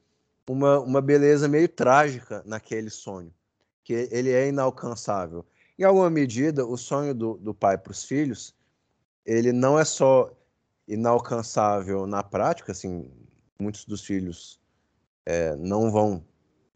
uma, 0.47 0.79
uma 0.79 1.01
beleza 1.01 1.47
meio 1.47 1.67
trágica 1.69 2.43
naquele 2.45 2.89
sonho, 2.89 3.33
que 3.83 4.09
ele 4.11 4.31
é 4.31 4.47
inalcançável. 4.47 5.45
Em 5.77 5.83
alguma 5.83 6.09
medida, 6.09 6.65
o 6.65 6.77
sonho 6.77 7.13
do, 7.13 7.35
do 7.35 7.53
pai 7.53 7.77
para 7.77 7.91
os 7.91 8.03
filhos, 8.03 8.53
ele 9.25 9.51
não 9.51 9.79
é 9.79 9.85
só 9.85 10.31
inalcançável 10.87 12.05
na 12.05 12.21
prática, 12.21 12.71
assim, 12.71 13.09
muitos 13.57 13.85
dos 13.85 14.05
filhos 14.05 14.59
é, 15.25 15.55
não 15.55 15.89
vão 15.89 16.23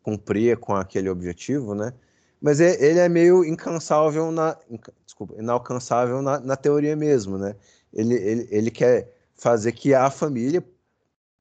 cumprir 0.02 0.58
com 0.58 0.74
aquele 0.74 1.10
objetivo, 1.10 1.76
né? 1.76 1.94
Mas 2.40 2.60
ele 2.60 3.00
é 3.00 3.10
meio 3.10 3.44
incansável 3.44 4.32
na, 4.32 4.58
desculpa, 5.04 5.36
inalcançável 5.38 6.22
na, 6.22 6.40
na 6.40 6.56
teoria 6.56 6.96
mesmo, 6.96 7.38
né? 7.38 7.56
Ele, 7.92 8.14
ele, 8.14 8.48
ele 8.52 8.72
quer 8.72 9.12
fazer 9.36 9.72
que 9.72 9.94
a 9.94 10.10
família, 10.10 10.64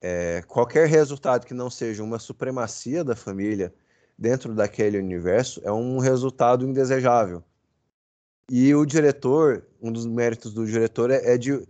é, 0.00 0.42
qualquer 0.42 0.86
resultado 0.88 1.46
que 1.46 1.54
não 1.54 1.70
seja 1.70 2.02
uma 2.02 2.18
supremacia 2.18 3.02
da 3.02 3.16
família 3.16 3.74
dentro 4.18 4.54
daquele 4.54 4.98
universo 4.98 5.60
é 5.64 5.72
um 5.72 5.98
resultado 5.98 6.66
indesejável. 6.66 7.42
E 8.50 8.74
o 8.74 8.86
diretor, 8.86 9.66
um 9.82 9.90
dos 9.90 10.06
méritos 10.06 10.54
do 10.54 10.64
diretor 10.64 11.10
é, 11.10 11.34
é 11.34 11.38
de 11.38 11.66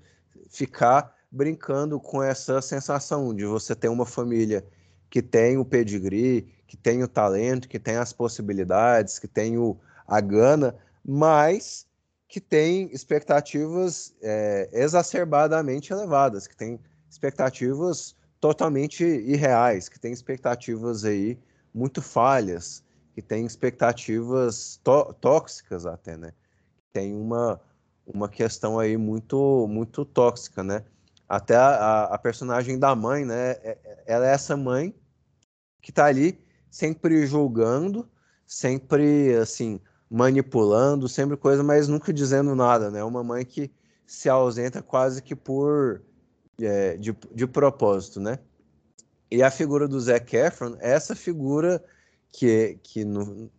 ficar 0.50 1.14
brincando 1.30 1.98
com 1.98 2.22
essa 2.22 2.60
sensação 2.60 3.34
de 3.34 3.44
você 3.44 3.74
ter 3.74 3.88
uma 3.88 4.06
família 4.06 4.64
que 5.08 5.22
tem 5.22 5.56
o 5.56 5.64
pedigree, 5.64 6.52
que 6.66 6.76
tem 6.76 7.02
o 7.02 7.08
talento, 7.08 7.68
que 7.68 7.78
tem 7.78 7.96
as 7.96 8.12
possibilidades, 8.12 9.18
que 9.18 9.28
tem 9.28 9.56
o, 9.56 9.78
a 10.06 10.20
gana, 10.20 10.76
mas 11.04 11.86
que 12.28 12.40
tem 12.40 12.90
expectativas 12.92 14.14
é, 14.20 14.68
exacerbadamente 14.72 15.92
elevadas, 15.92 16.46
que 16.46 16.56
tem 16.56 16.78
expectativas 17.16 18.14
totalmente 18.40 19.02
irreais, 19.02 19.88
que 19.88 19.98
tem 19.98 20.12
expectativas 20.12 21.04
aí 21.04 21.38
muito 21.74 22.02
falhas, 22.02 22.84
que 23.14 23.22
tem 23.22 23.46
expectativas 23.46 24.78
tóxicas 25.20 25.86
até, 25.86 26.16
né? 26.16 26.32
Tem 26.92 27.14
uma, 27.14 27.60
uma 28.06 28.28
questão 28.28 28.78
aí 28.78 28.96
muito 28.96 29.66
muito 29.68 30.04
tóxica, 30.04 30.62
né? 30.62 30.84
Até 31.28 31.56
a, 31.56 32.04
a 32.04 32.18
personagem 32.18 32.78
da 32.78 32.94
mãe, 32.94 33.24
né? 33.24 33.52
É, 33.52 33.78
é, 33.82 34.02
ela 34.06 34.26
é 34.28 34.32
essa 34.32 34.56
mãe 34.56 34.94
que 35.80 35.90
tá 35.90 36.04
ali 36.04 36.38
sempre 36.70 37.26
julgando, 37.26 38.08
sempre 38.46 39.34
assim 39.36 39.80
manipulando, 40.10 41.08
sempre 41.08 41.36
coisa, 41.36 41.62
mas 41.64 41.88
nunca 41.88 42.12
dizendo 42.12 42.54
nada, 42.54 42.90
né? 42.90 43.02
Uma 43.02 43.24
mãe 43.24 43.44
que 43.44 43.72
se 44.06 44.28
ausenta 44.28 44.82
quase 44.82 45.22
que 45.22 45.34
por 45.34 46.02
é, 46.60 46.96
de, 46.96 47.16
de 47.32 47.46
propósito, 47.46 48.20
né? 48.20 48.38
E 49.30 49.42
a 49.42 49.50
figura 49.50 49.88
do 49.88 49.98
Zac 50.00 50.36
Efron, 50.36 50.76
essa 50.80 51.14
figura 51.14 51.82
que, 52.32 52.78
que 52.82 53.04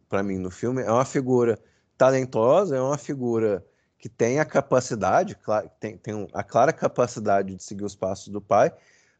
para 0.07 0.23
mim 0.23 0.37
no 0.37 0.49
filme 0.49 0.81
é 0.81 0.91
uma 0.91 1.05
figura 1.05 1.59
talentosa, 1.97 2.77
é 2.77 2.81
uma 2.81 2.97
figura 2.97 3.65
que 3.97 4.07
tem 4.07 4.39
a 4.39 4.45
capacidade, 4.45 5.37
tem, 5.79 5.97
tem 5.97 6.27
a 6.33 6.43
clara 6.43 6.71
capacidade 6.71 7.55
de 7.55 7.63
seguir 7.63 7.83
os 7.83 7.95
passos 7.95 8.29
do 8.29 8.39
pai, 8.39 8.71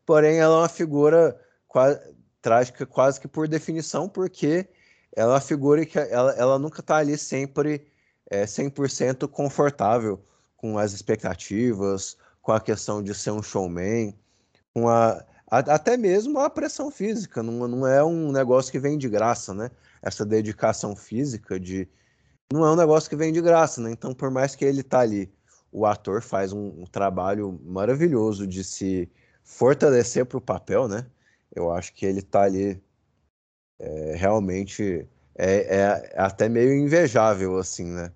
porém 0.06 0.38
ela 0.38 0.56
é 0.56 0.60
uma 0.60 0.70
figura 0.70 1.40
quase, 1.68 2.00
trágica 2.42 2.86
quase 2.86 3.20
que 3.20 3.28
por 3.28 3.48
definição, 3.48 4.08
porque 4.08 4.68
ela 5.16 5.32
é 5.32 5.36
uma 5.36 5.42
figura 5.42 5.86
que 5.86 5.98
ela, 5.98 6.32
ela 6.34 6.60
nunca 6.60 6.80
está 6.80 6.98
ali 6.98 7.18
sempre 7.18 7.88
é, 8.30 8.46
100% 8.46 9.28
confortável 9.28 10.24
com 10.56 10.78
as 10.78 10.94
expectativas, 10.94 12.18
com 12.48 12.54
a 12.54 12.62
questão 12.62 13.04
de 13.04 13.14
ser 13.14 13.32
um 13.32 13.44
showman, 13.44 14.18
com 14.74 14.88
a 14.88 15.22
até 15.50 15.98
mesmo 15.98 16.40
a 16.40 16.50
pressão 16.50 16.90
física, 16.90 17.44
não, 17.44 17.68
não 17.68 17.86
é 17.86 18.02
um 18.02 18.32
negócio 18.32 18.72
que 18.72 18.80
vem 18.80 18.98
de 18.98 19.10
graça, 19.10 19.54
né? 19.54 19.70
Essa 20.02 20.26
dedicação 20.26 20.96
física 20.96 21.60
de 21.60 21.90
não 22.52 22.66
é 22.66 22.72
um 22.72 22.76
negócio 22.76 23.10
que 23.10 23.18
vem 23.18 23.34
de 23.34 23.42
graça, 23.42 23.82
né? 23.82 23.92
Então, 23.92 24.14
por 24.14 24.32
mais 24.32 24.56
que 24.56 24.64
ele 24.64 24.82
tá 24.82 25.00
ali, 25.00 25.30
o 25.74 25.86
ator 25.86 26.22
faz 26.22 26.54
um, 26.54 26.68
um 26.82 26.86
trabalho 26.86 27.60
maravilhoso 27.66 28.48
de 28.48 28.64
se 28.64 29.10
fortalecer 29.44 30.26
para 30.26 30.38
o 30.38 30.42
papel, 30.42 30.88
né? 30.88 31.06
Eu 31.54 31.70
acho 31.74 31.94
que 31.94 32.06
ele 32.06 32.22
tá 32.22 32.44
ali 32.44 32.82
é, 33.78 34.16
realmente 34.16 35.06
é, 35.36 35.80
é, 35.80 36.14
até 36.16 36.48
meio 36.48 36.74
invejável, 36.74 37.58
assim, 37.58 37.92
né? 37.92 38.10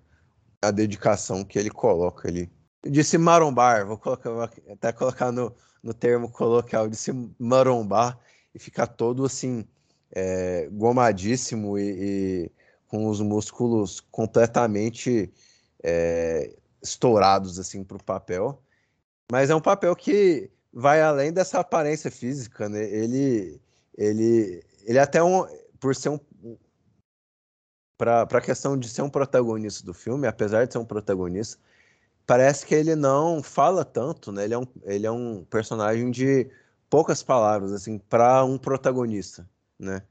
A 0.62 0.70
dedicação 0.70 1.44
que 1.44 1.58
ele 1.58 1.70
coloca 1.70 2.28
ali. 2.28 2.50
De 2.84 3.04
se 3.04 3.16
marombar, 3.16 3.86
vou 3.86 3.96
colocar, 3.96 4.30
vou 4.30 4.42
até 4.42 4.92
colocar 4.92 5.30
no, 5.30 5.54
no 5.82 5.94
termo 5.94 6.30
coloquial 6.30 6.88
de 6.88 6.96
se 6.96 7.12
marombar 7.38 8.18
e 8.54 8.58
ficar 8.58 8.86
todo 8.86 9.24
assim, 9.24 9.66
é, 10.10 10.68
gomadíssimo 10.70 11.78
e, 11.78 11.82
e, 11.90 12.52
com 12.88 13.08
os 13.08 13.20
músculos 13.20 14.00
completamente 14.00 15.32
é, 15.82 16.54
estourados 16.82 17.58
assim 17.58 17.82
para 17.84 17.96
o 17.96 18.02
papel. 18.02 18.60
Mas 19.30 19.48
é 19.48 19.54
um 19.54 19.60
papel 19.60 19.94
que 19.96 20.50
vai 20.72 21.00
além 21.00 21.32
dessa 21.32 21.60
aparência 21.60 22.10
física, 22.10 22.68
né? 22.68 22.82
Ele, 22.84 23.60
ele, 23.96 24.62
ele 24.82 24.98
é 24.98 25.00
até 25.00 25.22
um, 25.22 25.46
por 25.78 25.94
ser 25.94 26.10
um 26.10 26.18
para 27.96 28.22
a 28.22 28.40
questão 28.40 28.76
de 28.76 28.88
ser 28.88 29.02
um 29.02 29.08
protagonista 29.08 29.86
do 29.86 29.94
filme, 29.94 30.26
apesar 30.26 30.66
de 30.66 30.72
ser 30.72 30.78
um 30.78 30.84
protagonista, 30.84 31.56
parece 32.26 32.66
que 32.66 32.74
ele 32.74 32.94
não 32.94 33.42
fala 33.42 33.84
tanto, 33.84 34.32
né? 34.32 34.44
Ele 34.44 34.54
é 34.54 34.58
um, 34.58 34.66
ele 34.84 35.06
é 35.06 35.10
um 35.10 35.44
personagem 35.44 36.10
de 36.10 36.50
poucas 36.88 37.22
palavras, 37.22 37.72
assim, 37.72 37.98
para 37.98 38.44
um 38.44 38.58
protagonista, 38.58 39.48
né? 39.78 40.02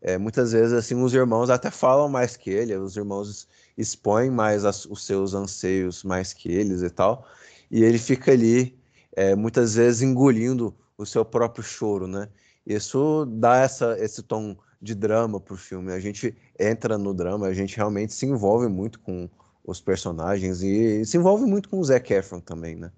É, 0.00 0.16
muitas 0.16 0.52
vezes, 0.52 0.72
assim, 0.72 0.94
os 0.94 1.12
irmãos 1.12 1.50
até 1.50 1.70
falam 1.70 2.08
mais 2.08 2.36
que 2.36 2.50
ele, 2.50 2.76
os 2.76 2.96
irmãos 2.96 3.48
expõem 3.76 4.30
mais 4.30 4.64
as, 4.64 4.84
os 4.86 5.04
seus 5.04 5.34
anseios 5.34 6.04
mais 6.04 6.32
que 6.32 6.50
eles 6.50 6.82
e 6.82 6.90
tal, 6.90 7.26
e 7.70 7.82
ele 7.82 7.98
fica 7.98 8.30
ali, 8.32 8.78
é, 9.12 9.34
muitas 9.34 9.74
vezes, 9.74 10.02
engolindo 10.02 10.74
o 10.96 11.04
seu 11.04 11.24
próprio 11.24 11.64
choro, 11.64 12.06
né? 12.06 12.28
Isso 12.64 13.26
dá 13.26 13.56
essa, 13.58 13.96
esse 13.98 14.22
tom 14.22 14.56
de 14.80 14.94
drama 14.94 15.40
pro 15.40 15.56
filme. 15.56 15.92
A 15.92 15.98
gente 16.00 16.36
entra 16.58 16.96
no 16.96 17.14
drama, 17.14 17.46
a 17.46 17.54
gente 17.54 17.76
realmente 17.76 18.12
se 18.12 18.26
envolve 18.26 18.68
muito 18.68 19.00
com, 19.00 19.28
os 19.68 19.82
personagens 19.82 20.62
e 20.62 21.04
se 21.04 21.18
envolve 21.18 21.44
muito 21.44 21.68
com 21.68 21.78
o 21.78 21.84
Zac 21.84 22.10
Efron 22.10 22.40
também, 22.40 22.74
né? 22.74 22.90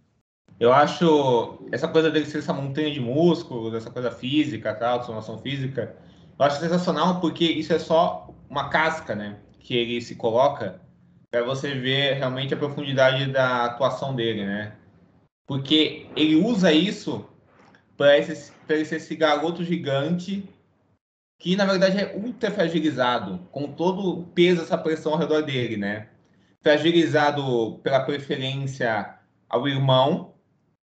Eu 0.58 0.72
acho 0.72 1.58
essa 1.72 1.88
coisa 1.88 2.10
dele 2.10 2.26
ser 2.26 2.38
essa 2.38 2.52
montanha 2.52 2.92
de 2.92 3.00
músculos, 3.00 3.74
essa 3.74 3.90
coisa 3.90 4.10
física, 4.12 4.72
tal, 4.72 4.98
transformação 4.98 5.38
física, 5.38 5.96
eu 6.38 6.44
acho 6.44 6.60
sensacional 6.60 7.20
porque 7.20 7.44
isso 7.44 7.72
é 7.72 7.78
só 7.78 8.32
uma 8.48 8.68
casca, 8.68 9.16
né? 9.16 9.40
Que 9.58 9.74
ele 9.76 10.00
se 10.00 10.14
coloca 10.14 10.80
para 11.28 11.42
você 11.42 11.74
ver 11.74 12.14
realmente 12.14 12.54
a 12.54 12.56
profundidade 12.56 13.26
da 13.32 13.64
atuação 13.64 14.14
dele, 14.14 14.46
né? 14.46 14.76
Porque 15.46 16.06
ele 16.14 16.36
usa 16.36 16.72
isso 16.72 17.26
para 17.96 18.16
esse, 18.16 18.52
ele 18.68 18.84
ser 18.84 18.96
esse 18.96 19.16
garoto 19.16 19.64
gigante 19.64 20.48
que, 21.36 21.56
na 21.56 21.64
verdade, 21.64 21.98
é 21.98 22.14
ultra 22.16 22.50
fragilizado, 22.50 23.40
com 23.50 23.72
todo 23.72 24.20
o 24.20 24.24
peso, 24.24 24.62
essa 24.62 24.78
pressão 24.78 25.12
ao 25.12 25.18
redor 25.18 25.40
dele, 25.40 25.76
né? 25.76 26.10
Fragilizado 26.62 27.78
pela 27.82 28.00
preferência 28.00 29.18
ao 29.48 29.66
irmão, 29.66 30.34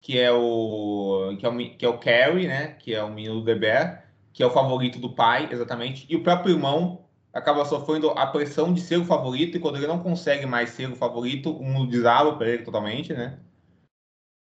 que 0.00 0.18
é 0.18 0.30
o 0.32 1.36
que 1.38 1.46
é 1.46 1.48
o, 1.48 1.76
que 1.76 1.84
é 1.84 1.88
o 1.88 1.98
Carrie, 1.98 2.48
né? 2.48 2.68
Que 2.78 2.94
é 2.94 3.02
o 3.02 3.12
menino 3.12 3.36
do 3.36 3.42
Beber, 3.42 4.02
que 4.32 4.42
é 4.42 4.46
o 4.46 4.50
favorito 4.50 4.98
do 4.98 5.14
pai, 5.14 5.48
exatamente. 5.50 6.06
E 6.10 6.16
o 6.16 6.22
próprio 6.22 6.54
irmão 6.54 7.06
acaba 7.32 7.64
sofrendo 7.64 8.10
a 8.10 8.26
pressão 8.26 8.74
de 8.74 8.80
ser 8.80 8.96
o 8.96 9.04
favorito, 9.04 9.56
e 9.56 9.60
quando 9.60 9.76
ele 9.76 9.86
não 9.86 10.00
consegue 10.00 10.44
mais 10.44 10.70
ser 10.70 10.90
o 10.90 10.96
favorito, 10.96 11.50
o 11.50 11.64
mundo 11.64 11.90
desaba 11.90 12.36
para 12.36 12.48
ele 12.48 12.62
totalmente, 12.62 13.12
né? 13.14 13.38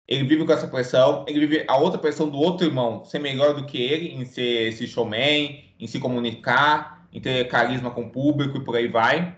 Ele 0.07 0.24
vive 0.24 0.44
com 0.44 0.53
essa 0.53 0.68
pressão, 0.68 1.24
ele 1.27 1.40
vive 1.40 1.64
a 1.66 1.77
outra 1.79 1.98
pressão 1.98 2.29
do 2.29 2.37
outro 2.37 2.66
irmão 2.66 3.05
ser 3.05 3.20
melhor 3.20 3.55
do 3.55 3.64
que 3.64 3.81
ele, 3.81 4.12
em 4.12 4.27
ser 4.27 4.68
esse 4.68 4.87
showman, 4.87 5.64
em 5.81 5.87
se 5.87 5.98
comunicar, 5.98 7.09
em 7.11 7.20
ter 7.20 7.48
carisma 7.48 7.90
com 7.90 8.03
o 8.03 8.11
público 8.11 8.59
e 8.59 8.64
por 8.64 8.77
aí 8.77 8.87
vai. 8.87 9.35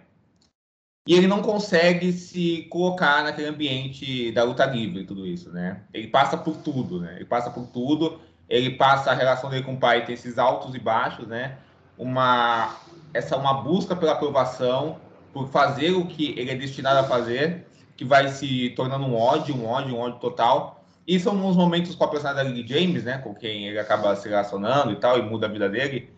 E 1.06 1.14
ele 1.14 1.28
não 1.28 1.40
consegue 1.40 2.12
se 2.12 2.66
colocar 2.68 3.22
naquele 3.22 3.46
ambiente 3.46 4.32
da 4.32 4.42
luta 4.42 4.66
livre 4.66 5.02
e 5.02 5.06
tudo 5.06 5.24
isso, 5.24 5.52
né? 5.52 5.82
Ele 5.94 6.08
passa 6.08 6.36
por 6.36 6.56
tudo, 6.56 7.00
né? 7.00 7.14
Ele 7.14 7.24
passa 7.24 7.48
por 7.48 7.66
tudo, 7.68 8.18
ele 8.48 8.70
passa 8.70 9.12
a 9.12 9.14
relação 9.14 9.48
dele 9.48 9.62
com 9.62 9.74
o 9.74 9.78
pai 9.78 10.04
tem 10.04 10.14
esses 10.14 10.36
altos 10.36 10.74
e 10.74 10.78
baixos, 10.80 11.28
né? 11.28 11.58
Uma 11.96 12.76
essa 13.14 13.36
uma 13.36 13.62
busca 13.62 13.94
pela 13.94 14.12
aprovação, 14.12 14.98
por 15.32 15.48
fazer 15.48 15.92
o 15.92 16.06
que 16.06 16.34
ele 16.38 16.50
é 16.50 16.54
destinado 16.54 16.98
a 16.98 17.04
fazer, 17.04 17.66
que 17.96 18.04
vai 18.04 18.28
se 18.28 18.70
tornando 18.70 19.04
um 19.04 19.14
ódio, 19.14 19.54
um 19.54 19.66
ódio, 19.66 19.94
um 19.94 19.98
ódio 20.00 20.18
total. 20.18 20.84
E 21.06 21.20
são 21.20 21.34
uns 21.46 21.56
momentos 21.56 21.94
com 21.94 22.04
a 22.04 22.08
personagem 22.08 22.42
da 22.42 22.50
Lily 22.50 22.66
James, 22.66 23.04
né, 23.04 23.18
com 23.18 23.32
quem 23.32 23.68
ele 23.68 23.78
acaba 23.78 24.16
se 24.16 24.28
relacionando 24.28 24.92
e 24.92 24.96
tal, 24.96 25.18
e 25.18 25.22
muda 25.22 25.46
a 25.46 25.48
vida 25.48 25.68
dele, 25.68 26.10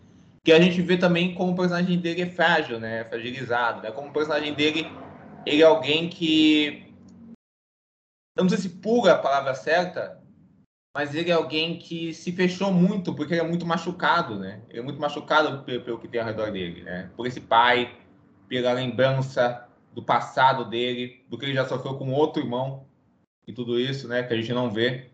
que 0.43 0.51
a 0.51 0.59
gente 0.59 0.81
vê 0.81 0.97
também 0.97 1.33
como 1.33 1.51
o 1.51 1.55
personagem 1.55 1.99
dele 1.99 2.21
é 2.21 2.29
frágil, 2.29 2.79
né? 2.79 3.03
Fragilizado, 3.05 3.81
né? 3.81 3.91
Como 3.91 4.09
o 4.09 4.13
personagem 4.13 4.53
dele, 4.53 4.85
ele 5.45 5.61
é 5.61 5.65
alguém 5.65 6.09
que. 6.09 6.93
Eu 8.37 8.43
não 8.43 8.49
sei 8.49 8.57
se 8.57 8.69
pura 8.69 9.13
a 9.13 9.17
palavra 9.17 9.53
certa, 9.53 10.21
mas 10.95 11.13
ele 11.13 11.29
é 11.29 11.33
alguém 11.33 11.77
que 11.77 12.13
se 12.13 12.31
fechou 12.31 12.71
muito, 12.71 13.13
porque 13.13 13.33
ele 13.33 13.41
é 13.41 13.47
muito 13.47 13.65
machucado, 13.65 14.37
né? 14.37 14.61
Ele 14.69 14.79
é 14.79 14.81
muito 14.81 14.99
machucado 14.99 15.63
pelo, 15.63 15.83
pelo 15.83 15.99
que 15.99 16.07
tem 16.07 16.21
ao 16.21 16.27
redor 16.27 16.51
dele, 16.51 16.83
né? 16.83 17.11
Por 17.15 17.27
esse 17.27 17.41
pai, 17.41 17.97
pela 18.47 18.71
lembrança 18.73 19.67
do 19.93 20.03
passado 20.03 20.65
dele, 20.65 21.23
do 21.29 21.37
que 21.37 21.45
ele 21.45 21.53
já 21.53 21.65
sofreu 21.65 21.97
com 21.97 22.11
outro 22.11 22.41
irmão 22.41 22.87
e 23.45 23.53
tudo 23.53 23.79
isso, 23.79 24.07
né? 24.07 24.23
Que 24.23 24.33
a 24.33 24.37
gente 24.37 24.53
não 24.53 24.71
vê. 24.71 25.08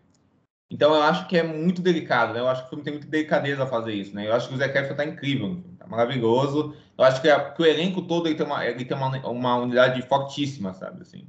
Então 0.68 0.94
eu 0.94 1.02
acho 1.02 1.28
que 1.28 1.38
é 1.38 1.42
muito 1.44 1.80
delicado, 1.80 2.34
né? 2.34 2.40
Eu 2.40 2.48
acho 2.48 2.62
que 2.62 2.66
o 2.66 2.70
filme 2.70 2.84
tem 2.84 2.92
muita 2.92 3.08
delicadeza 3.08 3.62
a 3.62 3.66
fazer 3.66 3.92
isso, 3.92 4.14
né? 4.14 4.26
Eu 4.26 4.34
acho 4.34 4.48
que 4.48 4.54
o 4.54 4.56
Zé 4.56 4.66
Efron 4.66 4.96
tá 4.96 5.04
incrível, 5.04 5.62
tá 5.78 5.86
maravilhoso. 5.86 6.74
Eu 6.98 7.04
acho 7.04 7.22
que, 7.22 7.30
a, 7.30 7.50
que, 7.50 7.62
o 7.62 7.66
elenco 7.66 8.02
todo 8.02 8.26
ele 8.26 8.34
tem 8.34 8.44
uma, 8.44 8.66
ele 8.66 8.84
tem 8.84 8.96
uma, 8.96 9.16
uma 9.28 9.56
unidade 9.56 10.02
fortíssima, 10.02 10.74
sabe? 10.74 11.02
Assim, 11.02 11.24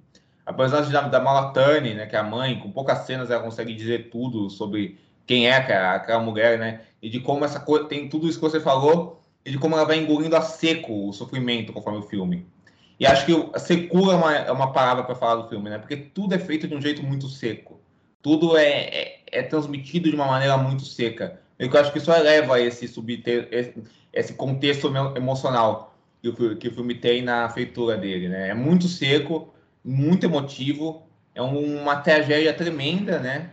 a 0.46 0.52
personagem 0.52 0.92
da, 0.92 1.02
da 1.02 1.20
Malatane, 1.20 1.94
né? 1.94 2.08
Que 2.08 2.16
é 2.16 2.20
a 2.20 2.24
mãe, 2.24 2.60
com 2.60 2.72
poucas 2.72 3.00
cenas 3.00 3.30
ela 3.30 3.44
consegue 3.44 3.76
dizer 3.76 4.10
tudo 4.10 4.50
sobre 4.50 5.00
quem 5.28 5.48
é 5.48 5.56
aquela, 5.56 5.96
aquela 5.96 6.20
mulher, 6.20 6.58
né? 6.58 6.82
E 7.02 7.08
de 7.08 7.20
como 7.20 7.46
essa 7.46 7.60
coisa 7.60 7.86
tem 7.86 8.10
tudo 8.10 8.28
isso 8.28 8.40
que 8.40 8.46
você 8.50 8.60
falou 8.60 9.22
e 9.46 9.52
de 9.52 9.60
como 9.60 9.76
ela 9.76 9.86
vai 9.86 10.00
engolindo 10.00 10.36
a 10.36 10.42
seco 10.42 11.10
o 11.10 11.14
sofrimento 11.14 11.72
conforme 11.72 12.00
o 12.00 12.04
filme. 12.04 12.48
E 13.00 13.06
acho 13.06 13.24
que 13.28 13.60
secura 13.60 14.14
é 14.14 14.16
uma, 14.16 14.36
é 14.36 14.52
uma 14.52 14.74
palavra 14.74 15.04
para 15.04 15.14
falar 15.14 15.44
do 15.44 15.48
filme, 15.48 15.70
né? 15.70 15.78
Porque 15.78 15.96
tudo 15.96 16.34
é 16.34 16.40
feito 16.40 16.68
de 16.68 16.76
um 16.76 16.82
jeito 16.82 17.04
muito 17.04 17.28
seco 17.28 17.80
tudo 18.28 18.58
é, 18.58 18.70
é, 18.70 19.17
é, 19.32 19.44
transmitido 19.44 20.10
de 20.10 20.16
uma 20.16 20.26
maneira 20.28 20.58
muito 20.58 20.84
seca. 20.86 21.40
Eu 21.60 21.76
acho 21.78 21.92
que 21.92 21.98
isso 21.98 22.12
eleva 22.12 22.60
esse, 22.60 22.88
subter, 22.88 23.50
esse, 24.14 24.34
contexto 24.34 24.94
emocional 25.16 25.96
que 26.22 26.30
o, 26.30 26.56
que 26.58 26.68
o 26.68 26.74
filme 26.74 26.96
tem 26.96 27.22
na 27.22 27.50
feitura 27.50 27.98
dele. 27.98 28.30
Né? 28.30 28.50
É 28.50 28.54
muito 28.54 28.88
seco, 28.88 29.54
muito 29.84 30.26
emotivo, 30.26 31.04
é 31.34 31.42
uma 31.42 31.98
tragédia 31.98 32.54
tremenda, 32.54 33.20
né? 33.20 33.52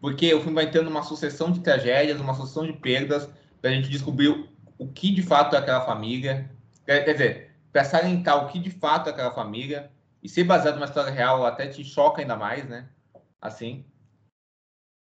Porque 0.00 0.32
o 0.32 0.40
filme 0.40 0.54
vai 0.54 0.70
tendo 0.70 0.88
uma 0.88 1.02
sucessão 1.02 1.50
de 1.50 1.60
tragédias, 1.60 2.20
uma 2.20 2.34
sucessão 2.34 2.64
de 2.64 2.72
perdas, 2.72 3.28
para 3.60 3.70
a 3.70 3.74
gente 3.74 3.88
descobrir 3.88 4.48
o 4.78 4.86
que 4.86 5.10
de 5.10 5.22
fato 5.22 5.56
é 5.56 5.58
aquela 5.58 5.84
família. 5.84 6.48
Quer, 6.86 7.04
quer 7.04 7.12
dizer, 7.12 7.50
para 7.72 7.84
salientar 7.84 8.44
o 8.44 8.48
que 8.48 8.58
de 8.58 8.70
fato 8.70 9.08
é 9.08 9.12
aquela 9.12 9.32
família 9.32 9.90
e 10.22 10.28
ser 10.28 10.44
baseado 10.44 10.76
numa 10.76 10.86
história 10.86 11.10
real 11.10 11.44
até 11.44 11.66
te 11.66 11.84
choca 11.84 12.22
ainda 12.22 12.36
mais, 12.36 12.68
né? 12.68 12.86
Assim. 13.40 13.84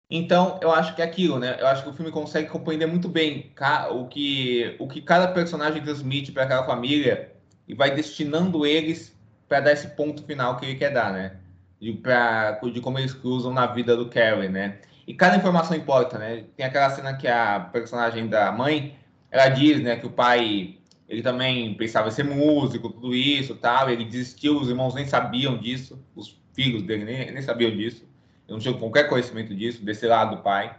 Então, 0.09 0.59
eu 0.61 0.71
acho 0.71 0.95
que 0.95 1.01
é 1.01 1.05
aquilo, 1.05 1.39
né? 1.39 1.57
Eu 1.59 1.67
acho 1.67 1.83
que 1.83 1.89
o 1.89 1.93
filme 1.93 2.11
consegue 2.11 2.47
compreender 2.47 2.85
muito 2.85 3.09
bem 3.09 3.51
o 3.91 4.05
que, 4.05 4.75
o 4.79 4.87
que 4.87 5.01
cada 5.01 5.27
personagem 5.29 5.81
transmite 5.81 6.31
para 6.31 6.43
aquela 6.43 6.65
família 6.65 7.33
e 7.67 7.73
vai 7.73 7.93
destinando 7.93 8.65
eles 8.65 9.15
para 9.47 9.61
dar 9.61 9.71
esse 9.71 9.89
ponto 9.89 10.23
final 10.23 10.57
que 10.57 10.65
ele 10.65 10.75
quer 10.75 10.91
dar, 10.91 11.11
né? 11.11 11.37
De, 11.81 11.91
pra, 11.93 12.51
de 12.51 12.81
como 12.81 12.99
eles 12.99 13.13
cruzam 13.13 13.51
na 13.51 13.65
vida 13.65 13.97
do 13.97 14.07
Carrie, 14.07 14.47
né? 14.47 14.79
E 15.07 15.13
cada 15.13 15.37
informação 15.37 15.75
importa, 15.75 16.19
né? 16.19 16.45
Tem 16.55 16.65
aquela 16.65 16.89
cena 16.91 17.15
que 17.15 17.27
a 17.27 17.59
personagem 17.59 18.27
da 18.27 18.51
mãe, 18.51 18.95
ela 19.31 19.49
diz, 19.49 19.81
né, 19.81 19.95
que 19.95 20.05
o 20.05 20.11
pai, 20.11 20.77
ele 21.07 21.21
também 21.21 21.73
pensava 21.75 22.07
em 22.07 22.11
ser 22.11 22.23
músico, 22.23 22.89
tudo 22.89 23.13
isso, 23.13 23.55
tal, 23.55 23.89
ele 23.89 24.05
desistiu, 24.05 24.59
os 24.59 24.69
irmãos 24.69 24.95
nem 24.95 25.05
sabiam 25.05 25.57
disso, 25.57 25.99
os 26.15 26.39
filhos 26.53 26.83
dele 26.83 27.05
nem, 27.05 27.31
nem 27.31 27.41
sabiam 27.41 27.71
disso. 27.71 28.07
Eu 28.47 28.53
não 28.53 28.59
tinha 28.59 28.77
qualquer 28.77 29.09
conhecimento 29.09 29.55
disso, 29.55 29.83
desse 29.83 30.05
lado 30.07 30.35
do 30.35 30.41
pai, 30.41 30.77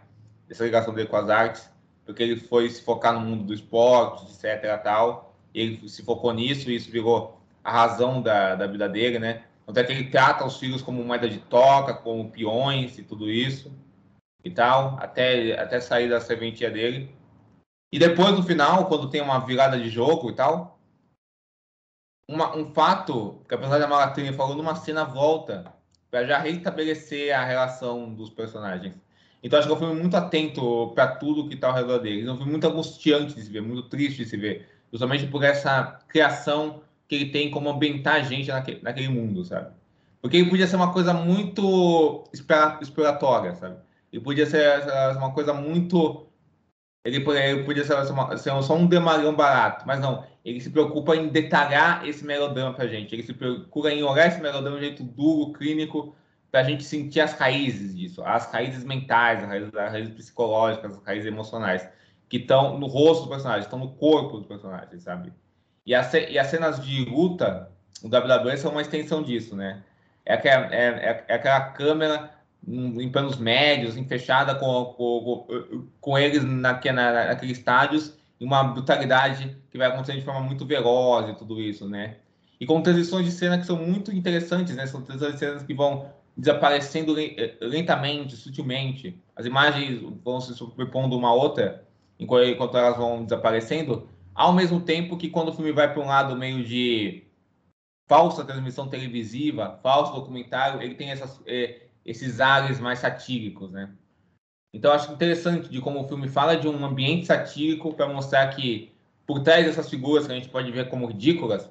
dessa 0.48 0.64
ligação 0.64 0.94
dele 0.94 1.09
com 1.09 1.16
as 1.16 1.29
artes, 1.29 1.68
porque 2.05 2.22
ele 2.22 2.37
foi 2.37 2.70
se 2.70 2.83
focar 2.83 3.12
no 3.12 3.20
mundo 3.20 3.44
do 3.44 3.55
esporte, 3.55 4.24
etc. 4.24 4.81
Tal, 4.83 5.35
ele 5.52 5.88
se 5.88 6.02
focou 6.02 6.33
nisso 6.33 6.70
e 6.70 6.76
isso 6.76 6.90
virou 6.90 7.40
a 7.64 7.72
razão 7.72 8.22
da, 8.22 8.55
da 8.55 8.66
vida 8.66 8.88
dele, 8.88 9.18
né? 9.18 9.44
Tanto 9.66 9.81
é 9.81 9.85
que 9.85 9.92
ele 9.92 10.11
trata 10.11 10.44
os 10.44 10.59
filhos 10.59 10.81
como 10.81 11.02
moeda 11.02 11.29
de 11.29 11.38
toca, 11.38 11.92
como 11.92 12.31
peões 12.31 12.96
e 12.98 13.02
tudo 13.02 13.29
isso 13.29 13.72
e 14.44 14.50
tal, 14.50 14.96
até, 15.00 15.59
até 15.59 15.81
sair 15.81 16.09
da 16.09 16.20
serventia 16.20 16.70
dele. 16.70 17.12
E 17.92 17.98
depois, 17.98 18.33
no 18.33 18.44
final, 18.44 18.87
quando 18.87 19.11
tem 19.11 19.20
uma 19.20 19.40
virada 19.40 19.76
de 19.76 19.88
jogo 19.88 20.31
e 20.31 20.35
tal, 20.35 20.79
uma, 22.29 22.57
um 22.57 22.72
fato 22.72 23.42
que 23.48 23.55
apesar 23.55 23.79
da 23.79 23.88
Malatrine 23.88 24.33
falou 24.33 24.57
numa 24.57 24.76
cena 24.76 25.05
volta 25.05 25.72
para 26.16 26.26
já 26.26 26.38
restabelecer 26.38 27.38
a 27.38 27.44
relação 27.44 28.11
dos 28.14 28.31
personagens. 28.31 28.94
Então 29.42 29.59
acho 29.59 29.68
que 29.68 29.74
é 29.74 29.76
um 29.76 29.79
filme 29.79 30.00
muito 30.00 30.16
atento 30.16 30.90
para 30.94 31.09
tudo 31.09 31.46
que 31.46 31.57
está 31.57 31.68
ao 31.68 31.74
redor 31.74 31.98
deles. 31.98 32.26
É 32.26 32.33
um 32.33 32.38
filme 32.38 32.52
muito 32.52 32.66
angustiante 32.66 33.35
de 33.35 33.42
se 33.42 33.50
ver, 33.50 33.61
muito 33.61 33.83
triste 33.90 34.24
de 34.24 34.31
se 34.31 34.35
ver, 34.35 34.66
justamente 34.90 35.26
por 35.26 35.44
essa 35.44 35.98
criação 36.09 36.81
que 37.07 37.16
ele 37.16 37.26
tem 37.26 37.50
como 37.50 37.68
ambientar 37.68 38.14
a 38.14 38.22
gente 38.22 38.48
naquele, 38.48 38.81
naquele 38.81 39.09
mundo, 39.09 39.44
sabe? 39.44 39.74
Porque 40.22 40.38
ele 40.38 40.48
podia 40.48 40.66
ser 40.66 40.76
uma 40.76 40.90
coisa 40.90 41.12
muito 41.12 42.24
exploratória, 42.81 43.55
sabe? 43.55 43.76
Ele 44.11 44.22
podia 44.22 44.46
ser 44.46 44.87
uma 45.18 45.35
coisa 45.35 45.52
muito 45.52 46.26
ele 47.05 47.20
podia 47.20 47.85
ser, 47.85 47.94
ser 48.38 48.62
só 48.62 48.74
um 48.74 48.87
dramalhão 48.87 49.35
barato, 49.37 49.85
mas 49.87 50.00
não. 50.00 50.24
Ele 50.46 50.61
se 50.61 50.70
preocupa 50.70 51.16
em 51.16 51.26
detalhar 51.26 52.06
esse 52.09 52.24
melodrama 52.24 52.72
pra 52.72 52.87
gente. 52.87 53.12
Ele 53.12 53.24
se 53.24 53.35
procura 53.35 53.92
em 53.92 54.04
olhar 54.04 54.28
esse 54.28 54.40
melodrama 54.40 54.78
de 54.78 54.85
um 54.85 54.88
jeito 54.88 55.02
duro, 55.02 55.52
clínico, 55.52 56.14
pra 56.52 56.62
gente 56.62 56.85
sentir 56.85 57.20
as 57.20 57.32
raízes 57.32 57.96
disso, 57.96 58.22
as 58.22 58.46
raízes 58.52 58.85
mentais, 58.85 59.42
as 59.42 59.48
raízes, 59.48 59.74
as 59.74 59.92
raízes 59.92 60.14
psicológicas, 60.14 60.92
as 60.92 61.02
raízes 61.02 61.26
emocionais, 61.26 61.88
que 62.28 62.37
estão 62.37 62.78
no 62.78 62.87
rosto 62.87 63.24
do 63.24 63.30
personagem, 63.30 63.62
estão 63.62 63.80
no 63.80 63.94
corpo 63.94 64.38
do 64.38 64.44
personagem, 64.44 65.00
sabe? 65.00 65.32
E, 65.85 65.92
a, 65.92 66.09
e 66.30 66.38
as 66.38 66.46
cenas 66.46 66.80
de 66.80 67.04
luta, 67.06 67.68
o 68.00 68.06
WWE 68.06 68.56
são 68.56 68.70
uma 68.70 68.82
extensão 68.82 69.24
disso, 69.24 69.56
né? 69.56 69.82
É 70.24 70.35
aquela, 70.35 70.72
é, 70.72 70.87
é, 70.87 71.24
é 71.26 71.35
aquela 71.35 71.61
câmera 71.70 72.30
em 72.64 73.11
planos 73.11 73.37
médios, 73.37 73.96
em 73.96 74.04
fechada 74.04 74.54
com, 74.54 74.85
com, 74.96 75.88
com 76.00 76.16
eles 76.16 76.44
na, 76.44 76.72
naqueles 76.72 77.59
estádios, 77.59 78.15
e 78.40 78.44
uma 78.44 78.62
brutalidade 78.64 79.57
que 79.70 79.79
vai 79.79 79.88
acontecendo 79.88 80.18
de 80.18 80.25
forma 80.25 80.40
muito 80.40 80.66
veloz 80.66 81.31
e 81.31 81.35
tudo 81.35 81.61
isso, 81.61 81.88
né? 81.88 82.16
E 82.61 82.66
com 82.66 82.81
transições 82.81 83.25
de 83.25 83.33
cena 83.33 83.59
que 83.59 83.66
são 83.66 83.77
muito 83.77 84.14
interessantes, 84.14 84.75
né? 84.75 84.87
São 84.87 85.03
transições 85.03 85.35
de 85.35 85.38
cenas 85.38 85.62
que 85.62 85.75
vão 85.75 86.11
desaparecendo 86.37 87.14
lentamente, 87.61 88.37
sutilmente. 88.37 89.18
As 89.35 89.46
imagens 89.46 90.01
vão 90.22 90.40
se 90.40 90.55
sobrepondo 90.55 91.16
uma 91.16 91.33
outra 91.33 91.87
enquanto 92.18 92.77
elas 92.77 92.96
vão 92.96 93.25
desaparecendo, 93.25 94.09
ao 94.35 94.53
mesmo 94.53 94.81
tempo 94.81 95.16
que 95.16 95.29
quando 95.29 95.49
o 95.49 95.53
filme 95.53 95.72
vai 95.72 95.92
para 95.92 96.03
um 96.03 96.07
lado 96.07 96.37
meio 96.37 96.64
de 96.64 97.25
falsa 98.07 98.44
transmissão 98.44 98.88
televisiva, 98.88 99.79
falso 99.83 100.14
documentário, 100.14 100.81
ele 100.81 100.94
tem 100.94 101.11
essas, 101.11 101.40
eh, 101.46 101.88
esses 102.05 102.40
ares 102.40 102.79
mais 102.79 103.01
satíricos, 103.01 103.70
né? 103.70 103.90
Então 104.72 104.92
acho 104.92 105.12
interessante 105.12 105.68
de 105.68 105.81
como 105.81 106.02
o 106.02 106.09
filme 106.09 106.29
fala 106.29 106.57
de 106.57 106.68
um 106.68 106.85
ambiente 106.85 107.26
satírico 107.26 107.94
para 107.94 108.09
mostrar 108.09 108.48
que 108.48 108.92
por 109.26 109.42
trás 109.42 109.66
dessas 109.66 109.88
figuras 109.88 110.26
que 110.26 110.33
a 110.33 110.37
gente 110.37 110.48
pode 110.48 110.70
ver 110.70 110.88
como 110.88 111.07
ridículas, 111.07 111.68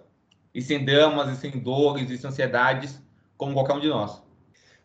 e 0.53 0.61
sem 0.61 0.83
dramas, 0.83 1.37
e 1.37 1.39
sem 1.39 1.51
dores, 1.51 2.09
e 2.09 2.17
sem 2.17 2.29
ansiedades, 2.29 3.01
como 3.37 3.53
qualquer 3.53 3.73
um 3.73 3.79
de 3.79 3.89
nós. 3.89 4.21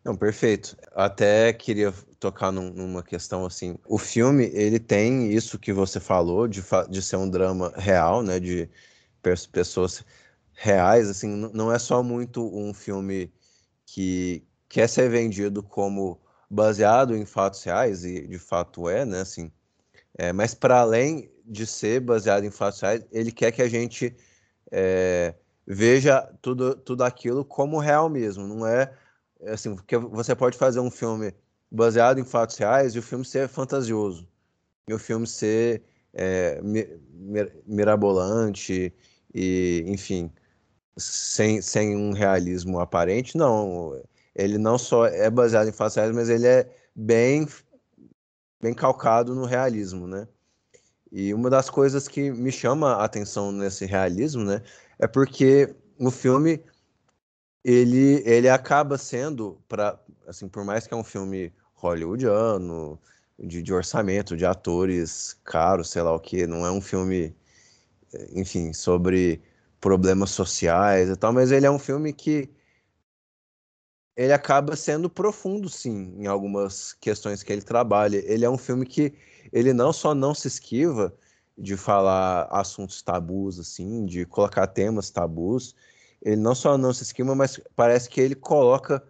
Não, 0.05 0.17
perfeito. 0.17 0.77
Até 0.95 1.53
queria 1.53 1.93
tocar 2.19 2.51
num, 2.51 2.71
numa 2.71 3.03
questão 3.03 3.45
assim. 3.45 3.77
O 3.87 3.99
filme, 3.99 4.51
ele 4.53 4.81
tem 4.81 5.31
isso 5.33 5.59
que 5.59 5.73
você 5.73 6.01
falou, 6.01 6.49
de, 6.49 6.63
de 6.89 7.03
ser 7.03 7.17
um 7.17 7.29
drama 7.29 7.73
real, 7.77 8.23
né? 8.23 8.41
De 8.41 8.69
pessoas 9.53 10.05
reais, 10.55 11.09
assim. 11.09 11.29
Não 11.53 11.73
é 11.73 11.79
só 11.79 12.03
muito 12.03 12.45
um 12.57 12.73
filme 12.73 13.33
que 13.87 14.43
quer 14.69 14.89
ser 14.89 15.09
vendido 15.11 15.63
como 15.63 16.21
baseado 16.51 17.17
em 17.17 17.25
fatos 17.25 17.63
reais, 17.63 18.05
e 18.05 18.27
de 18.27 18.39
fato 18.39 18.89
é, 18.89 19.05
né? 19.05 19.21
Assim, 19.21 19.53
é, 20.19 20.33
mas 20.33 20.55
para 20.55 20.81
além 20.81 21.31
de 21.47 21.67
ser 21.67 22.01
baseado 22.01 22.45
em 22.45 22.51
fatos 22.51 22.81
reais, 22.81 23.05
ele 23.13 23.33
quer 23.33 23.53
que 23.53 23.63
a 23.63 23.69
gente 23.69 24.17
é, 24.71 25.35
veja 25.67 26.23
tudo, 26.43 26.75
tudo 26.75 27.05
aquilo 27.05 27.45
como 27.45 27.79
real 27.79 28.09
mesmo, 28.09 28.47
não 28.47 28.67
é 28.67 28.93
assim, 29.47 29.75
porque 29.75 29.97
você 29.97 30.35
pode 30.35 30.59
fazer 30.59 30.81
um 30.81 30.91
filme 30.91 31.33
baseado 31.71 32.19
em 32.19 32.25
fatos 32.25 32.57
reais 32.57 32.95
e 32.95 32.99
o 32.99 33.03
filme 33.03 33.25
ser 33.25 33.49
fantasioso, 33.49 34.29
e 34.89 34.95
o 34.95 34.99
filme 34.99 35.27
ser 35.27 35.83
é, 36.13 36.61
mirabolante 37.67 38.93
e, 39.35 39.85
enfim, 39.87 40.31
sem, 40.97 41.63
sem 41.63 41.97
um 41.97 42.13
realismo 42.13 42.81
aparente, 42.81 43.37
não. 43.37 44.01
Ele 44.35 44.59
não 44.59 44.79
só 44.79 45.07
é 45.07 45.29
baseado 45.31 45.69
em 45.69 45.73
fatos 45.73 45.97
mas 46.15 46.29
ele 46.29 46.47
é 46.47 46.71
bem, 46.95 47.47
bem 48.61 48.75
calcado 48.75 49.35
no 49.35 49.45
realismo, 49.45 50.07
né? 50.07 50.29
E 51.13 51.35
uma 51.35 51.51
das 51.51 51.69
coisas 51.69 52.07
que 52.07 52.31
me 52.31 52.53
chama 52.53 52.95
a 52.95 53.05
atenção 53.05 53.51
nesse 53.51 53.85
realismo, 53.85 54.45
né, 54.45 54.63
é 54.99 55.09
porque 55.09 55.75
o 55.99 56.11
filme 56.11 56.63
ele, 57.65 58.23
ele 58.25 58.49
acaba 58.49 58.97
sendo, 58.97 59.61
para 59.69 59.99
assim, 60.27 60.49
por 60.49 60.65
mais 60.65 60.87
que 60.87 60.95
é 60.95 60.97
um 60.97 61.05
filme 61.05 61.53
hollywoodiano, 61.75 62.99
de, 63.39 63.63
de 63.63 63.73
orçamento, 63.73 64.37
de 64.37 64.45
atores 64.45 65.35
caros, 65.45 65.91
sei 65.91 66.03
lá 66.03 66.15
o 66.15 66.21
que, 66.21 66.47
não 66.47 66.65
é 66.65 66.71
um 66.71 66.81
filme, 66.81 67.35
enfim, 68.35 68.73
sobre 68.73 69.43
problemas 69.81 70.31
sociais 70.31 71.09
e 71.09 71.17
tal, 71.17 71.33
mas 71.33 71.51
ele 71.51 71.67
é 71.67 71.71
um 71.71 71.79
filme 71.79 72.13
que 72.13 72.51
ele 74.21 74.35
acaba 74.35 74.77
sendo 74.77 75.09
profundo, 75.09 75.67
sim, 75.71 76.15
em 76.19 76.27
algumas 76.27 76.93
questões 76.93 77.43
que 77.43 77.51
ele 77.51 77.63
trabalha. 77.63 78.23
Ele 78.31 78.45
é 78.45 78.51
um 78.51 78.59
filme 78.59 78.85
que 78.85 79.15
ele 79.51 79.73
não 79.73 79.95
só 79.95 80.15
não 80.15 80.35
se 80.35 80.47
esquiva 80.47 81.15
de 81.57 81.75
falar 81.75 82.47
assuntos 82.51 83.01
tabus, 83.01 83.59
assim, 83.59 84.05
de 84.05 84.27
colocar 84.27 84.67
temas 84.67 85.09
tabus, 85.09 85.75
ele 86.21 86.37
não 86.37 86.55
só 86.55 86.77
não 86.77 86.93
se 86.93 87.03
esquiva, 87.03 87.35
mas 87.35 87.59
parece 87.75 88.11
que 88.11 88.21
ele 88.21 88.35
coloca 88.35 89.03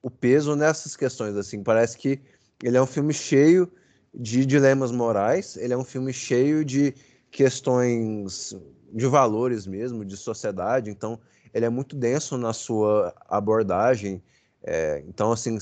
o 0.00 0.08
peso 0.08 0.54
nessas 0.54 0.94
questões, 0.94 1.34
assim, 1.34 1.60
parece 1.60 1.98
que 1.98 2.20
ele 2.62 2.76
é 2.76 2.82
um 2.82 2.86
filme 2.86 3.12
cheio 3.12 3.68
de 4.14 4.46
dilemas 4.46 4.92
morais, 4.92 5.56
ele 5.56 5.74
é 5.74 5.76
um 5.76 5.84
filme 5.84 6.12
cheio 6.12 6.64
de 6.64 6.94
questões 7.28 8.56
de 8.92 9.06
valores 9.06 9.66
mesmo, 9.66 10.04
de 10.04 10.16
sociedade, 10.16 10.90
então 10.90 11.18
ele 11.52 11.66
é 11.66 11.70
muito 11.70 11.96
denso 11.96 12.38
na 12.38 12.52
sua 12.52 13.12
abordagem, 13.28 14.22
é, 14.66 15.04
então, 15.06 15.30
assim, 15.30 15.58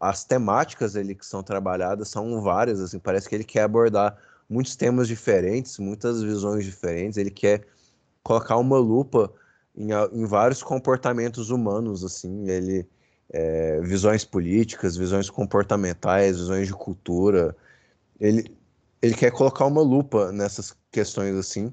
as 0.00 0.24
temáticas 0.24 0.96
ali 0.96 1.14
que 1.14 1.24
são 1.24 1.40
trabalhadas 1.40 2.08
são 2.08 2.42
várias, 2.42 2.80
assim, 2.80 2.98
parece 2.98 3.28
que 3.28 3.34
ele 3.36 3.44
quer 3.44 3.62
abordar 3.62 4.18
muitos 4.48 4.74
temas 4.74 5.06
diferentes, 5.06 5.78
muitas 5.78 6.20
visões 6.20 6.64
diferentes, 6.64 7.16
ele 7.16 7.30
quer 7.30 7.64
colocar 8.24 8.56
uma 8.56 8.76
lupa 8.76 9.32
em, 9.76 9.90
em 10.12 10.24
vários 10.26 10.64
comportamentos 10.64 11.50
humanos, 11.50 12.04
assim, 12.04 12.48
ele 12.48 12.88
é, 13.32 13.80
visões 13.82 14.24
políticas, 14.24 14.96
visões 14.96 15.30
comportamentais, 15.30 16.36
visões 16.36 16.66
de 16.66 16.74
cultura, 16.74 17.56
ele, 18.18 18.52
ele 19.00 19.14
quer 19.14 19.30
colocar 19.30 19.64
uma 19.64 19.80
lupa 19.80 20.32
nessas 20.32 20.76
questões, 20.90 21.36
assim, 21.36 21.72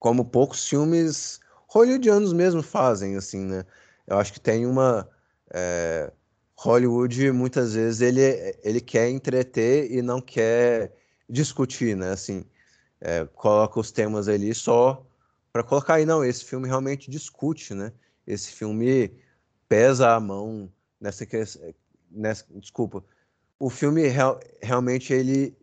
como 0.00 0.24
poucos 0.24 0.68
filmes 0.68 1.38
hollywoodianos 1.68 2.32
mesmo 2.32 2.64
fazem, 2.64 3.16
assim, 3.16 3.44
né? 3.44 3.64
Eu 4.08 4.18
acho 4.18 4.32
que 4.32 4.40
tem 4.40 4.66
uma 4.66 5.08
é, 5.52 6.12
Hollywood 6.56 7.30
muitas 7.32 7.74
vezes 7.74 8.00
ele, 8.00 8.20
ele 8.62 8.80
quer 8.80 9.08
entreter 9.08 9.90
e 9.92 10.02
não 10.02 10.20
quer 10.20 10.92
discutir, 11.28 11.96
né? 11.96 12.10
Assim, 12.10 12.44
é, 13.00 13.24
coloca 13.26 13.78
os 13.78 13.90
temas 13.90 14.28
ali 14.28 14.54
só 14.54 15.04
para 15.52 15.62
colocar 15.62 15.94
aí, 15.94 16.04
não, 16.04 16.24
esse 16.24 16.44
filme 16.44 16.68
realmente 16.68 17.10
discute, 17.10 17.74
né? 17.74 17.92
Esse 18.26 18.52
filme 18.52 19.12
pesa 19.68 20.10
a 20.10 20.20
mão 20.20 20.70
nessa 21.00 21.26
nessa 22.10 22.44
desculpa. 22.56 23.04
O 23.58 23.70
filme 23.70 24.06
real, 24.06 24.40
realmente 24.62 25.12
ele 25.12 25.56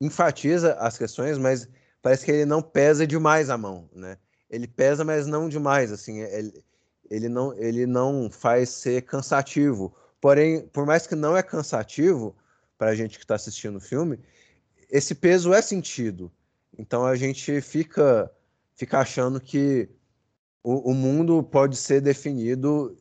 enfatiza 0.00 0.74
as 0.74 0.98
questões, 0.98 1.38
mas 1.38 1.68
parece 2.02 2.24
que 2.24 2.30
ele 2.30 2.44
não 2.44 2.62
pesa 2.62 3.06
demais 3.06 3.50
a 3.50 3.56
mão, 3.56 3.88
né? 3.92 4.18
Ele 4.48 4.66
pesa, 4.66 5.04
mas 5.04 5.26
não 5.26 5.48
demais, 5.48 5.90
assim, 5.90 6.20
ele, 6.20 6.62
ele 7.10 7.28
não, 7.28 7.54
ele 7.54 7.86
não 7.86 8.30
faz 8.30 8.70
ser 8.70 9.02
cansativo. 9.02 9.94
Porém, 10.20 10.66
por 10.68 10.86
mais 10.86 11.06
que 11.06 11.14
não 11.14 11.36
é 11.36 11.42
cansativo 11.42 12.34
para 12.78 12.90
a 12.90 12.94
gente 12.94 13.18
que 13.18 13.24
está 13.24 13.34
assistindo 13.34 13.76
o 13.76 13.80
filme, 13.80 14.18
esse 14.90 15.14
peso 15.14 15.52
é 15.52 15.60
sentido. 15.62 16.30
Então 16.78 17.04
a 17.04 17.16
gente 17.16 17.60
fica, 17.60 18.30
fica 18.74 18.98
achando 18.98 19.40
que 19.40 19.88
o, 20.62 20.90
o 20.90 20.94
mundo 20.94 21.42
pode 21.42 21.76
ser 21.76 22.00
definido 22.00 22.96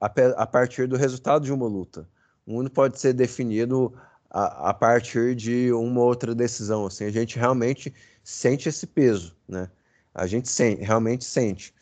a, 0.00 0.06
a, 0.06 0.46
partir 0.46 0.86
do 0.86 0.96
resultado 0.96 1.44
de 1.44 1.52
uma 1.52 1.66
luta. 1.66 2.08
O 2.46 2.52
mundo 2.52 2.70
pode 2.70 2.98
ser 2.98 3.12
definido 3.12 3.92
a, 4.30 4.70
a 4.70 4.74
partir 4.74 5.34
de 5.34 5.72
uma 5.72 6.00
outra 6.00 6.34
decisão. 6.34 6.86
Assim, 6.86 7.04
a 7.04 7.10
gente 7.10 7.38
realmente 7.38 7.94
sente 8.24 8.68
esse 8.68 8.86
peso, 8.86 9.36
né? 9.46 9.70
A 10.14 10.26
gente 10.26 10.48
realmente 10.74 11.24
sente. 11.24 11.74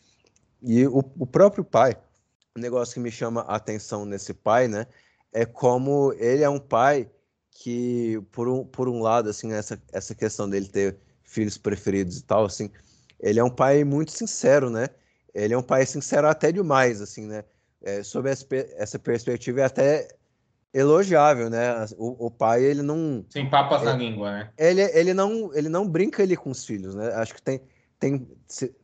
E 0.62 0.86
o, 0.86 0.98
o 1.18 1.26
próprio 1.26 1.64
pai, 1.64 1.96
o 2.56 2.60
negócio 2.60 2.94
que 2.94 3.00
me 3.00 3.10
chama 3.10 3.42
a 3.42 3.56
atenção 3.56 4.04
nesse 4.04 4.34
pai, 4.34 4.68
né, 4.68 4.86
é 5.32 5.44
como 5.44 6.12
ele 6.18 6.42
é 6.42 6.48
um 6.48 6.58
pai 6.58 7.08
que, 7.50 8.20
por 8.32 8.48
um, 8.48 8.64
por 8.64 8.88
um 8.88 9.00
lado, 9.00 9.28
assim, 9.28 9.52
essa, 9.52 9.80
essa 9.92 10.14
questão 10.14 10.48
dele 10.48 10.68
ter 10.68 10.96
filhos 11.22 11.58
preferidos 11.58 12.18
e 12.18 12.24
tal, 12.24 12.44
assim, 12.44 12.70
ele 13.18 13.38
é 13.38 13.44
um 13.44 13.50
pai 13.50 13.84
muito 13.84 14.12
sincero, 14.12 14.70
né? 14.70 14.88
Ele 15.34 15.54
é 15.54 15.58
um 15.58 15.62
pai 15.62 15.86
sincero 15.86 16.26
até 16.26 16.50
demais, 16.50 17.00
assim, 17.00 17.26
né? 17.26 17.44
É, 17.82 18.02
sob 18.02 18.28
essa, 18.28 18.46
essa 18.76 18.98
perspectiva 18.98 19.60
é 19.60 19.64
até 19.64 20.08
elogiável, 20.72 21.50
né? 21.50 21.86
O, 21.96 22.26
o, 22.26 22.30
pai, 22.30 22.64
ele 22.64 22.82
não... 22.82 23.24
Sem 23.28 23.48
papas 23.48 23.82
na 23.82 23.92
língua, 23.92 24.30
né? 24.32 24.50
Ele, 24.56 24.82
ele, 24.82 25.14
não, 25.14 25.54
ele 25.54 25.68
não 25.68 25.86
brinca 25.86 26.22
ali 26.22 26.36
com 26.36 26.50
os 26.50 26.64
filhos, 26.64 26.94
né? 26.94 27.12
Acho 27.14 27.34
que 27.34 27.42
tem... 27.42 27.60
tem 27.98 28.26
se, 28.46 28.74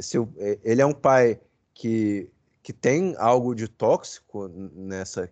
se, 0.00 0.18
é, 0.36 0.58
ele 0.62 0.82
é 0.82 0.86
um 0.86 0.92
pai 0.92 1.40
que, 1.74 2.30
que 2.62 2.72
tem 2.72 3.14
algo 3.18 3.54
de 3.54 3.68
tóxico 3.68 4.48
nessa, 4.48 5.28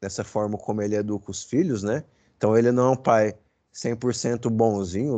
nessa 0.00 0.24
forma 0.24 0.56
como 0.58 0.82
ele 0.82 0.96
educa 0.96 1.30
os 1.30 1.42
filhos, 1.42 1.82
né? 1.82 2.04
Então 2.36 2.56
ele 2.56 2.72
não 2.72 2.88
é 2.88 2.90
um 2.90 2.96
pai 2.96 3.34
100% 3.74 4.48
bonzinho, 4.50 5.16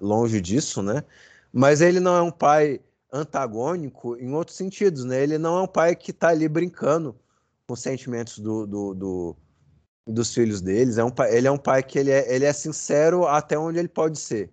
longe 0.00 0.40
disso, 0.40 0.82
né? 0.82 1.04
Mas 1.52 1.80
ele 1.80 2.00
não 2.00 2.14
é 2.16 2.22
um 2.22 2.30
pai 2.30 2.80
antagônico 3.12 4.16
em 4.16 4.32
outros 4.34 4.56
sentidos, 4.56 5.04
né? 5.04 5.22
Ele 5.22 5.38
não 5.38 5.58
é 5.58 5.62
um 5.62 5.66
pai 5.66 5.96
que 5.96 6.10
está 6.10 6.28
ali 6.28 6.48
brincando 6.48 7.16
com 7.66 7.74
os 7.74 7.80
sentimentos 7.80 8.38
do, 8.38 8.66
do, 8.66 8.94
do, 8.94 9.36
dos 10.06 10.32
filhos 10.32 10.60
deles. 10.60 10.98
É 10.98 11.04
um 11.04 11.10
pai, 11.10 11.36
ele 11.36 11.48
é 11.48 11.50
um 11.50 11.58
pai 11.58 11.82
que 11.82 11.98
ele 11.98 12.10
é, 12.10 12.32
ele 12.32 12.44
é 12.44 12.52
sincero 12.52 13.26
até 13.26 13.58
onde 13.58 13.78
ele 13.78 13.88
pode 13.88 14.18
ser. 14.18 14.50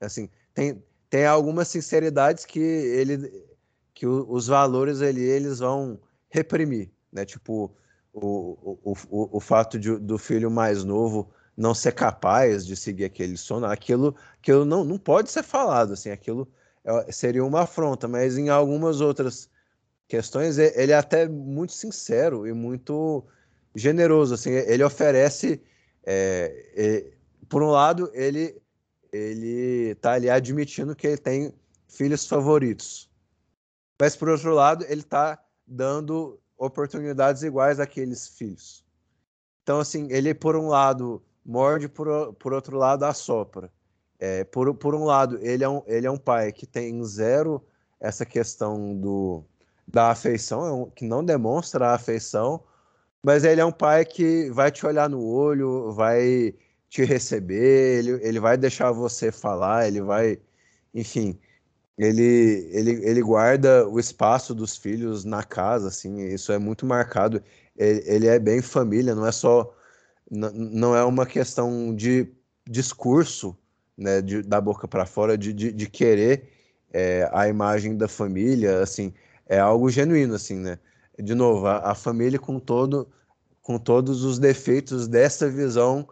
Assim, 0.00 0.28
tem, 0.54 0.82
tem 1.08 1.26
algumas 1.26 1.68
sinceridades 1.68 2.44
que 2.44 2.60
ele 2.60 3.46
que 3.94 4.06
os 4.06 4.46
valores 4.46 5.00
ali 5.00 5.22
eles 5.22 5.60
vão 5.60 5.98
reprimir, 6.28 6.90
né? 7.10 7.24
Tipo 7.24 7.74
o, 8.12 8.78
o, 8.84 8.92
o, 9.10 9.36
o 9.38 9.40
fato 9.40 9.78
de, 9.78 9.96
do 9.98 10.18
filho 10.18 10.50
mais 10.50 10.84
novo 10.84 11.30
não 11.56 11.74
ser 11.74 11.92
capaz 11.92 12.66
de 12.66 12.76
seguir 12.76 13.04
aquele 13.04 13.36
sono, 13.36 13.66
aquilo, 13.66 14.14
aquilo 14.38 14.64
não, 14.64 14.84
não 14.84 14.98
pode 14.98 15.30
ser 15.30 15.42
falado, 15.42 15.94
assim, 15.94 16.10
aquilo 16.10 16.46
é, 16.84 17.10
seria 17.10 17.44
uma 17.44 17.62
afronta, 17.62 18.06
mas 18.06 18.36
em 18.36 18.50
algumas 18.50 19.00
outras 19.00 19.48
questões 20.06 20.58
ele 20.58 20.92
é 20.92 20.96
até 20.96 21.26
muito 21.26 21.72
sincero 21.72 22.46
e 22.46 22.52
muito 22.52 23.24
generoso, 23.74 24.34
assim, 24.34 24.50
ele 24.50 24.84
oferece, 24.84 25.62
é, 26.04 26.70
é, 26.76 27.12
por 27.48 27.62
um 27.62 27.70
lado, 27.70 28.10
ele 28.12 28.60
ele 29.16 29.90
está 29.92 30.12
ali 30.12 30.30
admitindo 30.30 30.94
que 30.94 31.06
ele 31.06 31.18
tem 31.18 31.54
filhos 31.88 32.26
favoritos. 32.26 33.10
Mas, 34.00 34.14
por 34.14 34.28
outro 34.28 34.54
lado, 34.54 34.84
ele 34.88 35.00
está 35.00 35.42
dando 35.66 36.38
oportunidades 36.58 37.42
iguais 37.42 37.80
àqueles 37.80 38.28
filhos. 38.28 38.84
Então, 39.62 39.80
assim, 39.80 40.06
ele, 40.10 40.34
por 40.34 40.56
um 40.56 40.68
lado, 40.68 41.22
morde, 41.44 41.88
por, 41.88 42.34
por 42.34 42.52
outro 42.52 42.76
lado, 42.76 43.04
assopra. 43.04 43.70
É, 44.18 44.44
por, 44.44 44.74
por 44.74 44.94
um 44.94 45.04
lado, 45.04 45.38
ele 45.40 45.64
é 45.64 45.68
um, 45.68 45.82
ele 45.86 46.06
é 46.06 46.10
um 46.10 46.18
pai 46.18 46.52
que 46.52 46.66
tem 46.66 47.02
zero 47.04 47.62
essa 48.00 48.24
questão 48.24 48.94
do, 48.94 49.44
da 49.86 50.10
afeição, 50.10 50.84
é 50.84 50.90
que 50.94 51.04
não 51.04 51.24
demonstra 51.24 51.88
a 51.88 51.94
afeição, 51.94 52.62
Mas 53.22 53.44
ele 53.44 53.60
é 53.60 53.64
um 53.64 53.72
pai 53.72 54.04
que 54.04 54.50
vai 54.50 54.70
te 54.70 54.86
olhar 54.86 55.08
no 55.08 55.24
olho, 55.24 55.90
vai 55.92 56.54
te 56.88 57.04
receber, 57.04 57.98
ele, 57.98 58.10
ele 58.26 58.40
vai 58.40 58.56
deixar 58.56 58.92
você 58.92 59.32
falar, 59.32 59.86
ele 59.86 60.00
vai, 60.00 60.38
enfim, 60.94 61.38
ele, 61.98 62.68
ele, 62.72 62.90
ele 63.04 63.22
guarda 63.22 63.88
o 63.88 63.98
espaço 63.98 64.54
dos 64.54 64.76
filhos 64.76 65.24
na 65.24 65.42
casa, 65.42 65.88
assim, 65.88 66.20
isso 66.26 66.52
é 66.52 66.58
muito 66.58 66.84
marcado. 66.84 67.42
Ele, 67.76 68.02
ele 68.06 68.26
é 68.26 68.38
bem 68.38 68.60
família, 68.62 69.14
não 69.14 69.26
é 69.26 69.32
só, 69.32 69.74
não 70.30 70.94
é 70.94 71.04
uma 71.04 71.26
questão 71.26 71.94
de 71.94 72.28
discurso, 72.68 73.56
né, 73.96 74.20
de, 74.20 74.42
da 74.42 74.60
boca 74.60 74.86
para 74.86 75.06
fora, 75.06 75.38
de, 75.38 75.52
de, 75.52 75.72
de 75.72 75.88
querer 75.88 76.50
é, 76.92 77.28
a 77.32 77.48
imagem 77.48 77.96
da 77.96 78.08
família, 78.08 78.80
assim, 78.82 79.12
é 79.46 79.58
algo 79.58 79.90
genuíno, 79.90 80.34
assim, 80.34 80.56
né? 80.56 80.78
De 81.18 81.34
novo, 81.34 81.66
a, 81.66 81.92
a 81.92 81.94
família 81.94 82.38
com 82.38 82.58
todo, 82.60 83.08
com 83.62 83.78
todos 83.78 84.22
os 84.22 84.38
defeitos 84.38 85.08
dessa 85.08 85.48
visão 85.48 86.06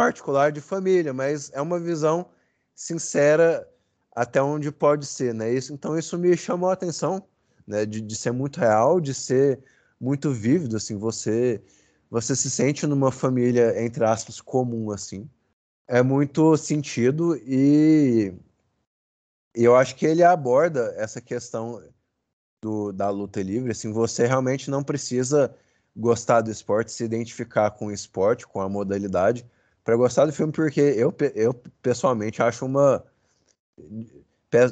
particular 0.00 0.50
de 0.50 0.62
família, 0.62 1.12
mas 1.12 1.50
é 1.52 1.60
uma 1.60 1.78
visão 1.78 2.30
sincera 2.74 3.68
até 4.16 4.42
onde 4.42 4.72
pode 4.72 5.04
ser, 5.04 5.34
né? 5.34 5.52
Isso, 5.52 5.74
então 5.74 5.98
isso 5.98 6.16
me 6.16 6.34
chamou 6.38 6.70
a 6.70 6.72
atenção, 6.72 7.22
né? 7.66 7.84
De, 7.84 8.00
de 8.00 8.16
ser 8.16 8.32
muito 8.32 8.58
real, 8.58 8.98
de 8.98 9.12
ser 9.12 9.62
muito 10.00 10.30
vívido, 10.30 10.78
assim. 10.78 10.96
Você 10.96 11.62
você 12.10 12.34
se 12.34 12.50
sente 12.50 12.86
numa 12.86 13.12
família 13.12 13.78
entre 13.84 14.02
aspas 14.02 14.40
comum, 14.40 14.90
assim. 14.90 15.28
É 15.86 16.02
muito 16.02 16.56
sentido 16.56 17.36
e 17.36 18.32
eu 19.54 19.76
acho 19.76 19.96
que 19.96 20.06
ele 20.06 20.22
aborda 20.22 20.94
essa 20.96 21.20
questão 21.20 21.82
do, 22.62 22.90
da 22.90 23.10
luta 23.10 23.42
livre. 23.42 23.72
Assim, 23.72 23.92
você 23.92 24.26
realmente 24.26 24.70
não 24.70 24.82
precisa 24.82 25.54
gostar 25.94 26.40
do 26.40 26.50
esporte, 26.50 26.90
se 26.90 27.04
identificar 27.04 27.72
com 27.72 27.88
o 27.88 27.92
esporte, 27.92 28.46
com 28.46 28.62
a 28.62 28.68
modalidade, 28.68 29.44
para 29.84 29.96
gostar 29.96 30.26
do 30.26 30.32
filme, 30.32 30.52
porque 30.52 30.80
eu, 30.80 31.14
eu 31.34 31.54
pessoalmente 31.82 32.42
acho 32.42 32.66
uma 32.66 33.04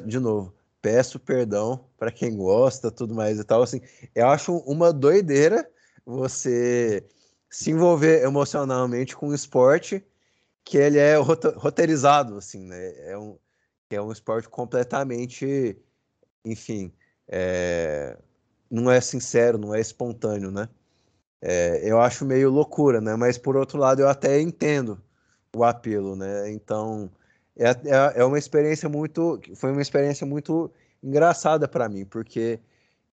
de 0.05 0.19
novo, 0.19 0.53
peço 0.81 1.19
perdão 1.19 1.85
para 1.97 2.11
quem 2.11 2.35
gosta, 2.35 2.91
tudo 2.91 3.15
mais 3.15 3.39
e 3.39 3.43
tal. 3.43 3.61
Assim, 3.61 3.81
eu 4.13 4.27
acho 4.27 4.57
uma 4.59 4.93
doideira 4.93 5.69
você 6.05 7.03
se 7.49 7.71
envolver 7.71 8.23
emocionalmente 8.23 9.15
com 9.15 9.29
um 9.29 9.33
esporte 9.33 10.05
que 10.63 10.77
ele 10.77 10.99
é 10.99 11.15
roteirizado, 11.15 12.37
assim, 12.37 12.63
né? 12.65 13.09
É 13.09 13.17
um, 13.17 13.37
é 13.89 14.01
um 14.01 14.11
esporte 14.11 14.47
completamente, 14.47 15.77
enfim, 16.45 16.93
é, 17.27 18.17
não 18.69 18.91
é 18.91 19.01
sincero, 19.01 19.57
não 19.57 19.73
é 19.73 19.79
espontâneo, 19.79 20.51
né? 20.51 20.69
É, 21.41 21.81
eu 21.89 21.99
acho 22.01 22.25
meio 22.25 22.49
loucura, 22.49 22.99
né? 22.99 23.15
Mas 23.15 23.37
por 23.37 23.55
outro 23.55 23.77
lado, 23.77 24.01
eu 24.01 24.09
até 24.09 24.41
entendo 24.41 25.01
o 25.55 25.63
apelo, 25.63 26.15
né? 26.15 26.51
Então, 26.51 27.09
é, 27.57 27.69
é, 27.69 28.21
é 28.21 28.25
uma 28.25 28.37
experiência 28.37 28.89
muito. 28.89 29.39
Foi 29.55 29.71
uma 29.71 29.81
experiência 29.81 30.25
muito 30.25 30.71
engraçada 31.03 31.67
para 31.67 31.89
mim, 31.89 32.05
porque 32.05 32.59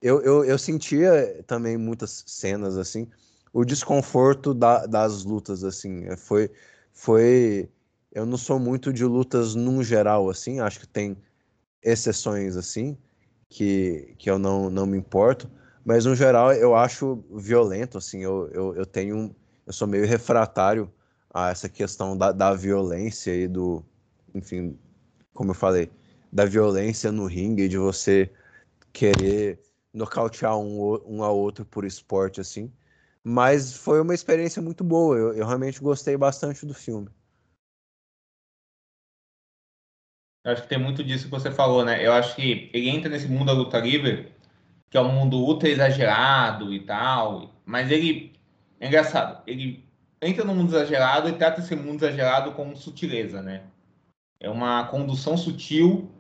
eu, 0.02 0.22
eu, 0.22 0.46
eu, 0.46 0.58
sentia 0.58 1.44
também 1.48 1.78
muitas 1.78 2.24
cenas 2.28 2.78
assim, 2.78 3.08
o 3.54 3.66
desconforto 3.66 4.54
da, 4.54 4.86
das 4.86 5.24
lutas, 5.24 5.64
assim. 5.64 6.06
É, 6.06 6.18
foi. 6.18 6.52
foi 6.94 7.70
eu 8.12 8.26
não 8.28 8.38
sou 8.38 8.60
muito 8.60 8.94
de 8.94 9.06
lutas 9.06 9.56
num 9.56 9.84
geral, 9.84 10.30
assim, 10.30 10.60
acho 10.60 10.80
que 10.82 10.88
tem 10.88 11.18
exceções 11.82 12.56
assim, 12.56 12.98
que, 13.50 14.14
que 14.20 14.30
eu 14.30 14.38
não, 14.40 14.70
não 14.70 14.86
me 14.86 14.98
importo, 14.98 15.50
mas 15.86 16.06
no 16.06 16.16
geral 16.16 16.54
eu 16.54 16.76
acho 16.76 17.24
violento, 17.32 17.98
assim, 17.98 18.22
eu, 18.24 18.50
eu, 18.50 18.76
eu 18.76 18.86
tenho. 18.86 19.36
Eu 19.66 19.74
sou 19.74 19.88
meio 19.88 20.06
refratário 20.06 20.92
a 21.34 21.50
essa 21.50 21.70
questão 21.70 22.18
da, 22.18 22.32
da 22.32 22.54
violência 22.54 23.34
e 23.36 23.48
do, 23.48 23.84
enfim, 24.36 24.78
como 25.34 25.52
eu 25.52 25.56
falei, 25.56 25.92
da 26.32 26.46
violência 26.46 27.12
no 27.12 27.26
ringue, 27.28 27.68
de 27.70 27.78
você 27.78 28.32
querer 28.94 29.60
nocautear 29.94 30.58
um, 30.58 30.80
um 31.06 31.24
ao 31.24 31.38
outro 31.38 31.66
por 31.66 31.86
esporte, 31.86 32.42
assim. 32.42 32.72
Mas 33.24 33.76
foi 33.78 34.02
uma 34.02 34.14
experiência 34.14 34.62
muito 34.62 34.84
boa, 34.84 35.18
eu, 35.18 35.34
eu 35.36 35.48
realmente 35.48 35.82
gostei 35.82 36.18
bastante 36.18 36.66
do 36.66 36.74
filme. 36.74 37.10
Eu 40.44 40.52
acho 40.52 40.64
que 40.64 40.70
tem 40.70 40.78
muito 40.78 41.04
disso 41.04 41.26
que 41.26 41.32
você 41.32 41.52
falou, 41.52 41.86
né? 41.86 42.06
Eu 42.06 42.12
acho 42.12 42.36
que 42.36 42.70
ele 42.74 42.90
entra 42.90 43.10
nesse 43.10 43.28
mundo 43.28 43.46
da 43.46 43.54
luta 43.54 43.80
livre, 43.80 44.33
que 44.94 44.98
é 44.98 45.02
um 45.02 45.12
mundo 45.12 45.40
ultra 45.40 45.68
exagerado 45.68 46.72
e 46.72 46.80
tal, 46.80 47.50
mas 47.66 47.92
ele 47.92 48.32
é 48.80 48.88
engraçado, 48.88 49.42
ele 49.48 49.84
entra 50.22 50.46
no 50.46 50.56
mundo 50.56 50.70
exagerado 50.70 51.28
e 51.28 51.34
trata 51.34 51.60
esse 51.60 51.76
mundo 51.76 52.06
exagerado 52.06 52.52
com 52.52 52.74
sutileza, 52.76 53.42
né? 53.42 53.64
é 54.44 54.50
uma 54.50 54.84
condução 54.88 55.38
sutil 55.38 56.12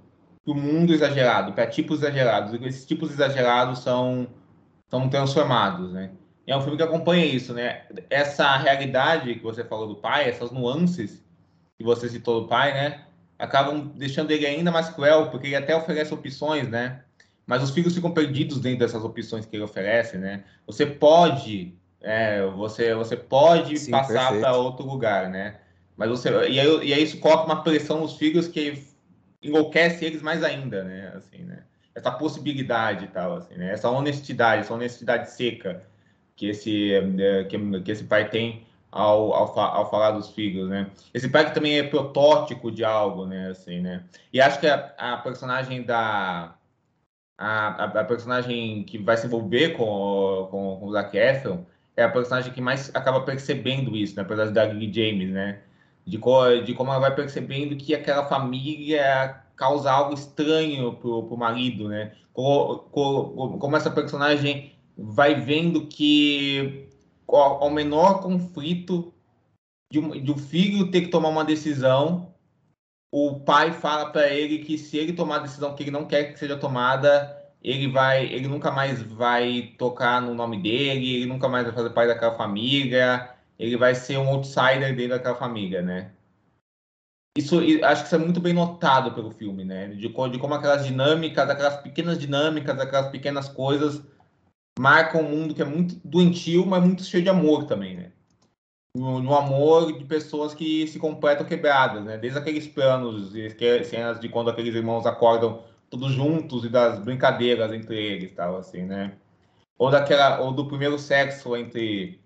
para 0.44 0.54
o 0.54 0.56
mundo 0.56 0.94
exagerado, 0.94 1.52
para 1.52 1.68
tipos 1.68 2.00
exagerados. 2.00 2.54
E 2.54 2.66
esses 2.66 2.86
tipos 2.86 3.12
exagerados 3.12 3.80
são, 3.80 4.28
são 4.90 5.10
transformados, 5.10 5.92
né? 5.92 6.12
E 6.48 6.52
é 6.52 6.58
um 6.58 6.62
filme 6.62 6.78
que 6.78 6.84
acompanha 6.84 7.26
isso, 7.26 7.54
né? 7.54 7.84
Essa 8.10 8.56
realidade 8.58 9.36
que 9.36 9.44
você 9.44 9.64
falou 9.64 9.88
do 9.88 9.96
pai, 9.96 10.30
essas 10.30 10.52
nuances 10.52 11.22
que 11.78 11.84
você 11.84 12.08
citou 12.08 12.42
do 12.42 12.48
pai, 12.48 12.74
né? 12.74 13.06
Acabam 13.38 13.92
deixando 13.96 14.32
ele 14.32 14.46
ainda 14.46 14.72
mais 14.72 14.90
cruel, 14.90 15.30
porque 15.30 15.48
ele 15.48 15.56
até 15.58 15.76
oferece 15.76 16.14
opções, 16.14 16.70
né? 16.70 17.04
Mas 17.46 17.62
os 17.64 17.72
filhos 17.72 17.94
ficam 17.94 18.12
perdidos 18.12 18.60
dentro 18.60 18.80
dessas 18.80 19.04
opções 19.04 19.46
que 19.46 19.56
ele 19.56 19.64
oferece, 19.64 20.18
né? 20.18 20.44
Você 20.66 20.86
pode, 20.86 21.74
é, 22.02 22.46
você, 22.48 22.96
você 22.96 23.18
pode 23.18 23.78
Sim, 23.78 23.91
passar 23.91 24.39
para 24.39 24.56
outro 24.56 24.86
lugar, 24.86 25.30
né? 25.30 25.58
Mas 25.98 26.10
você, 26.10 26.30
e, 26.50 26.60
aí, 26.60 26.88
e 26.88 26.94
aí 26.94 27.04
isso 27.04 27.20
coloca 27.20 27.46
uma 27.46 27.62
pressão 27.62 28.00
nos 28.00 28.16
filhos 28.16 28.48
que 28.48 28.84
enlouquece 29.41 30.06
eles 30.06 30.22
mais 30.22 30.44
ainda, 30.44 30.84
né? 30.84 31.12
Assim, 31.16 31.44
né? 31.44 31.64
Essa 31.94 32.12
possibilidade 32.12 33.06
e 33.06 33.08
tal, 33.10 33.36
assim, 33.36 33.56
né? 33.56 33.72
Essa 33.72 33.89
honestidade, 33.89 34.62
essa 34.62 34.74
honestidade 34.74 35.30
seca 35.30 35.84
que 36.36 36.48
esse, 36.48 36.94
é, 36.94 37.44
que, 37.44 37.82
que 37.82 37.91
esse 37.91 38.06
pai 38.06 38.30
tem 38.30 38.66
ao, 38.91 39.34
ao, 39.34 39.60
ao, 39.60 39.89
falar 39.89 40.12
dos 40.12 40.30
filhos, 40.30 40.70
né? 40.70 40.89
Esse 41.14 41.28
pai 41.28 41.46
que 41.46 41.54
também 41.54 41.80
é 41.80 41.84
protótipo 41.84 42.72
de 42.72 42.84
algo, 42.84 43.26
né? 43.26 43.50
Assim, 43.50 43.80
né? 43.82 44.04
E 44.32 44.39
acho 44.39 44.60
que 44.60 44.68
a, 44.68 44.94
a 44.98 45.18
personagem 45.18 45.84
da... 45.84 46.56
A, 47.38 47.86
a, 47.86 48.04
personagem 48.04 48.84
que 48.84 48.98
vai 48.98 49.18
se 49.18 49.26
envolver 49.26 49.72
com, 49.72 50.48
com, 50.52 50.78
com 50.80 50.86
o 50.86 50.92
Zac 50.92 51.18
Efron 51.18 51.66
é 51.98 52.04
a 52.04 52.10
personagem 52.10 52.54
que 52.54 52.62
mais 52.62 52.94
acaba 52.94 53.22
percebendo 53.22 53.96
isso, 53.98 54.16
né? 54.16 54.22
Apesar 54.22 54.52
da 54.52 54.66
Lily 54.66 54.94
James, 54.94 55.30
né? 55.32 55.62
de, 56.06 56.18
co, 56.18 56.58
de 56.62 56.74
como 56.74 56.92
ela 56.92 57.00
vai 57.00 57.16
percebendo 57.16 57.76
que 57.76 57.96
aquela 57.96 58.26
família 58.26 59.42
causa 59.56 59.92
algo 59.92 60.14
estranho 60.14 60.94
pro, 60.94 61.24
pro 61.24 61.38
marido, 61.38 61.88
né? 61.88 62.14
Como, 62.34 62.80
como 63.60 63.78
essa 63.78 63.92
personagem 63.92 64.74
vai 64.98 65.36
vendo 65.36 65.88
que 65.88 66.90
ao 67.28 67.70
menor 67.70 68.22
conflito 68.22 69.14
de 69.92 70.00
um, 70.00 70.10
de 70.12 70.32
um 70.32 70.38
filho 70.38 70.92
ter 70.92 71.02
que 71.02 71.08
tomar 71.08 71.30
uma 71.30 71.46
decisão, 71.46 72.33
o 73.16 73.39
pai 73.41 73.72
fala 73.72 74.09
para 74.09 74.28
ele 74.28 74.57
que 74.57 74.76
se 74.76 74.97
ele 74.97 75.14
tomar 75.14 75.36
a 75.36 75.39
decisão 75.43 75.76
que 75.76 75.84
ele 75.84 75.91
não 75.91 76.07
quer 76.07 76.34
que 76.34 76.39
seja 76.39 76.57
tomada, 76.57 77.39
ele 77.61 77.88
vai, 77.88 78.26
ele 78.26 78.47
nunca 78.47 78.72
mais 78.72 79.03
vai 79.03 79.76
tocar 79.78 80.20
no 80.20 80.34
nome 80.34 80.59
dele, 80.59 81.18
ele 81.18 81.28
nunca 81.28 81.47
mais 81.47 81.64
vai 81.64 81.76
fazer 81.76 81.91
parte 81.91 82.07
daquela 82.07 82.36
família, 82.36 83.30
ele 83.59 83.78
vai 83.78 83.93
ser 83.93 84.18
um 84.18 84.30
outsider 84.30 84.95
dentro 84.95 85.11
daquela 85.11 85.36
família, 85.36 85.80
né? 85.84 86.11
Isso, 87.38 87.59
acho 87.84 88.01
que 88.01 88.07
isso 88.07 88.16
é 88.16 88.18
muito 88.18 88.41
bem 88.41 88.53
notado 88.53 89.14
pelo 89.14 89.30
filme, 89.30 89.64
né? 89.64 89.89
De, 89.89 90.07
de 90.07 90.39
como 90.39 90.53
aquelas 90.55 90.84
dinâmicas, 90.84 91.47
aquelas 91.47 91.78
pequenas 91.84 92.18
dinâmicas, 92.18 92.80
aquelas 92.80 93.11
pequenas 93.11 93.47
coisas 93.47 94.01
marcam 94.80 95.22
um 95.22 95.30
mundo 95.30 95.53
que 95.53 95.61
é 95.61 95.66
muito 95.66 96.01
doentio, 96.03 96.66
mas 96.66 96.84
muito 96.84 97.03
cheio 97.03 97.22
de 97.22 97.30
amor 97.30 97.66
também, 97.66 97.95
né? 97.95 98.11
No, 98.96 99.20
no 99.20 99.36
amor 99.36 99.91
de 99.91 100.06
pessoas 100.06 100.54
que 100.54 100.88
se 100.88 101.00
completam 101.00 101.48
quebradas, 101.48 102.04
né? 102.04 102.18
Desde 102.18 102.38
aqueles 102.38 102.68
planos 102.68 103.36
e 103.36 103.50
cenas 103.84 104.20
de 104.20 104.30
quando 104.30 104.52
aqueles 104.52 104.76
irmãos 104.76 105.06
acordam 105.06 105.64
todos 105.89 106.12
juntos 106.12 106.64
e 106.64 106.70
das 106.70 107.00
brincadeiras 107.00 107.72
entre 107.74 107.96
eles, 107.96 108.34
tal, 108.34 108.58
assim, 108.58 108.84
né? 108.84 109.18
Ou 109.78 109.89
daquela, 109.89 110.39
ou 110.41 110.52
do 110.52 110.68
primeiro 110.68 111.00
sexo 111.00 111.56
entre 111.58 112.22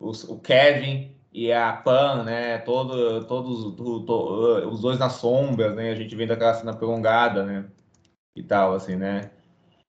os, 0.00 0.24
o 0.24 0.38
Kevin 0.38 1.14
e 1.32 1.52
a 1.52 1.72
Pan, 1.72 2.24
né? 2.24 2.58
Todo, 2.58 3.24
todos 3.26 3.76
to, 3.76 4.04
to, 4.04 4.68
os 4.68 4.80
dois 4.80 4.98
nas 4.98 5.14
sombras, 5.14 5.74
né? 5.76 5.92
A 5.92 5.94
gente 5.94 6.16
vendo 6.16 6.32
aquela 6.32 6.54
cena 6.54 6.74
prolongada, 6.76 7.44
né? 7.44 7.66
E 8.36 8.42
tal, 8.42 8.74
assim, 8.74 8.96
né? 8.96 9.30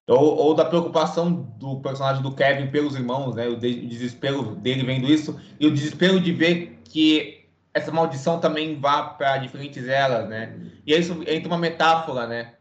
Ou, 0.08 0.36
ou 0.36 0.54
da 0.54 0.64
preocupação 0.64 1.32
do 1.58 1.80
personagem 1.80 2.22
do 2.22 2.32
Kevin 2.34 2.66
pelos 2.70 2.94
irmãos, 2.94 3.34
né? 3.34 3.46
O, 3.48 3.56
de, 3.56 3.68
o 3.68 3.88
desespero 3.88 4.54
dele 4.56 4.84
vendo 4.84 5.06
isso 5.06 5.38
e 5.60 5.66
o 5.66 5.70
desespero 5.70 6.18
de 6.20 6.32
ver 6.32 6.80
que 6.84 7.44
essa 7.72 7.90
maldição 7.90 8.40
também 8.40 8.78
vá 8.78 9.02
para 9.04 9.38
diferentes 9.38 9.86
eras, 9.86 10.28
né? 10.28 10.54
E 10.86 10.92
isso 10.92 11.22
entra 11.26 11.48
uma 11.48 11.58
metáfora, 11.58 12.26
né? 12.26 12.54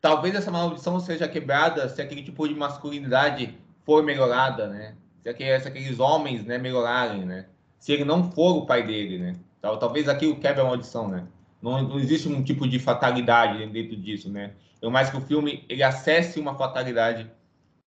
Talvez 0.00 0.34
essa 0.34 0.50
maldição 0.50 0.98
seja 0.98 1.28
quebrada 1.28 1.88
se 1.88 2.00
aquele 2.02 2.22
tipo 2.22 2.46
de 2.48 2.54
masculinidade 2.54 3.54
for 3.84 4.02
melhorada, 4.02 4.66
né? 4.68 4.94
se, 5.22 5.28
aqueles, 5.28 5.62
se 5.62 5.68
aqueles 5.68 6.00
homens, 6.00 6.44
né, 6.44 6.58
melhorarem, 6.58 7.24
né? 7.24 7.46
Se 7.78 7.92
ele 7.92 8.04
não 8.04 8.30
for 8.32 8.56
o 8.56 8.66
pai 8.66 8.86
dele, 8.86 9.18
né? 9.18 9.36
Tal- 9.60 9.78
Talvez 9.78 10.08
aqui 10.08 10.26
o 10.26 10.36
quebra 10.36 10.62
a 10.62 10.66
maldição, 10.66 11.08
né? 11.08 11.24
Não, 11.62 11.82
não 11.82 11.98
existe 11.98 12.28
um 12.28 12.42
tipo 12.42 12.66
de 12.66 12.78
fatalidade 12.78 13.64
dentro 13.66 13.96
disso, 13.96 14.30
né? 14.30 14.52
Eu 14.80 14.90
mais 14.90 15.10
que 15.10 15.16
o 15.16 15.20
filme 15.20 15.64
ele 15.68 15.82
acesse 15.82 16.40
uma 16.40 16.54
fatalidade 16.54 17.30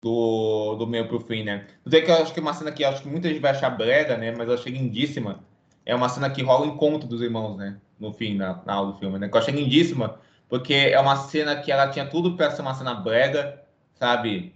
do, 0.02 0.76
do 0.76 0.86
meio 0.86 1.08
pro 1.08 1.20
fim, 1.20 1.44
né? 1.44 1.68
Não 1.84 1.92
que 1.92 2.12
eu 2.12 2.16
acho 2.16 2.32
que 2.32 2.40
é 2.40 2.42
uma 2.42 2.54
cena 2.54 2.72
que 2.72 2.84
acho 2.84 3.02
que 3.02 3.08
muita 3.08 3.28
gente 3.28 3.40
vai 3.40 3.52
achar 3.52 3.72
brega, 3.72 4.16
né? 4.18 4.32
Mas 4.32 4.48
eu 4.48 4.54
achei 4.54 4.72
lindíssima. 4.72 5.44
É 5.86 5.96
uma 5.96 6.10
cena 6.10 6.30
que 6.30 6.44
rola 6.44 6.66
o 6.66 6.70
encontro 6.70 7.08
dos 7.08 7.22
irmãos, 7.22 7.58
né? 7.58 7.78
No 8.00 8.14
fim, 8.14 8.36
na, 8.36 8.62
na 8.66 8.74
aula 8.74 8.92
do 8.92 9.00
filme, 9.00 9.18
né? 9.18 9.28
Que 9.28 9.36
eu 9.36 9.42
achei 9.42 9.54
lindíssima, 9.54 10.20
porque 10.48 10.74
é 10.74 11.00
uma 11.00 11.16
cena 11.16 11.56
que 11.56 11.72
ela 11.72 11.90
tinha 11.90 12.06
tudo 12.06 12.36
para 12.36 12.52
ser 12.52 12.62
uma 12.62 12.76
cena 12.76 12.94
brega, 12.94 13.64
sabe? 13.96 14.54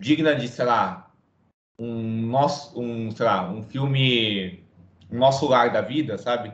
Digna 0.00 0.34
de, 0.34 0.48
sei 0.48 0.64
lá, 0.64 1.12
um 1.78 2.26
nosso, 2.26 2.80
um, 2.80 3.10
sei 3.12 3.24
lá, 3.24 3.48
um 3.50 3.62
filme, 3.62 4.64
um 5.10 5.18
nosso 5.18 5.46
lar 5.46 5.72
da 5.72 5.80
vida, 5.80 6.18
sabe? 6.18 6.52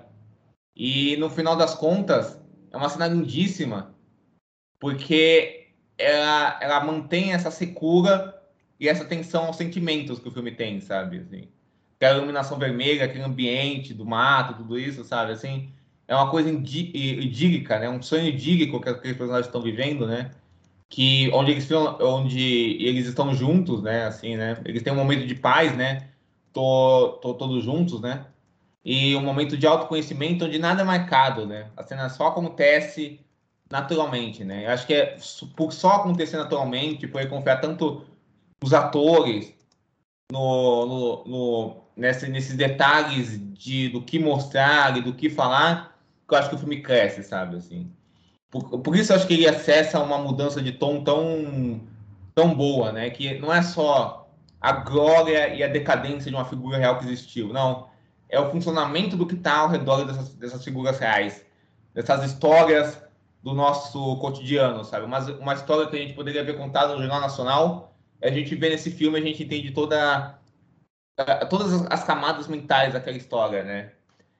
E 0.76 1.16
no 1.16 1.30
final 1.30 1.56
das 1.56 1.74
contas, 1.74 2.38
é 2.70 2.76
uma 2.76 2.88
cena 2.88 3.06
lindíssima, 3.06 3.93
porque 4.78 5.68
ela, 5.98 6.58
ela 6.60 6.84
mantém 6.84 7.32
essa 7.32 7.50
secura 7.50 8.34
e 8.78 8.88
essa 8.88 9.04
tensão 9.04 9.46
aos 9.46 9.56
sentimentos 9.56 10.18
que 10.18 10.28
o 10.28 10.32
filme 10.32 10.50
tem, 10.50 10.80
sabe? 10.80 11.18
Assim, 11.18 11.48
aquela 11.96 12.18
iluminação 12.18 12.58
vermelha, 12.58 13.04
aquele 13.04 13.24
ambiente 13.24 13.94
do 13.94 14.04
mato, 14.04 14.54
tudo 14.58 14.78
isso, 14.78 15.04
sabe? 15.04 15.32
Assim, 15.32 15.70
é 16.06 16.14
uma 16.14 16.30
coisa 16.30 16.50
idí- 16.50 16.90
idílica, 16.94 17.78
né? 17.78 17.88
Um 17.88 18.02
sonho 18.02 18.26
idílico 18.26 18.80
que 18.80 18.88
aqueles 18.88 19.16
personagens 19.16 19.46
estão 19.46 19.62
vivendo, 19.62 20.06
né? 20.06 20.30
Que 20.88 21.30
onde 21.32 21.50
eles 21.52 21.70
onde 21.70 22.40
eles 22.84 23.06
estão 23.06 23.34
juntos, 23.34 23.82
né? 23.82 24.06
Assim, 24.06 24.36
né? 24.36 24.60
Eles 24.64 24.82
têm 24.82 24.92
um 24.92 24.96
momento 24.96 25.26
de 25.26 25.34
paz, 25.34 25.76
né? 25.76 26.08
Tô, 26.52 27.18
tô 27.22 27.34
todos 27.34 27.64
juntos, 27.64 28.00
né? 28.00 28.26
E 28.84 29.16
um 29.16 29.22
momento 29.22 29.56
de 29.56 29.66
autoconhecimento 29.66 30.44
onde 30.44 30.58
nada 30.58 30.82
é 30.82 30.84
marcado, 30.84 31.46
né? 31.46 31.70
A 31.76 31.82
cena 31.82 32.08
só 32.10 32.28
acontece 32.28 33.20
naturalmente, 33.70 34.44
né? 34.44 34.66
Eu 34.66 34.70
acho 34.70 34.86
que 34.86 34.94
é 34.94 35.16
por 35.56 35.72
só 35.72 35.92
acontecer 35.92 36.36
naturalmente, 36.36 37.06
por 37.06 37.26
confiar 37.28 37.60
tanto 37.60 38.04
os 38.62 38.72
atores 38.72 39.52
no, 40.30 40.86
no, 40.86 41.24
no 41.24 41.76
nesse, 41.96 42.28
nesses 42.28 42.56
detalhes 42.56 43.40
de 43.54 43.88
do 43.88 44.02
que 44.02 44.18
mostrar 44.18 44.96
e 44.96 45.02
do 45.02 45.14
que 45.14 45.30
falar, 45.30 45.96
que 46.26 46.34
eu 46.34 46.38
acho 46.38 46.48
que 46.48 46.56
o 46.56 46.58
filme 46.58 46.82
cresce, 46.82 47.22
sabe? 47.22 47.56
Assim, 47.56 47.90
por, 48.50 48.78
por 48.80 48.96
isso 48.96 49.12
eu 49.12 49.16
acho 49.16 49.26
que 49.26 49.34
ele 49.34 49.48
acessa 49.48 50.00
uma 50.00 50.18
mudança 50.18 50.62
de 50.62 50.72
tom 50.72 51.02
tão 51.02 51.80
tão 52.34 52.54
boa, 52.54 52.92
né? 52.92 53.10
Que 53.10 53.38
não 53.38 53.52
é 53.52 53.62
só 53.62 54.28
a 54.60 54.72
glória 54.72 55.54
e 55.54 55.62
a 55.62 55.68
decadência 55.68 56.30
de 56.30 56.36
uma 56.36 56.44
figura 56.44 56.78
real 56.78 56.98
que 56.98 57.04
existiu, 57.04 57.52
não. 57.52 57.88
É 58.28 58.40
o 58.40 58.50
funcionamento 58.50 59.16
do 59.16 59.26
que 59.26 59.34
está 59.34 59.58
ao 59.58 59.68
redor 59.68 60.04
dessas, 60.04 60.34
dessas 60.34 60.64
figuras 60.64 60.98
reais, 60.98 61.44
dessas 61.92 62.24
histórias 62.24 63.03
do 63.44 63.54
nosso 63.54 64.16
cotidiano, 64.18 64.84
sabe? 64.84 65.06
Mas 65.06 65.28
uma 65.28 65.54
história 65.54 65.88
que 65.88 65.96
a 65.96 66.00
gente 66.00 66.14
poderia 66.14 66.44
ver 66.44 66.56
contada 66.58 66.94
no 66.94 67.00
Jornal 67.00 67.20
Nacional, 67.20 67.94
a 68.22 68.30
gente 68.30 68.54
vê 68.56 68.70
nesse 68.70 68.90
filme, 68.90 69.18
a 69.18 69.22
gente 69.22 69.44
entende 69.44 69.70
toda 69.72 70.38
a- 71.18 71.46
todas 71.46 71.72
as- 71.72 71.86
as 71.90 72.04
camadas 72.04 72.48
mentais 72.48 72.94
daquela 72.94 73.16
história, 73.16 73.62
né? 73.64 73.92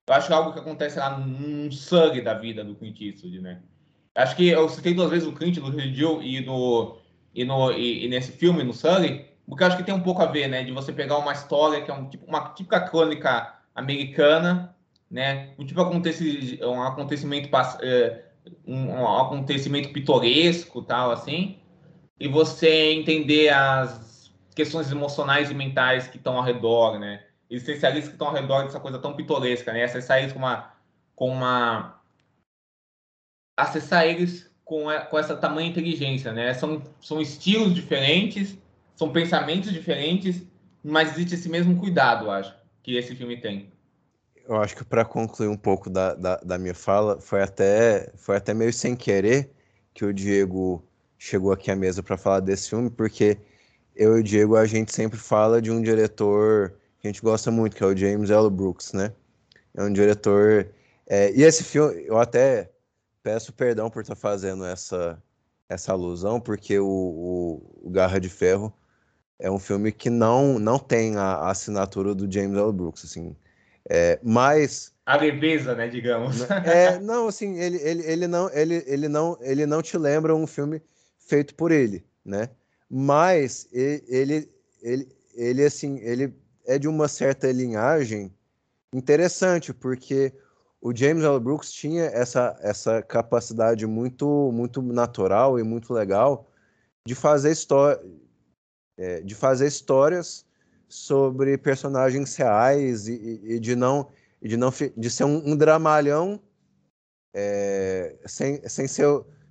Eu 0.06 0.14
acho 0.14 0.28
que 0.28 0.32
é 0.32 0.36
algo 0.36 0.52
que 0.52 0.60
acontece 0.60 0.98
lá 0.98 1.18
num 1.18 1.70
sangue 1.72 2.22
da 2.22 2.34
vida 2.34 2.64
do 2.64 2.74
Clint 2.76 3.00
Eastwood, 3.00 3.40
né? 3.40 3.62
Acho 4.14 4.36
que 4.36 4.48
eu 4.48 4.68
citei 4.68 4.94
duas 4.94 5.10
vezes 5.10 5.28
o 5.28 5.32
Clint 5.34 5.58
no 5.58 5.70
Riddick 5.70 6.22
e 6.26 6.40
no 6.44 6.98
e 7.34 7.44
no 7.44 7.72
e, 7.72 8.04
e 8.06 8.08
nesse 8.08 8.32
filme 8.32 8.62
no 8.64 8.72
Sully, 8.74 9.26
porque 9.46 9.64
acho 9.64 9.76
que 9.76 9.82
tem 9.84 9.94
um 9.94 10.00
pouco 10.02 10.22
a 10.22 10.26
ver, 10.26 10.48
né, 10.48 10.64
de 10.64 10.72
você 10.72 10.92
pegar 10.92 11.18
uma 11.18 11.32
história 11.32 11.82
que 11.84 11.90
é 11.90 11.94
um 11.94 12.08
tipo 12.08 12.26
uma 12.26 12.50
típica 12.54 12.80
crônica 12.80 13.54
americana, 13.74 14.74
né? 15.10 15.54
Um 15.58 15.66
tipo 15.66 15.80
acontece 15.80 16.58
um 16.62 16.82
acontecimento 16.82 17.48
eh, 17.82 18.23
um, 18.66 18.90
um 18.90 19.18
acontecimento 19.18 19.92
pitoresco, 19.92 20.82
tal 20.82 21.10
assim, 21.10 21.58
e 22.20 22.28
você 22.28 22.92
entender 22.92 23.50
as 23.50 24.32
questões 24.56 24.90
emocionais 24.92 25.50
e 25.50 25.54
mentais 25.54 26.08
que 26.08 26.18
estão 26.18 26.36
ao 26.38 26.44
redor, 26.44 26.98
né? 26.98 27.24
Existencialistas 27.50 28.08
que 28.10 28.16
estão 28.16 28.28
ao 28.28 28.34
redor 28.34 28.64
dessa 28.64 28.80
coisa 28.80 28.98
tão 28.98 29.14
pitoresca, 29.16 29.72
né? 29.72 29.84
Acessar 29.84 30.18
eles 30.20 30.32
com 30.32 30.40
uma 30.40 30.72
com 31.16 31.30
uma 31.30 32.00
acessar 33.56 34.06
eles 34.06 34.50
com, 34.64 34.88
a- 34.88 35.00
com 35.02 35.18
essa 35.18 35.36
tamanha 35.36 35.68
inteligência, 35.68 36.32
né? 36.32 36.54
São, 36.54 36.82
são 37.00 37.20
estilos 37.20 37.74
diferentes, 37.74 38.58
são 38.96 39.12
pensamentos 39.12 39.72
diferentes, 39.72 40.42
mas 40.82 41.12
existe 41.12 41.34
esse 41.34 41.48
mesmo 41.48 41.76
cuidado, 41.78 42.30
acho, 42.30 42.54
que 42.82 42.96
esse 42.96 43.14
filme 43.16 43.36
tem. 43.40 43.73
Eu 44.46 44.56
acho 44.56 44.76
que 44.76 44.84
para 44.84 45.04
concluir 45.04 45.48
um 45.48 45.56
pouco 45.56 45.88
da, 45.88 46.14
da, 46.14 46.36
da 46.36 46.58
minha 46.58 46.74
fala, 46.74 47.20
foi 47.20 47.42
até, 47.42 48.12
foi 48.16 48.36
até 48.36 48.52
meio 48.52 48.72
sem 48.72 48.94
querer 48.94 49.50
que 49.94 50.04
o 50.04 50.12
Diego 50.12 50.84
chegou 51.18 51.52
aqui 51.52 51.70
à 51.70 51.76
mesa 51.76 52.02
para 52.02 52.18
falar 52.18 52.40
desse 52.40 52.68
filme, 52.68 52.90
porque 52.90 53.38
eu 53.96 54.16
e 54.18 54.20
o 54.20 54.22
Diego, 54.22 54.56
a 54.56 54.66
gente 54.66 54.92
sempre 54.92 55.18
fala 55.18 55.62
de 55.62 55.70
um 55.70 55.80
diretor 55.80 56.74
que 56.98 57.08
a 57.08 57.10
gente 57.10 57.22
gosta 57.22 57.50
muito, 57.50 57.76
que 57.76 57.82
é 57.82 57.86
o 57.86 57.96
James 57.96 58.30
L. 58.30 58.50
Brooks, 58.50 58.92
né? 58.92 59.12
É 59.74 59.82
um 59.82 59.92
diretor. 59.92 60.68
é, 61.06 61.32
e 61.32 61.42
esse 61.42 61.64
filme, 61.64 62.04
eu 62.06 62.18
até 62.18 62.70
peço 63.22 63.52
perdão 63.52 63.90
por 63.90 64.02
estar 64.02 64.16
fazendo 64.16 64.64
essa, 64.64 65.22
essa 65.68 65.92
alusão, 65.92 66.40
porque 66.40 66.78
o, 66.78 66.86
o, 66.86 67.88
o 67.88 67.90
Garra 67.90 68.20
de 68.20 68.28
Ferro 68.28 68.72
é 69.38 69.50
um 69.50 69.58
filme 69.58 69.92
que 69.92 70.10
não, 70.10 70.58
não 70.58 70.78
tem 70.78 71.16
a, 71.16 71.22
a 71.36 71.50
assinatura 71.50 72.14
do 72.14 72.30
James 72.30 72.58
L. 72.58 72.72
Brooks, 72.72 73.04
assim. 73.04 73.36
É, 73.88 74.18
mas 74.22 74.92
A 75.04 75.16
leveza, 75.16 75.74
né, 75.74 75.88
digamos. 75.88 76.42
é, 76.50 76.98
não, 76.98 77.28
assim, 77.28 77.58
ele, 77.58 77.76
ele, 77.78 78.02
ele, 78.02 78.26
não, 78.26 78.50
ele, 78.50 78.82
ele, 78.86 79.08
não, 79.08 79.38
ele 79.40 79.66
não 79.66 79.82
te 79.82 79.98
lembra 79.98 80.34
um 80.34 80.46
filme 80.46 80.82
feito 81.18 81.54
por 81.54 81.70
ele, 81.70 82.04
né? 82.24 82.48
Mas 82.88 83.68
ele, 83.72 84.48
ele, 84.82 85.08
ele, 85.34 85.64
assim, 85.64 85.98
ele 85.98 86.34
é 86.66 86.78
de 86.78 86.88
uma 86.88 87.08
certa 87.08 87.50
linhagem 87.50 88.32
interessante, 88.92 89.74
porque 89.74 90.32
o 90.80 90.94
James 90.94 91.24
L. 91.24 91.40
Brooks 91.40 91.72
tinha 91.72 92.04
essa, 92.04 92.56
essa 92.60 93.02
capacidade 93.02 93.86
muito, 93.86 94.50
muito 94.52 94.80
natural 94.82 95.58
e 95.58 95.62
muito 95.62 95.92
legal 95.92 96.50
de 97.06 97.14
fazer 97.14 97.50
história, 97.50 98.00
é, 98.96 99.20
de 99.20 99.34
fazer 99.34 99.66
histórias 99.66 100.43
sobre 100.94 101.58
personagens 101.58 102.36
reais 102.36 103.08
e, 103.08 103.40
e- 103.44 103.58
de 103.60 103.74
não 103.74 104.08
de 104.40 104.56
não 104.56 104.70
de 104.96 105.10
ser 105.10 105.24
um, 105.24 105.42
um 105.52 105.56
dramalhão 105.56 106.40
é, 107.34 108.16
sem, 108.26 108.66
sem 108.68 108.86
ser 108.86 109.06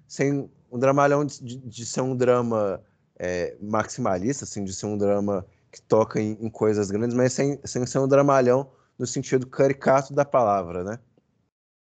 sem 0.08 0.50
um 0.72 0.80
dramalhão 0.80 1.26
de, 1.26 1.44
de- 1.44 1.58
de 1.58 1.86
ser 1.86 2.00
um 2.02 2.16
drama 2.16 2.82
é, 3.20 3.58
maximalista 3.62 4.46
assim 4.46 4.64
de 4.64 4.74
ser 4.74 4.86
um 4.86 4.98
drama 4.98 5.46
que 5.70 5.82
toca 5.82 6.22
em, 6.22 6.38
em 6.40 6.50
coisas 6.50 6.90
grandes 6.90 7.14
mas 7.16 7.34
sem, 7.34 7.60
sem 7.66 7.86
ser 7.86 8.00
um 8.00 8.08
dramalhão 8.08 8.72
no 8.98 9.06
sentido 9.06 9.46
caricato 9.46 10.14
da 10.14 10.24
palavra 10.24 10.82
né? 10.84 11.00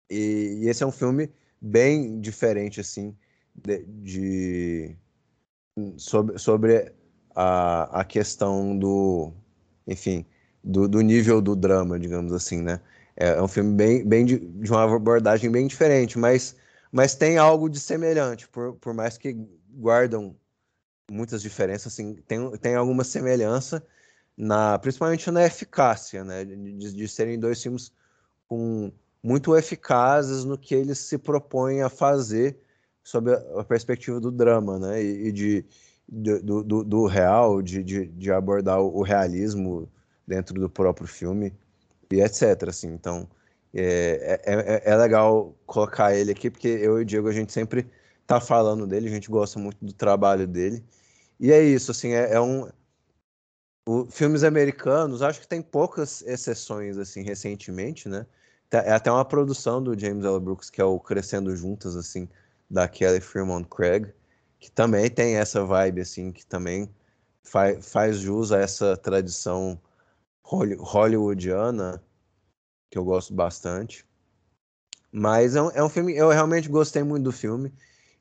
E, 0.09 0.59
e 0.63 0.69
esse 0.69 0.83
é 0.83 0.85
um 0.85 0.91
filme 0.91 1.31
bem 1.59 2.21
diferente 2.21 2.79
assim 2.79 3.17
de, 3.55 3.83
de- 3.85 4.97
sobre, 5.97 6.37
sobre 6.37 6.93
a, 7.35 8.01
a 8.01 8.03
questão 8.05 8.77
do 8.77 9.33
enfim 9.87 10.25
do, 10.63 10.87
do 10.87 11.01
nível 11.01 11.41
do 11.41 11.55
drama 11.55 11.99
digamos 11.99 12.33
assim 12.33 12.61
né? 12.61 12.81
É, 13.17 13.29
é 13.29 13.41
um 13.41 13.47
filme 13.47 13.73
bem, 13.73 14.05
bem 14.05 14.23
de, 14.23 14.37
de 14.37 14.71
uma 14.71 14.83
abordagem 14.95 15.49
bem 15.49 15.65
diferente, 15.65 16.19
mas, 16.19 16.55
mas 16.91 17.15
tem 17.15 17.37
algo 17.37 17.67
de 17.67 17.79
semelhante, 17.79 18.47
por, 18.47 18.75
por 18.75 18.93
mais 18.93 19.17
que 19.17 19.35
guardam 19.71 20.35
muitas 21.11 21.41
diferenças, 21.41 21.93
assim, 21.93 22.15
tem, 22.27 22.51
tem 22.57 22.75
alguma 22.75 23.03
semelhança, 23.03 23.83
na, 24.37 24.77
principalmente 24.77 25.31
na 25.31 25.43
eficácia, 25.43 26.23
né, 26.23 26.45
de, 26.45 26.93
de 26.93 27.07
serem 27.07 27.39
dois 27.39 27.61
filmes 27.61 27.91
com, 28.47 28.91
muito 29.23 29.57
eficazes 29.57 30.45
no 30.45 30.57
que 30.57 30.75
eles 30.75 30.99
se 30.99 31.17
propõem 31.17 31.81
a 31.81 31.89
fazer 31.89 32.59
sob 33.03 33.33
a, 33.33 33.61
a 33.61 33.63
perspectiva 33.63 34.19
do 34.19 34.31
drama, 34.31 34.77
né, 34.77 35.03
e, 35.03 35.29
e 35.29 35.31
de, 35.31 35.65
do, 36.07 36.63
do, 36.63 36.83
do 36.83 37.05
real, 37.05 37.61
de, 37.61 37.83
de, 37.83 38.05
de 38.07 38.31
abordar 38.31 38.79
o, 38.79 39.01
realismo 39.01 39.89
dentro 40.25 40.59
do 40.59 40.69
próprio 40.69 41.07
filme 41.07 41.53
e 42.11 42.21
etc. 42.21 42.69
Assim, 42.69 42.87
então 42.87 43.27
é, 43.73 44.39
é, 44.45 44.91
é 44.91 44.95
legal 44.95 45.55
colocar 45.65 46.15
ele 46.15 46.31
aqui, 46.31 46.49
porque 46.49 46.67
eu 46.67 46.99
e 46.99 47.01
o 47.01 47.05
Diego 47.05 47.27
a 47.27 47.33
gente 47.33 47.51
sempre 47.51 47.89
tá 48.25 48.39
falando 48.39 48.87
dele, 48.87 49.07
a 49.07 49.11
gente 49.11 49.29
gosta 49.29 49.59
muito 49.59 49.83
do 49.83 49.93
trabalho 49.93 50.47
dele. 50.47 50.83
E 51.39 51.51
é 51.51 51.61
isso, 51.63 51.91
assim, 51.91 52.13
é, 52.13 52.33
é 52.33 52.41
um. 52.41 52.69
O, 53.85 54.05
filmes 54.05 54.43
americanos, 54.43 55.21
acho 55.21 55.39
que 55.39 55.47
tem 55.47 55.61
poucas 55.61 56.21
exceções, 56.23 56.97
assim, 56.97 57.21
recentemente, 57.23 58.09
né? 58.09 58.25
É 58.71 58.91
até 58.91 59.09
uma 59.09 59.23
produção 59.23 59.81
do 59.81 59.97
James 59.97 60.25
L. 60.25 60.39
Brooks, 60.41 60.69
que 60.69 60.81
é 60.81 60.83
o 60.83 60.99
Crescendo 60.99 61.55
Juntas, 61.55 61.95
assim, 61.95 62.27
da 62.69 62.87
Kelly 62.87 63.21
Fremont 63.21 63.65
Craig, 63.69 64.11
que 64.59 64.71
também 64.71 65.09
tem 65.09 65.35
essa 65.35 65.63
vibe, 65.63 66.01
assim, 66.01 66.31
que 66.31 66.45
também 66.45 66.89
faz, 67.43 67.89
faz 67.89 68.17
jus 68.17 68.51
a 68.51 68.59
essa 68.59 68.97
tradição 68.97 69.79
hollywoodiana, 70.43 72.03
que 72.89 72.97
eu 72.97 73.03
gosto 73.03 73.33
bastante. 73.33 74.05
Mas 75.11 75.55
é 75.55 75.61
um, 75.61 75.71
é 75.71 75.83
um 75.83 75.89
filme, 75.89 76.15
eu 76.15 76.29
realmente 76.29 76.69
gostei 76.69 77.03
muito 77.03 77.23
do 77.23 77.31
filme. 77.31 77.73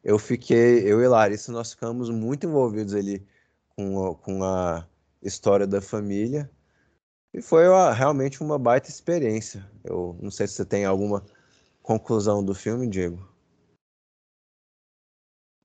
Eu 0.03 0.19
fiquei, 0.19 0.81
eu 0.91 1.03
e 1.03 1.09
Larissa, 1.09 1.53
nós 1.53 1.73
ficamos 1.73 2.11
muito 2.11 2.47
envolvidos 2.47 2.95
ali 2.95 3.27
com 3.75 4.07
a, 4.07 4.15
com 4.15 4.45
a 4.45 4.87
história 5.23 5.67
da 5.67 5.81
família. 5.81 6.51
E 7.35 7.43
foi 7.43 7.69
uma, 7.69 7.93
realmente 7.93 8.43
uma 8.43 8.59
baita 8.59 8.89
experiência. 8.89 9.69
Eu 9.85 10.17
não 10.21 10.31
sei 10.31 10.47
se 10.47 10.55
você 10.55 10.65
tem 10.65 10.85
alguma 10.85 11.25
conclusão 11.83 12.43
do 12.45 12.55
filme, 12.55 12.89
Diego. 12.89 13.36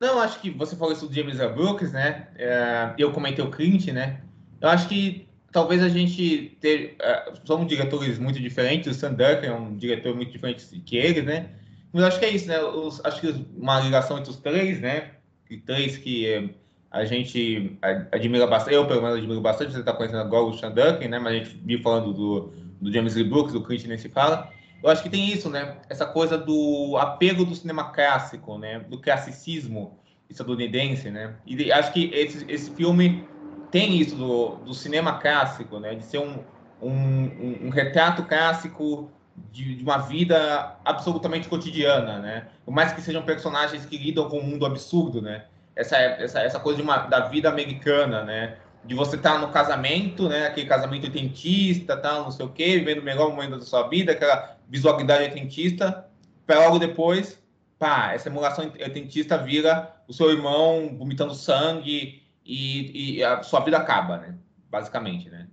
Não, 0.01 0.19
acho 0.19 0.39
que 0.39 0.49
você 0.49 0.75
falou 0.75 0.91
isso 0.91 1.07
do 1.07 1.13
James 1.13 1.39
L. 1.39 1.53
Brooks, 1.53 1.91
né? 1.91 2.27
É, 2.35 2.91
eu 2.97 3.11
comentei 3.11 3.45
o 3.45 3.51
Clint, 3.51 3.85
né? 3.89 4.21
Eu 4.59 4.67
acho 4.67 4.87
que 4.89 5.27
talvez 5.51 5.83
a 5.83 5.89
gente 5.89 6.57
ter, 6.59 6.97
uh, 6.99 7.39
são 7.45 7.63
diretores 7.67 8.17
muito 8.17 8.39
diferentes. 8.39 8.97
O 8.97 8.99
Sam 8.99 9.15
é 9.19 9.53
um 9.53 9.77
diretor 9.77 10.15
muito 10.15 10.31
diferente 10.31 10.65
que 10.83 10.97
eles, 10.97 11.23
né? 11.23 11.51
Mas 11.93 12.05
acho 12.05 12.17
que 12.17 12.25
é 12.25 12.29
isso, 12.31 12.47
né? 12.47 12.59
Os, 12.63 12.99
acho 13.05 13.21
que 13.21 13.45
uma 13.55 13.79
ligação 13.79 14.17
entre 14.17 14.31
os 14.31 14.37
três, 14.37 14.81
né? 14.81 15.11
E 15.47 15.57
três 15.57 15.97
que 15.97 16.51
a 16.89 17.05
gente 17.05 17.77
admira 18.11 18.47
bastante. 18.47 18.73
Eu, 18.73 18.87
pelo 18.87 19.03
menos, 19.03 19.19
admiro 19.19 19.39
bastante. 19.39 19.71
Você 19.71 19.81
está 19.81 19.93
conhecendo 19.93 20.21
agora 20.21 20.45
o 20.45 20.57
Sam 20.57 20.73
né? 20.73 21.19
Mas 21.19 21.27
a 21.27 21.35
gente 21.35 21.61
viu 21.63 21.79
falando 21.83 22.11
do, 22.11 22.53
do 22.81 22.91
James 22.91 23.13
Lee 23.13 23.23
Brooks, 23.23 23.53
do 23.53 23.63
Clint 23.63 23.85
nem 23.85 23.99
se 23.99 24.09
fala. 24.09 24.51
Eu 24.83 24.89
acho 24.89 25.03
que 25.03 25.09
tem 25.09 25.31
isso, 25.31 25.49
né? 25.49 25.77
Essa 25.89 26.05
coisa 26.05 26.37
do 26.37 26.97
apego 26.97 27.45
do 27.45 27.55
cinema 27.55 27.91
clássico, 27.91 28.57
né? 28.57 28.79
Do 28.79 28.99
classicismo 28.99 29.97
estadunidense, 30.29 31.11
né? 31.11 31.35
E 31.45 31.71
acho 31.71 31.91
que 31.93 32.09
esse, 32.13 32.45
esse 32.51 32.71
filme 32.71 33.27
tem 33.69 33.97
isso 33.97 34.15
do, 34.15 34.55
do 34.57 34.73
cinema 34.73 35.19
clássico, 35.19 35.79
né? 35.79 35.93
De 35.93 36.03
ser 36.03 36.17
um, 36.17 36.39
um, 36.81 37.67
um 37.67 37.69
retrato 37.69 38.23
clássico 38.23 39.11
de, 39.51 39.75
de, 39.75 39.83
uma 39.83 39.97
vida 39.97 40.77
absolutamente 40.83 41.47
cotidiana, 41.47 42.19
né? 42.19 42.47
Por 42.65 42.73
mais 42.73 42.91
que 42.91 43.01
sejam 43.01 43.21
personagens 43.21 43.85
que 43.85 43.97
lidam 43.97 44.27
com 44.29 44.39
um 44.39 44.43
mundo 44.43 44.65
absurdo, 44.65 45.21
né? 45.21 45.45
Essa, 45.75 45.97
essa, 45.97 46.41
essa 46.41 46.59
coisa 46.59 46.77
de 46.77 46.83
uma, 46.83 46.97
da 46.97 47.21
vida 47.27 47.47
americana, 47.49 48.23
né? 48.23 48.57
de 48.83 48.95
você 48.95 49.15
estar 49.15 49.33
tá 49.33 49.39
no 49.39 49.49
casamento, 49.49 50.27
né? 50.27 50.47
Aquele 50.47 50.67
casamento 50.67 51.03
oitentista, 51.03 51.95
tal, 51.95 52.23
não 52.23 52.31
sei 52.31 52.45
o 52.45 52.49
quê, 52.49 52.77
vivendo 52.79 52.99
o 52.99 53.03
melhor 53.03 53.29
momento 53.29 53.57
da 53.57 53.61
sua 53.61 53.87
vida, 53.87 54.11
aquela 54.11 54.57
visualidade 54.71 55.23
oitentista, 55.25 56.09
para 56.47 56.59
logo 56.59 56.79
depois, 56.79 57.37
pá, 57.77 58.13
essa 58.13 58.29
emulação 58.29 58.63
oitentista 58.63 59.37
vira 59.37 59.93
o 60.07 60.13
seu 60.13 60.31
irmão 60.31 60.95
vomitando 60.97 61.35
sangue 61.35 62.23
e, 62.45 63.17
e 63.17 63.23
a 63.23 63.43
sua 63.43 63.59
vida 63.59 63.77
acaba, 63.77 64.17
né? 64.17 64.37
Basicamente, 64.69 65.29
né? 65.29 65.47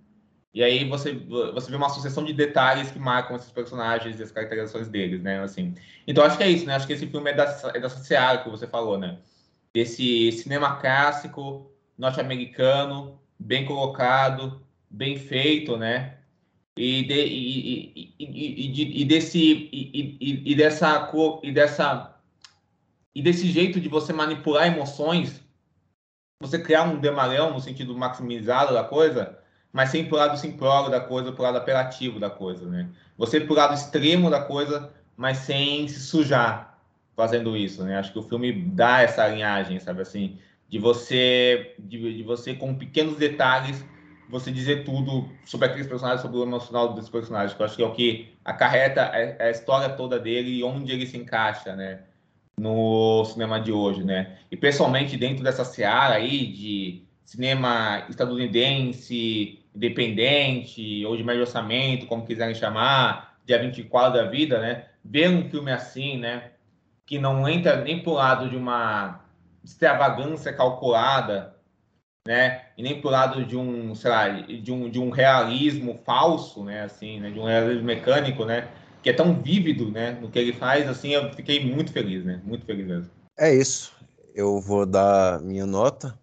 E 0.54 0.62
aí 0.62 0.88
você, 0.88 1.12
você 1.52 1.70
vê 1.70 1.76
uma 1.76 1.88
sucessão 1.88 2.24
de 2.24 2.32
detalhes 2.32 2.90
que 2.90 2.98
marcam 2.98 3.36
esses 3.36 3.50
personagens 3.50 4.18
e 4.18 4.22
as 4.22 4.30
caracterizações 4.30 4.88
deles, 4.88 5.20
né? 5.20 5.40
Assim, 5.40 5.74
então 6.06 6.24
acho 6.24 6.36
que 6.36 6.44
é 6.44 6.48
isso, 6.48 6.64
né? 6.64 6.76
Acho 6.76 6.86
que 6.86 6.92
esse 6.92 7.06
filme 7.06 7.30
é 7.30 7.34
dessa, 7.34 7.68
é 7.74 7.80
dessa 7.80 7.98
seara 7.98 8.38
que 8.38 8.48
você 8.48 8.66
falou, 8.66 8.96
né? 8.96 9.18
Desse 9.74 10.30
cinema 10.32 10.76
clássico 10.76 11.70
norte-americano, 11.98 13.20
bem 13.38 13.64
colocado, 13.64 14.62
bem 14.88 15.18
feito, 15.18 15.76
né? 15.76 16.17
E, 16.80 17.02
de, 17.02 19.04
desse 19.04 19.68
e, 19.72 20.54
dessa 20.54 21.10
e 21.42 21.52
dessa 21.52 22.14
e 23.12 23.20
desse 23.20 23.50
jeito 23.50 23.80
de 23.80 23.88
você 23.88 24.12
manipular 24.12 24.68
emoções, 24.68 25.42
você 26.40 26.56
criar 26.56 26.84
um 26.84 27.00
demarão 27.00 27.52
no 27.52 27.60
sentido 27.60 27.96
maximizado 27.96 28.72
da 28.72 28.84
coisa, 28.84 29.36
mas 29.72 29.90
sem 29.90 30.06
pro 30.06 30.18
lado 30.18 30.38
simplório 30.38 30.88
da 30.88 31.00
coisa, 31.00 31.32
pro 31.32 31.42
lado 31.42 31.58
apelativo 31.58 32.20
da 32.20 32.30
coisa, 32.30 32.64
né? 32.68 32.88
Você 33.16 33.40
pro 33.40 33.54
lado 33.54 33.74
extremo 33.74 34.30
da 34.30 34.40
coisa, 34.40 34.92
mas 35.16 35.38
sem 35.38 35.88
se 35.88 35.98
sujar 35.98 36.78
fazendo 37.16 37.56
isso, 37.56 37.82
né? 37.82 37.98
Acho 37.98 38.12
que 38.12 38.20
o 38.20 38.22
filme 38.22 38.52
dá 38.52 39.02
essa 39.02 39.26
linhagem, 39.26 39.80
sabe 39.80 40.02
assim, 40.02 40.38
de 40.68 40.78
você, 40.78 41.74
de, 41.76 42.18
de, 42.18 42.22
você 42.22 42.54
com 42.54 42.72
pequenos 42.76 43.16
detalhes, 43.16 43.84
você 44.28 44.50
dizer 44.50 44.84
tudo 44.84 45.28
sobre 45.44 45.66
aqueles 45.66 45.86
personagens, 45.86 46.20
sobre 46.20 46.36
o 46.36 46.42
emocional 46.42 46.92
desses 46.92 47.10
personagens, 47.10 47.54
que 47.54 47.62
eu 47.62 47.66
acho 47.66 47.76
que 47.76 47.82
é 47.82 47.86
o 47.86 47.92
que 47.92 48.32
acarreta 48.44 49.10
a, 49.12 49.50
história 49.50 49.88
toda 49.88 50.18
dele 50.18 50.58
e 50.58 50.64
onde 50.64 50.92
ele 50.92 51.06
se 51.06 51.16
encaixa, 51.16 51.74
né, 51.74 52.00
no 52.58 53.24
cinema 53.24 53.60
de 53.60 53.72
hoje, 53.72 54.04
né, 54.04 54.38
e 54.50 54.56
pessoalmente 54.56 55.16
dentro 55.16 55.42
dessa 55.42 55.64
seara 55.64 56.16
aí 56.16 56.46
de 56.46 57.02
cinema 57.24 58.04
estadunidense, 58.08 59.60
independente, 59.74 61.04
ou 61.06 61.16
de 61.16 61.24
médio 61.24 61.42
orçamento, 61.42 62.06
como 62.06 62.26
quiserem 62.26 62.54
chamar, 62.54 63.36
dia 63.46 63.58
24 63.58 64.12
da 64.12 64.28
vida, 64.28 64.60
né, 64.60 64.86
ver 65.04 65.30
um 65.30 65.48
filme 65.48 65.70
assim, 65.70 66.18
né, 66.18 66.50
que 67.06 67.18
não 67.18 67.48
entra 67.48 67.82
nem 67.82 68.02
pro 68.02 68.12
lado 68.12 68.50
de 68.50 68.56
uma 68.56 69.24
extravagância 69.64 70.52
calculada, 70.52 71.57
né? 72.28 72.66
E 72.76 72.82
nem 72.82 73.00
pro 73.00 73.08
lado 73.08 73.42
de 73.42 73.56
um, 73.56 73.94
sei 73.94 74.10
lá, 74.10 74.28
de 74.28 74.70
um, 74.70 74.90
de 74.90 75.00
um 75.00 75.08
realismo 75.08 75.98
falso, 76.04 76.62
né? 76.62 76.82
Assim, 76.82 77.18
né? 77.18 77.30
De 77.30 77.40
um 77.40 77.44
realismo 77.46 77.84
mecânico, 77.84 78.44
né? 78.44 78.68
Que 79.02 79.08
é 79.08 79.12
tão 79.14 79.40
vívido, 79.40 79.90
né? 79.90 80.10
No 80.20 80.30
que 80.30 80.38
ele 80.38 80.52
faz, 80.52 80.86
assim, 80.86 81.14
eu 81.14 81.32
fiquei 81.32 81.64
muito 81.64 81.90
feliz, 81.90 82.22
né? 82.26 82.42
Muito 82.44 82.66
feliz 82.66 82.86
mesmo. 82.86 83.10
É 83.34 83.54
isso. 83.54 83.96
Eu 84.34 84.60
vou 84.60 84.84
dar 84.84 85.40
minha 85.40 85.64
nota. 85.64 86.18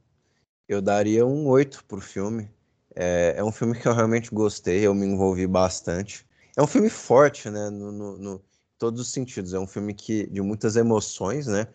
Eu 0.70 0.80
daria 0.80 1.26
um 1.26 1.48
8 1.48 1.84
pro 1.86 2.00
filme. 2.00 2.52
É, 2.96 3.34
é 3.38 3.44
um 3.44 3.52
filme 3.52 3.74
que 3.76 3.88
eu 3.88 3.94
realmente 3.96 4.30
gostei, 4.30 4.86
eu 4.86 4.94
me 4.94 5.08
envolvi 5.08 5.48
bastante. 5.48 6.24
É 6.56 6.62
um 6.62 6.68
filme 6.68 6.88
forte, 6.88 7.50
né? 7.50 7.72
No, 7.72 7.92
no, 7.92 8.18
no 8.20 8.44
todos 8.78 9.02
os 9.02 9.12
sentidos. 9.12 9.56
É 9.56 9.60
um 9.60 9.66
filme 9.66 9.92
que 9.92 10.28
de 10.28 10.44
muitas 10.44 10.76
emoções, 10.76 11.48
né? 11.48 11.66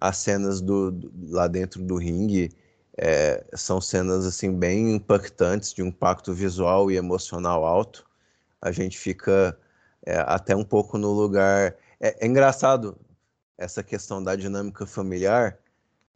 as 0.00 0.16
cenas 0.16 0.60
do, 0.60 0.90
do 0.90 1.12
lá 1.30 1.46
dentro 1.46 1.82
do 1.82 1.96
ringue 1.96 2.50
é, 3.02 3.42
são 3.54 3.80
cenas 3.80 4.26
assim 4.26 4.52
bem 4.52 4.94
impactantes, 4.94 5.72
de 5.72 5.82
um 5.82 5.86
impacto 5.86 6.34
visual 6.34 6.90
e 6.90 6.96
emocional 6.96 7.64
alto. 7.64 8.06
A 8.60 8.70
gente 8.70 8.98
fica 8.98 9.58
é, 10.04 10.18
até 10.18 10.54
um 10.54 10.62
pouco 10.62 10.98
no 10.98 11.10
lugar. 11.10 11.76
É, 11.98 12.14
é, 12.20 12.26
engraçado 12.26 12.98
essa 13.56 13.82
questão 13.82 14.22
da 14.22 14.36
dinâmica 14.36 14.84
familiar, 14.84 15.58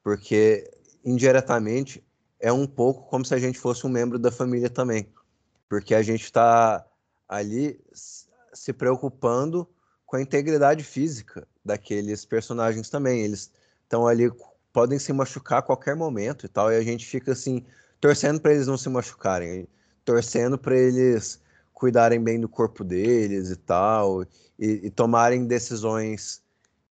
porque 0.03 0.71
indiretamente 1.03 2.05
é 2.39 2.53
um 2.53 2.67
pouco 2.67 3.09
como 3.09 3.25
se 3.25 3.35
a 3.35 3.39
gente 3.39 3.59
fosse 3.59 3.87
um 3.87 3.91
membro 3.91 4.19
da 4.19 4.31
família 4.31 4.69
também, 4.69 5.09
porque 5.67 5.95
a 5.95 6.03
gente 6.03 6.25
está 6.25 6.85
ali 7.27 7.81
se 8.53 8.75
preocupando 8.75 9.67
com 10.05 10.17
a 10.17 10.23
integridade 10.23 10.85
física 10.85 11.49
daqueles 11.65 12.27
personagens 12.27 12.91
também. 12.91 13.23
Eles 13.23 13.51
estão 13.85 14.07
ali, 14.07 14.31
podem 14.75 14.99
se 14.99 15.13
machucar 15.13 15.61
a 15.61 15.63
qualquer 15.63 15.95
momento 15.95 16.47
e 16.47 16.49
tal, 16.49 16.73
e 16.73 16.77
a 16.77 16.83
gente 16.83 17.07
fica 17.07 17.31
assim, 17.31 17.65
torcendo 18.01 18.41
para 18.41 18.53
eles 18.53 18.67
não 18.67 18.77
se 18.77 18.89
machucarem, 18.89 19.69
torcendo 20.05 20.59
para 20.59 20.77
eles 20.77 21.41
cuidarem 21.73 22.21
bem 22.21 22.41
do 22.41 22.49
corpo 22.49 22.83
deles 22.83 23.51
e 23.51 23.57
tal, 23.57 24.25
e, 24.59 24.87
e 24.87 24.91
tomarem 24.91 25.47
decisões 25.47 26.43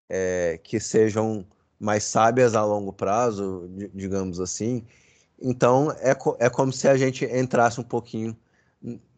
é, 0.08 0.58
que 0.64 0.80
sejam 0.80 1.46
mais 1.78 2.04
sábias 2.04 2.54
a 2.54 2.64
longo 2.64 2.92
prazo, 2.92 3.68
digamos 3.92 4.40
assim. 4.40 4.86
Então 5.38 5.90
é, 6.00 6.16
é 6.38 6.48
como 6.48 6.72
se 6.72 6.88
a 6.88 6.96
gente 6.96 7.26
entrasse 7.26 7.78
um 7.78 7.84
pouquinho 7.84 8.34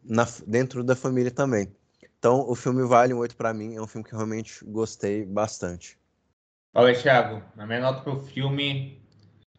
na, 0.03 0.27
dentro 0.45 0.83
da 0.83 0.95
família 0.95 1.31
também. 1.31 1.73
Então 2.19 2.45
o 2.49 2.53
filme 2.53 2.83
vale 2.83 3.13
um 3.13 3.19
8 3.19 3.35
para 3.37 3.53
mim, 3.53 3.75
é 3.75 3.81
um 3.81 3.87
filme 3.87 4.05
que 4.05 4.13
realmente 4.13 4.65
gostei 4.65 5.23
bastante. 5.25 5.96
Olha, 6.79 6.93
Thiago, 6.93 7.41
a 7.57 7.65
minha 7.65 7.79
nota 7.79 8.01
para 8.01 8.13
o 8.13 8.19
filme 8.19 9.01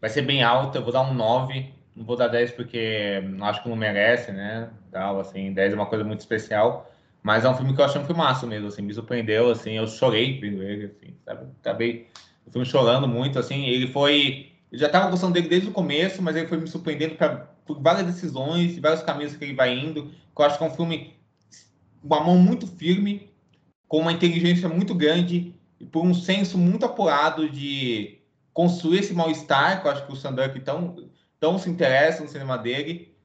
vai 0.00 0.08
ser 0.08 0.22
bem 0.22 0.44
alta, 0.44 0.78
eu 0.78 0.84
vou 0.84 0.92
dar 0.92 1.00
um 1.00 1.12
9, 1.12 1.68
não 1.96 2.04
vou 2.04 2.14
dar 2.14 2.28
10 2.28 2.52
porque 2.52 3.20
acho 3.42 3.60
que 3.60 3.68
não 3.68 3.74
merece, 3.74 4.30
né? 4.30 4.70
Tal, 4.92 5.18
assim, 5.18 5.52
10 5.52 5.72
é 5.72 5.74
uma 5.74 5.86
coisa 5.86 6.04
muito 6.04 6.20
especial, 6.20 6.88
mas 7.20 7.44
é 7.44 7.48
um 7.48 7.56
filme 7.56 7.74
que 7.74 7.80
eu 7.80 7.84
achei 7.84 8.00
um 8.00 8.04
filmaço 8.04 8.46
mesmo, 8.46 8.68
assim, 8.68 8.82
me 8.82 8.94
surpreendeu, 8.94 9.50
assim, 9.50 9.72
eu 9.72 9.88
chorei 9.88 10.38
vendo 10.38 10.62
ele, 10.62 10.84
assim, 10.84 11.12
sabe? 11.24 11.46
Acabei 11.60 12.06
o 12.46 12.52
filme 12.52 12.64
chorando 12.64 13.08
muito, 13.08 13.36
assim, 13.36 13.66
ele 13.66 13.88
foi... 13.88 14.52
Eu 14.70 14.78
já 14.78 14.86
estava 14.86 15.10
gostando 15.10 15.32
dele 15.32 15.48
desde 15.48 15.70
o 15.70 15.72
começo, 15.72 16.22
mas 16.22 16.36
ele 16.36 16.46
foi 16.46 16.58
me 16.58 16.68
surpreendendo 16.68 17.16
pra, 17.16 17.48
por 17.66 17.82
várias 17.82 18.06
decisões, 18.06 18.78
vários 18.78 19.02
caminhos 19.02 19.34
que 19.34 19.44
ele 19.44 19.54
vai 19.54 19.76
indo, 19.76 20.04
que 20.04 20.40
eu 20.40 20.44
acho 20.44 20.56
que 20.56 20.62
é 20.62 20.68
um 20.68 20.70
filme 20.70 21.16
com 22.00 22.06
uma 22.06 22.20
mão 22.22 22.38
muito 22.38 22.68
firme, 22.68 23.28
com 23.88 23.98
uma 23.98 24.12
inteligência 24.12 24.68
muito 24.68 24.94
grande 24.94 25.57
e 25.80 25.84
por 25.84 26.04
um 26.04 26.14
senso 26.14 26.58
muito 26.58 26.84
apurado 26.84 27.48
de 27.48 28.18
construir 28.52 29.00
esse 29.00 29.14
mal-estar, 29.14 29.80
que 29.80 29.86
eu 29.86 29.92
acho 29.92 30.06
que 30.06 30.12
o 30.12 30.16
Sanduck 30.16 30.58
tão, 30.60 31.08
tão 31.38 31.58
se 31.58 31.70
interessa 31.70 32.22
no 32.22 32.28
cinema 32.28 32.58
dele, 32.58 33.16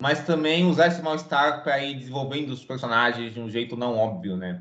mas 0.00 0.24
também 0.24 0.66
usar 0.66 0.88
esse 0.88 1.00
mal-estar 1.00 1.62
para 1.62 1.82
ir 1.82 1.94
desenvolvendo 1.94 2.50
os 2.50 2.64
personagens 2.64 3.32
de 3.32 3.40
um 3.40 3.48
jeito 3.48 3.76
não 3.76 3.96
óbvio, 3.96 4.36
né? 4.36 4.60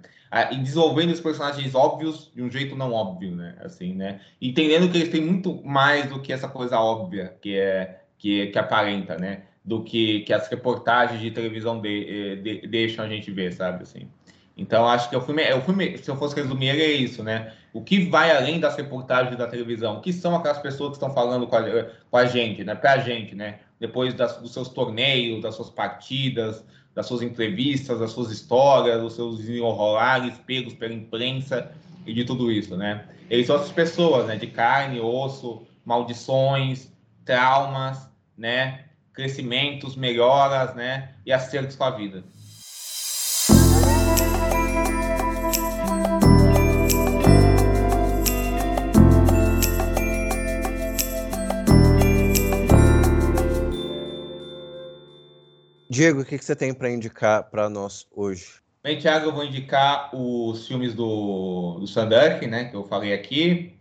E 0.51 0.55
desenvolvendo 0.57 1.11
os 1.11 1.19
personagens 1.19 1.75
óbvios 1.75 2.31
de 2.33 2.41
um 2.41 2.49
jeito 2.49 2.75
não 2.75 2.93
óbvio, 2.93 3.35
né? 3.35 3.57
Assim, 3.59 3.93
né? 3.93 4.21
Entendendo 4.41 4.89
que 4.89 4.97
eles 4.97 5.09
têm 5.09 5.19
muito 5.19 5.61
mais 5.65 6.07
do 6.07 6.21
que 6.21 6.31
essa 6.31 6.47
coisa 6.47 6.79
óbvia 6.79 7.35
que 7.41 7.57
é 7.57 8.01
que, 8.17 8.47
que 8.47 8.59
aparenta, 8.59 9.17
né? 9.17 9.43
Do 9.65 9.83
que, 9.83 10.21
que 10.21 10.31
as 10.31 10.47
reportagens 10.47 11.19
de 11.19 11.31
televisão 11.31 11.81
de, 11.81 12.35
de, 12.37 12.67
deixam 12.67 13.03
a 13.03 13.07
gente 13.07 13.31
ver, 13.31 13.51
sabe? 13.51 13.83
Assim. 13.83 14.07
Então, 14.57 14.87
acho 14.87 15.09
que 15.09 15.15
o 15.15 15.21
filme, 15.21 15.41
o 15.53 15.61
filme, 15.61 15.97
se 15.97 16.09
eu 16.09 16.15
fosse 16.17 16.35
resumir, 16.35 16.69
ele 16.69 16.83
é 16.83 16.91
isso, 16.91 17.23
né? 17.23 17.53
O 17.73 17.81
que 17.81 18.09
vai 18.09 18.35
além 18.35 18.59
das 18.59 18.75
reportagens 18.75 19.37
da 19.37 19.47
televisão? 19.47 19.97
O 19.97 20.01
que 20.01 20.11
são 20.11 20.35
aquelas 20.35 20.59
pessoas 20.59 20.89
que 20.89 20.95
estão 20.97 21.13
falando 21.13 21.47
com 21.47 21.55
a, 21.55 21.61
com 22.09 22.17
a 22.17 22.25
gente, 22.25 22.63
né? 22.63 22.75
Pra 22.75 22.97
gente, 22.97 23.33
né? 23.33 23.59
Depois 23.79 24.13
das, 24.13 24.37
dos 24.37 24.53
seus 24.53 24.69
torneios, 24.69 25.41
das 25.41 25.55
suas 25.55 25.69
partidas, 25.69 26.63
das 26.93 27.05
suas 27.05 27.21
entrevistas, 27.21 27.99
das 27.99 28.11
suas 28.11 28.29
histórias, 28.29 29.01
dos 29.01 29.13
seus 29.13 29.47
enrolares 29.47 30.37
pegos 30.39 30.73
pela 30.73 30.93
imprensa 30.93 31.71
e 32.05 32.13
de 32.13 32.25
tudo 32.25 32.51
isso, 32.51 32.75
né? 32.75 33.05
Eles 33.29 33.47
são 33.47 33.55
essas 33.55 33.71
pessoas, 33.71 34.27
né? 34.27 34.35
De 34.35 34.47
carne, 34.47 34.99
osso, 34.99 35.65
maldições, 35.85 36.91
traumas, 37.23 38.09
né? 38.37 38.85
Crescimentos, 39.13 39.95
melhoras, 39.95 40.75
né? 40.75 41.13
E 41.25 41.31
acertos 41.31 41.75
com 41.77 41.85
a 41.85 41.91
vida. 41.91 42.23
Diego, 55.91 56.21
o 56.21 56.25
que, 56.25 56.37
que 56.37 56.45
você 56.45 56.55
tem 56.55 56.73
para 56.73 56.89
indicar 56.89 57.43
para 57.49 57.69
nós 57.69 58.07
hoje? 58.15 58.61
Bem, 58.81 58.97
Thiago, 58.97 59.25
eu 59.25 59.33
vou 59.33 59.43
indicar 59.43 60.09
os 60.15 60.65
filmes 60.65 60.93
do, 60.93 61.79
do 61.81 62.47
né, 62.47 62.63
que 62.63 62.73
eu 62.77 62.85
falei 62.85 63.11
aqui, 63.11 63.73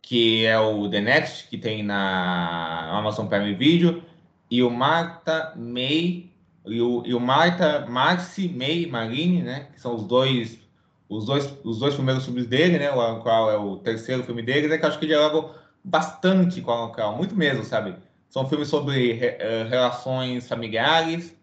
que 0.00 0.46
é 0.46 0.58
o 0.58 0.88
The 0.88 1.02
Next, 1.02 1.48
que 1.48 1.58
tem 1.58 1.82
na 1.82 2.88
Amazon 2.98 3.26
Prime 3.26 3.52
Video, 3.52 4.02
e 4.50 4.62
o 4.62 4.70
Marta 4.70 5.52
May, 5.54 6.30
e 6.64 6.80
o, 6.80 7.02
e 7.04 7.12
o 7.12 7.20
Marta 7.20 7.84
Maxi 7.86 8.48
May 8.48 8.86
Marini, 8.86 9.42
né, 9.42 9.68
que 9.74 9.82
são 9.82 9.94
os 9.94 10.04
dois 10.04 10.58
os 11.10 11.26
dois, 11.26 11.54
os 11.62 11.78
dois 11.78 11.94
primeiros 11.94 12.24
filmes 12.24 12.46
dele, 12.46 12.78
né, 12.78 12.90
o 12.90 13.20
qual 13.20 13.50
é 13.50 13.58
o 13.58 13.76
terceiro 13.76 14.24
filme 14.24 14.40
dele, 14.40 14.66
né, 14.66 14.78
que 14.78 14.84
eu 14.86 14.88
acho 14.88 14.98
que 14.98 15.06
dialogam 15.06 15.54
bastante 15.84 16.62
com 16.62 16.70
a 16.70 16.86
local, 16.86 17.18
muito 17.18 17.36
mesmo, 17.36 17.64
sabe? 17.64 17.96
São 18.30 18.48
filmes 18.48 18.68
sobre 18.68 19.12
uh, 19.12 19.68
relações 19.68 20.48
familiares, 20.48 21.38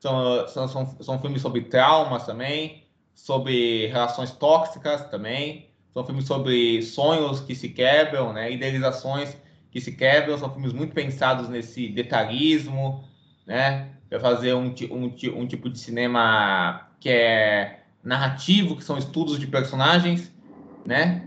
são, 0.00 0.48
são, 0.48 0.68
são, 0.68 0.96
são 1.00 1.18
filmes 1.20 1.42
sobre 1.42 1.62
traumas 1.62 2.24
também, 2.24 2.84
sobre 3.14 3.86
relações 3.88 4.30
tóxicas 4.30 5.08
também. 5.10 5.68
São 5.92 6.04
filmes 6.04 6.26
sobre 6.26 6.82
sonhos 6.82 7.40
que 7.40 7.54
se 7.54 7.68
quebram, 7.70 8.32
né? 8.32 8.52
idealizações 8.52 9.36
que 9.70 9.80
se 9.80 9.92
quebram. 9.92 10.38
São 10.38 10.52
filmes 10.52 10.72
muito 10.72 10.94
pensados 10.94 11.48
nesse 11.48 11.88
detalhismo, 11.88 13.04
né? 13.46 13.90
Para 14.08 14.20
fazer 14.20 14.54
um, 14.54 14.74
um, 14.90 15.14
um 15.34 15.46
tipo 15.46 15.68
de 15.68 15.78
cinema 15.78 16.88
que 17.00 17.10
é 17.10 17.80
narrativo, 18.02 18.76
que 18.76 18.84
são 18.84 18.96
estudos 18.96 19.38
de 19.38 19.46
personagens, 19.46 20.32
né? 20.86 21.26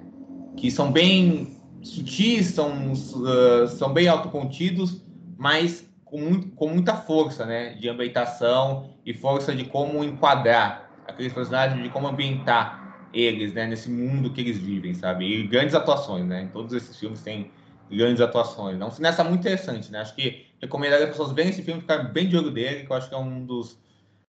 Que 0.55 0.71
são 0.71 0.91
bem 0.91 1.59
sutis, 1.83 2.47
são, 2.47 2.93
uh, 2.93 3.67
são 3.67 3.91
bem 3.91 4.07
autocontidos, 4.07 5.01
mas 5.37 5.90
com, 6.11 6.19
muito, 6.19 6.49
com 6.49 6.67
muita 6.67 6.93
força, 6.95 7.45
né? 7.45 7.73
De 7.75 7.87
ambientação 7.87 8.89
e 9.05 9.13
força 9.13 9.55
de 9.55 9.63
como 9.63 10.03
enquadrar 10.03 10.91
aqueles 11.07 11.31
personagens, 11.31 11.81
de 11.81 11.89
como 11.89 12.07
ambientar 12.07 13.07
eles, 13.13 13.53
né? 13.53 13.65
Nesse 13.65 13.89
mundo 13.89 14.31
que 14.31 14.41
eles 14.41 14.57
vivem, 14.57 14.93
sabe? 14.93 15.25
E 15.25 15.47
grandes 15.47 15.73
atuações, 15.73 16.25
né? 16.25 16.43
Em 16.43 16.47
todos 16.49 16.73
esses 16.73 16.99
filmes 16.99 17.21
tem 17.21 17.49
grandes 17.89 18.21
atuações. 18.21 18.79
É 18.79 18.85
um 18.85 18.91
cineasta 18.91 19.23
muito 19.23 19.39
interessante, 19.39 19.89
né? 19.89 20.01
Acho 20.01 20.13
que 20.13 20.45
recomendaria 20.61 21.05
as 21.05 21.11
pessoas 21.11 21.31
verem 21.31 21.51
esse 21.51 21.63
filme, 21.63 21.79
ficar 21.79 21.99
bem 21.99 22.27
de 22.27 22.37
olho 22.37 22.51
dele, 22.51 22.85
que 22.85 22.91
eu 22.91 22.95
acho 22.95 23.07
que 23.07 23.15
é 23.15 23.17
um 23.17 23.45
dos, 23.45 23.79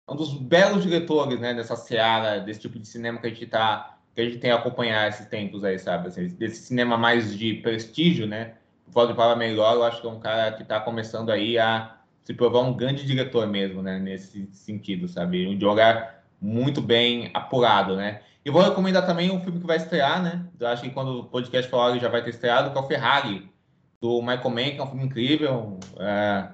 um 0.08 0.14
dos 0.14 0.32
belos 0.34 0.84
diretores, 0.84 1.40
né? 1.40 1.52
Dessa 1.52 1.74
seara, 1.74 2.38
desse 2.38 2.60
tipo 2.60 2.78
de 2.78 2.86
cinema 2.86 3.18
que 3.18 3.26
a 3.26 3.30
gente 3.30 3.46
tá 3.46 3.98
que 4.14 4.20
a 4.20 4.24
gente 4.24 4.38
tem 4.38 4.50
a 4.50 4.56
acompanhar 4.56 5.08
esses 5.08 5.26
tempos 5.26 5.64
aí, 5.64 5.78
sabe? 5.78 6.08
Assim, 6.08 6.28
desse 6.28 6.66
cinema 6.66 6.98
mais 6.98 7.36
de 7.36 7.54
prestígio, 7.54 8.26
né? 8.26 8.54
Pode 8.92 9.14
falar 9.14 9.36
melhor, 9.36 9.74
eu 9.74 9.84
acho 9.84 10.00
que 10.00 10.06
é 10.06 10.10
um 10.10 10.20
cara 10.20 10.52
que 10.52 10.62
está 10.62 10.80
começando 10.80 11.30
aí 11.30 11.58
a 11.58 11.96
se 12.22 12.34
provar 12.34 12.60
um 12.60 12.74
grande 12.74 13.04
diretor 13.04 13.46
mesmo, 13.46 13.82
né? 13.82 13.98
Nesse 13.98 14.48
sentido, 14.52 15.08
sabe? 15.08 15.46
Um 15.46 15.58
jogar 15.58 16.22
muito 16.40 16.80
bem 16.80 17.30
apurado, 17.34 17.96
né? 17.96 18.20
E 18.44 18.50
vou 18.50 18.62
recomendar 18.62 19.06
também 19.06 19.30
um 19.30 19.40
filme 19.40 19.60
que 19.60 19.66
vai 19.66 19.76
estrear, 19.76 20.22
né? 20.22 20.44
Eu 20.58 20.68
acho 20.68 20.82
que 20.82 20.90
quando 20.90 21.20
o 21.20 21.24
podcast 21.24 21.70
falar 21.70 21.98
já 21.98 22.08
vai 22.08 22.22
ter 22.22 22.30
estreado, 22.30 22.70
que 22.70 22.78
é 22.78 22.80
o 22.80 22.86
Ferrari, 22.86 23.48
do 24.00 24.20
Michael 24.20 24.50
Mann, 24.50 24.70
que 24.72 24.78
é 24.78 24.82
um 24.82 24.88
filme 24.88 25.04
incrível. 25.04 25.78
É, 25.98 26.48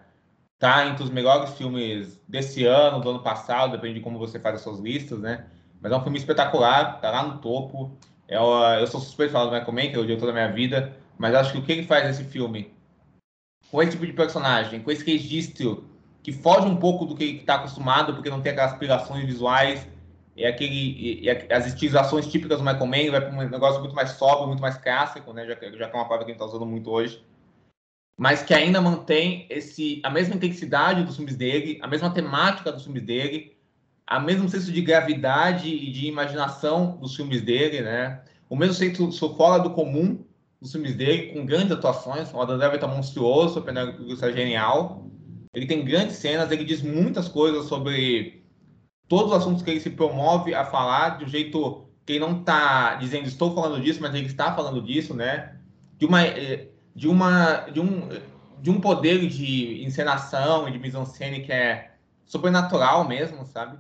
tá 0.58 0.86
entre 0.86 1.04
os 1.04 1.10
melhores 1.10 1.50
filmes 1.54 2.20
desse 2.28 2.64
ano, 2.66 3.00
do 3.00 3.08
ano 3.08 3.20
passado, 3.20 3.72
depende 3.72 3.94
de 3.94 4.00
como 4.00 4.18
você 4.18 4.38
faz 4.38 4.56
as 4.56 4.60
suas 4.60 4.78
listas, 4.78 5.20
né? 5.20 5.46
Mas 5.80 5.90
é 5.90 5.96
um 5.96 6.02
filme 6.02 6.18
espetacular, 6.18 7.00
tá 7.00 7.10
lá 7.10 7.22
no 7.22 7.38
topo. 7.38 7.96
Eu, 8.28 8.42
eu 8.78 8.86
sou 8.86 9.00
suspeito 9.00 9.30
de 9.30 9.32
falar 9.32 9.46
do 9.46 9.52
Michael 9.52 9.72
Mann, 9.72 9.90
que 9.90 9.96
é 9.96 9.98
o 9.98 10.06
diretor 10.06 10.26
da 10.26 10.32
minha 10.32 10.52
vida. 10.52 10.94
Mas 11.18 11.34
acho 11.34 11.52
que 11.52 11.58
o 11.58 11.62
que 11.62 11.72
ele 11.72 11.82
faz 11.82 12.04
nesse 12.04 12.24
filme, 12.24 12.72
com 13.70 13.82
esse 13.82 13.92
tipo 13.92 14.06
de 14.06 14.12
personagem, 14.12 14.80
com 14.80 14.90
esse 14.90 15.04
registro 15.04 15.84
que 16.22 16.32
foge 16.32 16.66
um 16.66 16.76
pouco 16.76 17.04
do 17.04 17.16
que 17.16 17.24
ele 17.24 17.38
está 17.38 17.56
acostumado, 17.56 18.14
porque 18.14 18.30
não 18.30 18.40
tem 18.40 18.52
aquelas 18.52 18.72
aspirações 18.72 19.24
visuais, 19.24 19.86
é 20.36 20.48
aquele, 20.48 21.28
é, 21.28 21.52
as 21.52 21.66
estilizações 21.66 22.26
típicas 22.26 22.58
do 22.58 22.64
Michael 22.64 22.86
Mann, 22.86 23.10
vai 23.10 23.20
para 23.20 23.34
um 23.34 23.48
negócio 23.48 23.80
muito 23.80 23.94
mais 23.94 24.10
sóbrio, 24.10 24.46
muito 24.46 24.60
mais 24.60 24.78
clássico, 24.78 25.32
né? 25.32 25.44
Já, 25.44 25.54
já 25.54 25.88
que 25.88 25.96
é 25.96 25.98
uma 25.98 26.04
palavra 26.04 26.24
que 26.24 26.30
a 26.30 26.34
gente 26.34 26.42
está 26.42 26.44
usando 26.44 26.66
muito 26.66 26.90
hoje. 26.90 27.24
Mas 28.16 28.42
que 28.42 28.54
ainda 28.54 28.80
mantém 28.80 29.46
esse, 29.50 30.00
a 30.04 30.10
mesma 30.10 30.34
intensidade 30.34 31.04
dos 31.04 31.16
filmes 31.16 31.36
dele, 31.36 31.78
a 31.82 31.86
mesma 31.86 32.10
temática 32.10 32.70
dos 32.70 32.84
filmes 32.84 33.02
dele, 33.02 33.56
a 34.06 34.18
mesmo 34.18 34.48
senso 34.48 34.72
de 34.72 34.80
gravidade 34.80 35.68
e 35.68 35.90
de 35.90 36.06
imaginação 36.06 36.96
dos 36.96 37.14
filmes 37.14 37.42
dele, 37.42 37.80
né? 37.80 38.22
O 38.48 38.56
mesmo 38.56 38.74
senso 38.74 39.34
fora 39.36 39.62
do 39.62 39.70
comum 39.70 40.24
dos 40.60 40.72
filmes 40.72 40.94
dele, 40.94 41.32
com 41.32 41.46
grandes 41.46 41.72
atuações. 41.72 42.32
O 42.32 42.40
Adam 42.40 42.58
Driver 42.58 42.80
tá 42.80 42.88
monstruoso, 42.88 43.60
o 43.60 43.62
Penélope 43.62 43.98
Cruz 43.98 44.22
é 44.22 44.32
genial. 44.32 45.06
Ele 45.54 45.66
tem 45.66 45.84
grandes 45.84 46.16
cenas, 46.16 46.50
ele 46.50 46.64
diz 46.64 46.82
muitas 46.82 47.28
coisas 47.28 47.66
sobre 47.66 48.44
todos 49.08 49.32
os 49.32 49.38
assuntos 49.38 49.62
que 49.62 49.70
ele 49.70 49.80
se 49.80 49.90
promove 49.90 50.54
a 50.54 50.64
falar, 50.64 51.18
de 51.18 51.24
um 51.24 51.28
jeito 51.28 51.88
que 52.04 52.14
ele 52.14 52.20
não 52.20 52.40
está 52.40 52.94
dizendo 52.94 53.26
estou 53.26 53.54
falando 53.54 53.82
disso, 53.82 54.00
mas 54.00 54.14
ele 54.14 54.26
está 54.26 54.54
falando 54.54 54.82
disso, 54.82 55.14
né? 55.14 55.56
De 55.96 56.06
uma 56.06 56.22
eh, 56.22 56.68
de 56.94 57.08
uma 57.08 57.68
de 57.70 57.80
um 57.80 58.08
de 58.60 58.70
um 58.70 58.80
poder 58.80 59.26
de 59.28 59.84
encenação 59.84 60.68
e 60.68 60.72
de 60.72 60.78
mise-en-scène 60.78 61.42
que 61.44 61.52
é 61.52 61.92
sobrenatural 62.26 63.06
mesmo, 63.06 63.46
sabe? 63.46 63.78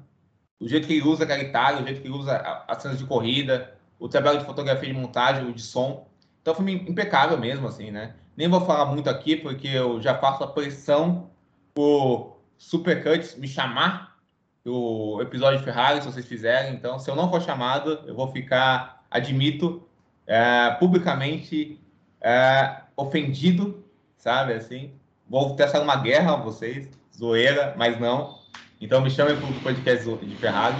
O 0.60 0.68
jeito 0.68 0.86
que 0.86 0.94
ele 0.94 1.08
usa 1.08 1.24
a 1.24 1.36
guitarra, 1.36 1.80
o 1.80 1.84
jeito 1.84 2.00
que 2.00 2.06
ele 2.06 2.16
usa 2.16 2.36
as 2.66 2.82
cenas 2.82 2.98
de 2.98 3.04
corrida, 3.04 3.74
o 3.98 4.08
trabalho 4.08 4.38
de 4.38 4.44
fotografia, 4.44 4.92
de 4.92 4.98
montagem, 4.98 5.48
o 5.48 5.52
de 5.52 5.62
som. 5.62 6.08
Então, 6.48 6.56
filme 6.56 6.82
impecável 6.88 7.36
mesmo, 7.36 7.68
assim, 7.68 7.90
né? 7.90 8.14
Nem 8.34 8.48
vou 8.48 8.62
falar 8.62 8.86
muito 8.86 9.10
aqui, 9.10 9.36
porque 9.36 9.68
eu 9.68 10.00
já 10.00 10.14
faço 10.14 10.42
a 10.42 10.46
pressão 10.46 11.28
por 11.74 12.38
Supercuts 12.56 13.36
me 13.36 13.46
chamar 13.46 14.16
o 14.64 15.20
episódio 15.20 15.58
de 15.58 15.64
Ferrari, 15.66 16.00
se 16.00 16.10
vocês 16.10 16.24
fizerem. 16.24 16.72
Então, 16.72 16.98
se 16.98 17.10
eu 17.10 17.14
não 17.14 17.28
for 17.28 17.42
chamado, 17.42 18.00
eu 18.06 18.14
vou 18.14 18.28
ficar, 18.28 19.04
admito, 19.10 19.86
é, 20.26 20.70
publicamente 20.80 21.78
é, 22.18 22.80
ofendido, 22.96 23.84
sabe, 24.16 24.54
assim. 24.54 24.92
Vou 25.28 25.54
testar 25.54 25.82
uma 25.82 25.96
guerra 25.96 26.32
a 26.32 26.36
vocês, 26.36 26.88
zoeira, 27.14 27.74
mas 27.76 28.00
não. 28.00 28.38
Então, 28.80 29.02
me 29.02 29.10
chamem 29.10 29.36
para 29.36 29.50
o 29.50 29.60
podcast 29.60 30.16
de 30.16 30.36
Ferrari. 30.36 30.76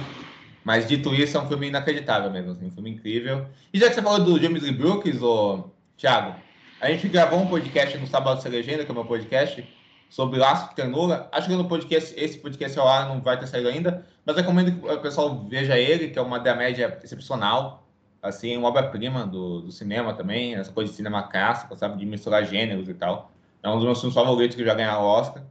Mas 0.68 0.86
dito 0.86 1.14
isso, 1.14 1.34
é 1.34 1.40
um 1.40 1.48
filme 1.48 1.68
inacreditável 1.68 2.30
mesmo, 2.30 2.52
assim, 2.52 2.66
um 2.66 2.70
filme 2.70 2.90
incrível. 2.90 3.46
E 3.72 3.78
já 3.78 3.88
que 3.88 3.94
você 3.94 4.02
falou 4.02 4.22
do 4.22 4.38
James 4.38 4.62
Lee 4.62 4.70
Brooks, 4.70 5.22
ô, 5.22 5.64
Thiago, 5.96 6.34
a 6.78 6.90
gente 6.90 7.08
gravou 7.08 7.40
um 7.40 7.46
podcast 7.46 7.96
no 7.96 8.06
Sábado 8.06 8.42
Sem 8.42 8.52
Legenda, 8.52 8.84
que 8.84 8.90
é 8.90 8.92
o 8.92 8.94
meu 8.94 9.06
podcast, 9.06 9.66
sobre 10.10 10.38
Laço 10.38 10.68
de 10.68 10.74
Ternura. 10.74 11.26
Acho 11.32 11.48
que 11.48 11.54
no 11.54 11.66
podcast, 11.66 12.14
esse 12.14 12.36
podcast 12.36 12.78
ao 12.78 12.86
ar 12.86 13.08
não 13.08 13.22
vai 13.22 13.40
ter 13.40 13.46
saído 13.46 13.66
ainda, 13.66 14.04
mas 14.26 14.36
recomendo 14.36 14.78
que 14.78 14.86
o 14.86 15.00
pessoal 15.00 15.42
veja 15.48 15.78
ele, 15.78 16.10
que 16.10 16.18
é 16.18 16.20
uma 16.20 16.38
média 16.38 16.98
excepcional, 17.02 17.88
assim, 18.22 18.54
uma 18.54 18.68
obra-prima 18.68 19.26
do, 19.26 19.62
do 19.62 19.72
cinema 19.72 20.12
também, 20.12 20.54
essa 20.54 20.70
coisa 20.70 20.90
de 20.90 20.96
cinema 20.98 21.22
clássico, 21.22 21.74
sabe, 21.78 21.96
de 21.96 22.04
misturar 22.04 22.44
gêneros 22.44 22.90
e 22.90 22.94
tal. 22.94 23.32
É 23.62 23.70
um 23.70 23.76
dos 23.76 23.84
meus 23.84 24.00
filmes 24.00 24.14
favoritos 24.14 24.54
que 24.54 24.62
já 24.62 24.74
ganhou 24.74 25.00
o 25.00 25.06
Oscar. 25.06 25.42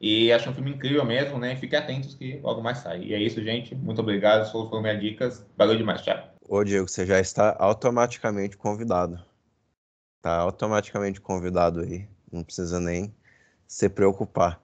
E 0.00 0.32
acho 0.32 0.48
um 0.48 0.54
filme 0.54 0.70
incrível 0.70 1.04
mesmo, 1.04 1.38
né? 1.38 1.56
Fiquem 1.56 1.78
atentos 1.78 2.14
que 2.14 2.38
logo 2.40 2.62
mais 2.62 2.78
sai. 2.78 3.02
E 3.02 3.14
é 3.14 3.20
isso, 3.20 3.42
gente. 3.42 3.74
Muito 3.74 4.00
obrigado. 4.00 4.42
Essas 4.42 4.52
foram 4.52 4.82
minhas 4.82 5.00
dicas. 5.00 5.44
Valeu 5.56 5.76
demais, 5.76 6.02
Thiago. 6.02 6.28
Ô, 6.48 6.62
Diego, 6.62 6.88
você 6.88 7.04
já 7.04 7.18
está 7.18 7.56
automaticamente 7.58 8.56
convidado. 8.56 9.20
Tá 10.22 10.36
automaticamente 10.36 11.20
convidado 11.20 11.80
aí. 11.80 12.08
Não 12.30 12.44
precisa 12.44 12.78
nem 12.78 13.12
se 13.66 13.88
preocupar. 13.88 14.62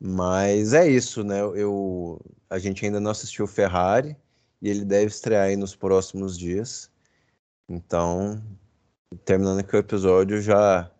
Mas 0.00 0.72
é 0.72 0.88
isso, 0.88 1.22
né? 1.22 1.40
Eu, 1.40 2.20
a 2.48 2.58
gente 2.58 2.84
ainda 2.84 2.98
não 2.98 3.10
assistiu 3.10 3.44
o 3.44 3.48
Ferrari 3.48 4.16
e 4.60 4.68
ele 4.68 4.84
deve 4.84 5.06
estrear 5.06 5.44
aí 5.44 5.56
nos 5.56 5.76
próximos 5.76 6.36
dias. 6.36 6.90
Então, 7.68 8.42
terminando 9.24 9.60
aqui 9.60 9.76
o 9.76 9.78
episódio, 9.78 10.40
já, 10.40 10.90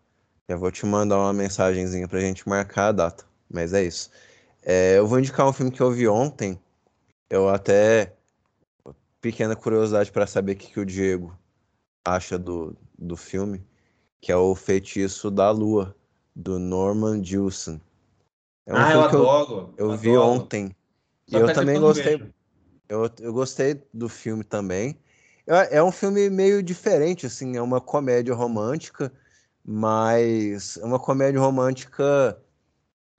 já 0.49 0.57
vou 0.57 0.71
te 0.71 0.87
mandar 0.87 1.19
uma 1.19 1.33
mensagenzinha 1.33 2.07
pra 2.07 2.21
gente 2.21 2.49
marcar 2.49 2.89
a 2.89 2.93
data. 2.93 3.32
Mas 3.53 3.73
é 3.75 3.85
isso. 3.85 4.11
É, 4.63 4.99
eu 4.99 5.07
vou 5.07 5.19
indicar 5.19 5.47
um 5.47 5.53
filme 5.53 5.71
que 5.71 5.81
eu 5.81 5.91
vi 5.91 6.09
ontem. 6.09 6.59
Eu 7.29 7.49
até. 7.49 8.15
Pequena 9.21 9.55
curiosidade 9.55 10.11
para 10.11 10.27
saber 10.27 10.53
o 10.53 10.57
que, 10.57 10.73
que 10.73 10.81
o 10.81 10.87
Diego 10.87 11.39
acha 12.05 12.37
do, 12.37 12.77
do 12.99 13.17
filme, 13.17 13.65
que 14.21 14.33
é 14.33 14.37
o 14.37 14.53
Feitiço 14.53 15.31
da 15.31 15.49
Lua, 15.53 15.95
do 16.35 16.59
Norman 16.59 17.23
Jewison. 17.23 17.81
É 18.67 18.75
um 18.75 18.77
ah, 18.77 18.93
eu 18.93 19.03
adoro. 19.05 19.75
eu, 19.77 19.87
eu 19.87 19.93
eu 19.93 19.97
vi 19.97 20.11
adoro. 20.11 20.29
ontem. 20.29 20.75
E 21.29 21.33
Só 21.33 21.39
eu 21.39 21.55
também 21.55 21.75
que 21.75 21.77
eu 21.77 21.81
não 21.81 21.89
gostei. 21.89 22.17
vejo. 22.17 22.35
Eu, 22.89 23.11
eu 23.21 23.33
gostei 23.33 23.81
do 23.95 24.09
filme 24.09 24.43
também. 24.43 24.99
É, 25.47 25.79
é 25.79 25.83
um 25.83 25.93
filme 25.93 26.29
meio 26.29 26.63
diferente, 26.63 27.27
assim, 27.27 27.57
é 27.57 27.63
uma 27.63 27.81
comédia 27.81 28.35
romântica, 28.35 29.13
mas 29.65 30.77
é 30.79 30.85
uma 30.85 30.99
comédia 30.99 31.41
romântica 31.41 32.37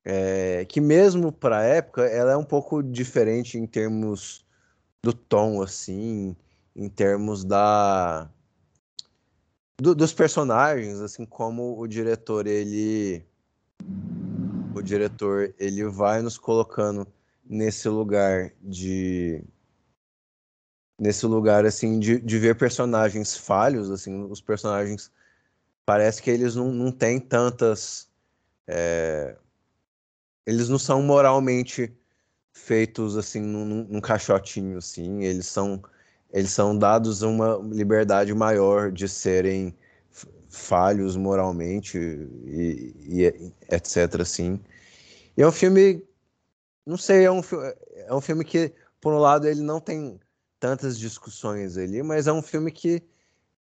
é, 0.06 0.66
que 0.66 0.82
mesmo 0.82 1.32
para 1.32 1.60
a 1.60 1.64
época 1.64 2.04
ela 2.04 2.34
é 2.34 2.38
um 2.38 2.43
pouco 2.43 2.84
diferente 2.84 3.58
em 3.58 3.66
termos 3.66 4.45
do 5.01 5.14
tom, 5.14 5.62
assim, 5.62 6.36
em 6.76 6.89
termos 6.89 7.43
da 7.43 8.30
do- 9.80 9.95
dos 9.95 10.14
personagens, 10.14 10.99
assim 10.99 11.26
como 11.26 11.80
o 11.80 11.88
diretor 11.88 12.47
ele 12.47 13.26
o 14.76 14.82
diretor 14.82 15.54
ele 15.60 15.86
vai 15.86 16.22
nos 16.22 16.38
colocando 16.38 17.08
nesse 17.45 17.88
lugar 17.89 18.51
de 18.62 19.43
nesse 20.99 21.26
lugar 21.26 21.66
assim 21.66 21.99
de, 21.99 22.20
de 22.20 22.39
ver 22.39 22.56
personagens 22.58 23.36
falhos 23.36 23.91
assim 23.91 24.24
os 24.30 24.41
personagens 24.41 25.12
parece 25.86 26.22
que 26.22 26.30
eles 26.30 26.56
não, 26.56 26.72
não 26.72 26.91
têm 26.91 27.20
tantas 27.20 28.10
é, 28.68 29.36
eles 30.46 30.70
não 30.70 30.80
são 30.80 31.02
moralmente 31.02 31.91
feitos 32.54 33.18
assim 33.18 33.41
num, 33.41 33.66
num- 33.86 34.02
caixotinho 34.02 34.78
assim. 34.78 35.24
Eles 35.24 35.48
são 35.48 35.82
eles 36.32 36.52
são 36.52 36.78
dados 36.78 37.22
uma 37.22 37.58
liberdade 37.72 38.34
maior 38.34 38.91
de 38.91 39.08
serem 39.08 39.76
falhos 40.50 41.16
moralmente 41.16 41.98
e, 41.98 42.94
e 43.06 43.26
etc 43.72 44.22
assim. 44.22 44.60
E 45.38 45.41
é 45.41 45.48
um 45.48 45.52
filme 45.52 46.04
não 46.86 46.98
sei 46.98 47.26
é 47.26 47.32
um, 47.32 47.41
é 47.96 48.14
um 48.14 48.22
filme 48.22 48.44
que 48.44 48.74
por 49.02 49.14
um 49.14 49.20
lado 49.20 49.48
ele 49.48 49.62
não 49.62 49.80
tem 49.80 50.20
tantas 50.60 50.98
discussões 50.98 51.78
ali 51.78 52.04
mas 52.04 52.28
é 52.28 52.34
um 52.34 52.41
filme 52.41 52.72
que, 52.72 53.02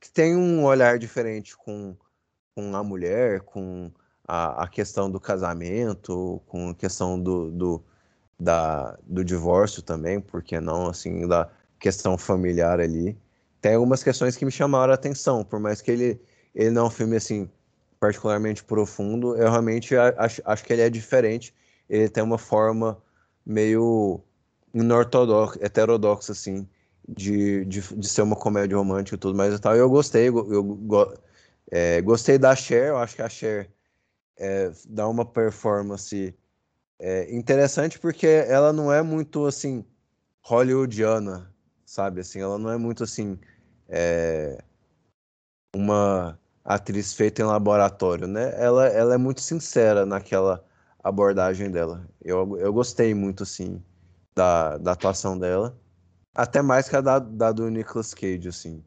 que 0.01 0.11
tem 0.11 0.37
um 0.37 0.64
olhar 0.64 0.99
diferente 0.99 1.57
com, 1.57 1.97
com 2.55 2.74
a 2.76 2.83
mulher 2.83 3.41
com 3.41 3.91
a, 4.35 4.64
a 4.64 4.68
questão 4.68 5.11
do 5.11 5.20
casamento 5.20 6.41
com 6.47 6.70
a 6.70 6.74
questão 6.74 7.20
do, 7.20 7.51
do, 7.51 7.83
da, 8.41 8.99
do 9.07 9.22
divórcio 9.22 9.83
também 9.83 10.20
porque 10.20 10.59
não 10.59 10.89
assim 10.89 11.28
da 11.28 11.51
questão 11.78 12.16
familiar 12.16 12.80
ali 12.80 13.14
tem 13.61 13.74
algumas 13.74 14.03
questões 14.03 14.35
que 14.35 14.47
me 14.47 14.51
chamaram 14.51 14.93
a 14.93 14.95
atenção 14.95 15.45
por 15.45 15.61
mais 15.61 15.83
que 15.83 15.91
ele 15.91 16.20
ele 16.55 16.70
não 16.70 16.85
é 16.85 16.87
um 16.87 16.91
filme 16.91 17.16
assim 17.16 17.51
particularmente 18.01 18.64
profundo 18.64 19.37
eu 19.37 19.51
realmente 19.51 19.95
acho, 19.97 20.41
acho 20.47 20.64
que 20.64 20.72
ele 20.72 20.83
é 20.83 20.89
diferente 20.89 21.55
ele 21.89 22.09
tem 22.09 22.24
uma 22.24 22.39
forma 22.39 22.97
meio 23.45 24.18
inortodoxa, 24.72 25.59
heterodoxa, 25.61 26.33
assim, 26.33 26.66
de, 27.07 27.66
de, 27.66 27.80
de 27.80 28.09
ser 28.09 28.22
uma 28.22 28.37
comédia 28.37 28.78
romântica 28.78 29.16
e 29.16 29.18
tudo 29.18 29.37
mais 29.37 29.53
e 29.53 29.59
tal. 29.59 29.76
Eu 29.76 29.91
gostei, 29.91 30.28
eu, 30.28 30.53
eu 30.53 31.18
é, 31.70 32.01
gostei 32.01 32.39
da 32.39 32.57
Cher, 32.57 32.89
eu 32.89 32.97
acho 32.97 33.16
que 33.16 33.22
a 33.22 33.28
Cher 33.28 33.68
é, 34.39 34.72
dá 34.89 35.09
uma 35.09 35.24
performance 35.24 36.35
é, 36.99 37.35
interessante 37.35 37.99
porque 37.99 38.26
ela 38.26 38.72
não 38.72 38.93
é 38.93 39.03
muito, 39.03 39.47
assim, 39.47 39.85
hollywoodiana, 40.43 41.53
sabe? 41.85 42.20
Assim, 42.20 42.41
ela 42.41 42.59
não 42.59 42.70
é 42.70 42.76
muito, 42.76 43.05
assim, 43.05 43.39
é, 43.89 44.62
uma 45.74 46.39
atriz 46.64 47.12
feita 47.14 47.43
em 47.43 47.45
laboratório, 47.45 48.26
né? 48.26 48.53
Ela, 48.57 48.87
ela 48.89 49.14
é 49.14 49.18
muito 49.18 49.41
sincera 49.41 50.07
naquela 50.07 50.64
abordagem 51.03 51.70
dela. 51.70 52.07
Eu, 52.20 52.57
eu 52.59 52.72
gostei 52.72 53.14
muito, 53.14 53.43
assim, 53.43 53.83
da, 54.35 54.78
da 54.78 54.93
atuação 54.93 55.39
dela. 55.39 55.76
Até 56.35 56.62
mais 56.62 56.89
que 56.89 56.97
a 56.97 57.01
da, 57.01 57.18
da 57.18 57.53
do 57.53 57.68
Nicolas 57.68 58.14
Cage, 58.14 58.49
assim. 58.49 58.83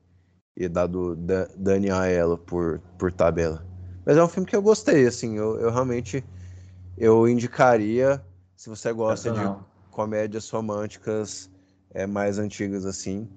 E 0.58 0.70
da 0.70 0.88
do 0.88 1.16
da, 1.16 1.48
Dani 1.56 1.92
Aiello 1.92 2.38
por, 2.38 2.80
por 2.98 3.12
tabela. 3.12 3.66
Mas 4.06 4.18
é 4.18 4.24
um 4.24 4.28
filme 4.28 4.48
que 4.48 4.56
eu 4.56 4.62
gostei, 4.62 5.08
assim. 5.08 5.38
Eu, 5.38 5.60
eu 5.60 5.72
realmente 5.72 6.24
eu 6.98 7.28
indicaria, 7.28 8.24
se 8.56 8.70
você 8.70 8.94
gosta 8.94 9.32
de 9.32 9.66
comédias 9.92 10.50
românticas 10.50 11.50
é, 11.94 12.06
mais 12.06 12.38
antigas, 12.38 12.86
assim. 12.86 13.28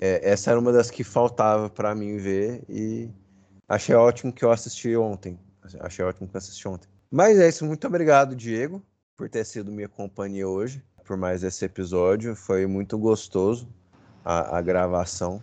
É, 0.00 0.30
essa 0.30 0.50
era 0.50 0.58
uma 0.58 0.72
das 0.72 0.90
que 0.90 1.04
faltava 1.04 1.70
para 1.70 1.94
mim 1.94 2.16
ver 2.16 2.62
e 2.68 3.08
achei 3.68 3.94
ótimo 3.94 4.32
que 4.32 4.44
eu 4.44 4.50
assisti 4.50 4.96
ontem. 4.96 5.38
Achei 5.80 6.04
ótimo 6.04 6.28
que 6.28 6.36
eu 6.36 6.38
assisti 6.38 6.66
ontem. 6.66 6.88
Mas 7.10 7.38
é 7.38 7.48
isso, 7.48 7.64
muito 7.64 7.86
obrigado, 7.86 8.34
Diego, 8.34 8.82
por 9.16 9.28
ter 9.28 9.44
sido 9.44 9.70
minha 9.70 9.88
companhia 9.88 10.48
hoje, 10.48 10.82
por 11.04 11.16
mais 11.16 11.42
esse 11.44 11.64
episódio. 11.64 12.34
Foi 12.34 12.66
muito 12.66 12.98
gostoso 12.98 13.68
a, 14.24 14.58
a 14.58 14.60
gravação. 14.60 15.42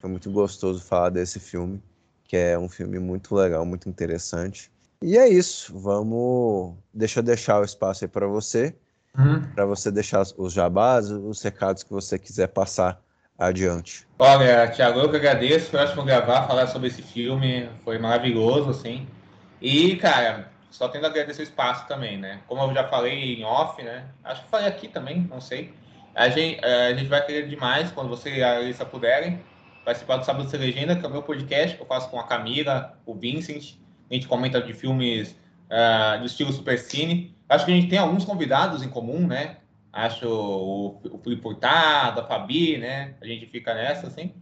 Foi 0.00 0.08
muito 0.08 0.30
gostoso 0.30 0.82
falar 0.82 1.10
desse 1.10 1.38
filme, 1.38 1.82
que 2.30 2.36
é 2.36 2.56
um 2.56 2.68
filme 2.68 3.00
muito 3.00 3.34
legal, 3.34 3.66
muito 3.66 3.88
interessante. 3.88 4.70
E 5.02 5.18
é 5.18 5.28
isso, 5.28 5.76
vamos. 5.76 6.76
Deixa 6.94 7.18
eu 7.18 7.24
deixar 7.24 7.60
o 7.60 7.64
espaço 7.64 8.04
aí 8.04 8.08
para 8.08 8.28
você, 8.28 8.72
Uhum. 9.18 9.42
para 9.52 9.66
você 9.66 9.90
deixar 9.90 10.22
os 10.38 10.52
jabás, 10.52 11.10
os 11.10 11.42
recados 11.42 11.82
que 11.82 11.90
você 11.90 12.16
quiser 12.20 12.46
passar 12.46 13.02
adiante. 13.36 14.06
Olha, 14.16 14.68
Thiago, 14.68 15.00
eu 15.00 15.10
que 15.10 15.16
agradeço. 15.16 15.72
Foi 15.72 15.80
ótimo 15.80 16.04
gravar, 16.04 16.46
falar 16.46 16.68
sobre 16.68 16.86
esse 16.86 17.02
filme. 17.02 17.68
Foi 17.84 17.98
maravilhoso, 17.98 18.70
assim. 18.70 19.08
E, 19.60 19.96
cara, 19.96 20.52
só 20.70 20.86
tendo 20.86 21.06
a 21.06 21.08
agradecer 21.08 21.42
o 21.42 21.42
espaço 21.42 21.88
também, 21.88 22.16
né? 22.16 22.42
Como 22.46 22.62
eu 22.62 22.72
já 22.72 22.86
falei 22.86 23.40
em 23.40 23.42
off, 23.42 23.82
né? 23.82 24.04
Acho 24.22 24.44
que 24.44 24.50
falei 24.50 24.68
aqui 24.68 24.86
também, 24.86 25.26
não 25.28 25.40
sei. 25.40 25.74
A 26.14 26.28
gente, 26.28 26.60
eh, 26.62 26.86
a 26.92 26.94
gente 26.94 27.08
vai 27.08 27.26
querer 27.26 27.48
demais 27.48 27.90
quando 27.90 28.08
você 28.08 28.36
e 28.36 28.42
a 28.44 28.58
Alissa 28.58 28.84
puderem 28.84 29.40
participar 29.90 30.18
do 30.18 30.24
Sábado 30.24 30.48
Sem 30.48 30.60
Legenda, 30.60 30.94
que 30.94 31.04
é 31.04 31.08
o 31.08 31.10
meu 31.10 31.22
podcast 31.22 31.76
que 31.76 31.82
eu 31.82 31.86
faço 31.86 32.08
com 32.10 32.20
a 32.20 32.22
Camila, 32.22 32.96
o 33.04 33.12
Vincent. 33.12 33.74
A 34.08 34.14
gente 34.14 34.28
comenta 34.28 34.60
de 34.60 34.72
filmes 34.72 35.36
ah, 35.68 36.16
do 36.16 36.26
estilo 36.26 36.52
Super 36.52 36.78
Cine. 36.78 37.34
Acho 37.48 37.64
que 37.64 37.72
a 37.72 37.74
gente 37.74 37.88
tem 37.88 37.98
alguns 37.98 38.24
convidados 38.24 38.84
em 38.84 38.88
comum, 38.88 39.26
né? 39.26 39.56
Acho 39.92 40.28
o, 40.28 41.00
o 41.10 41.18
Felipe 41.18 41.44
a 41.62 42.24
Fabi, 42.28 42.78
né? 42.78 43.14
A 43.20 43.26
gente 43.26 43.46
fica 43.46 43.74
nessa, 43.74 44.06
assim. 44.06 44.32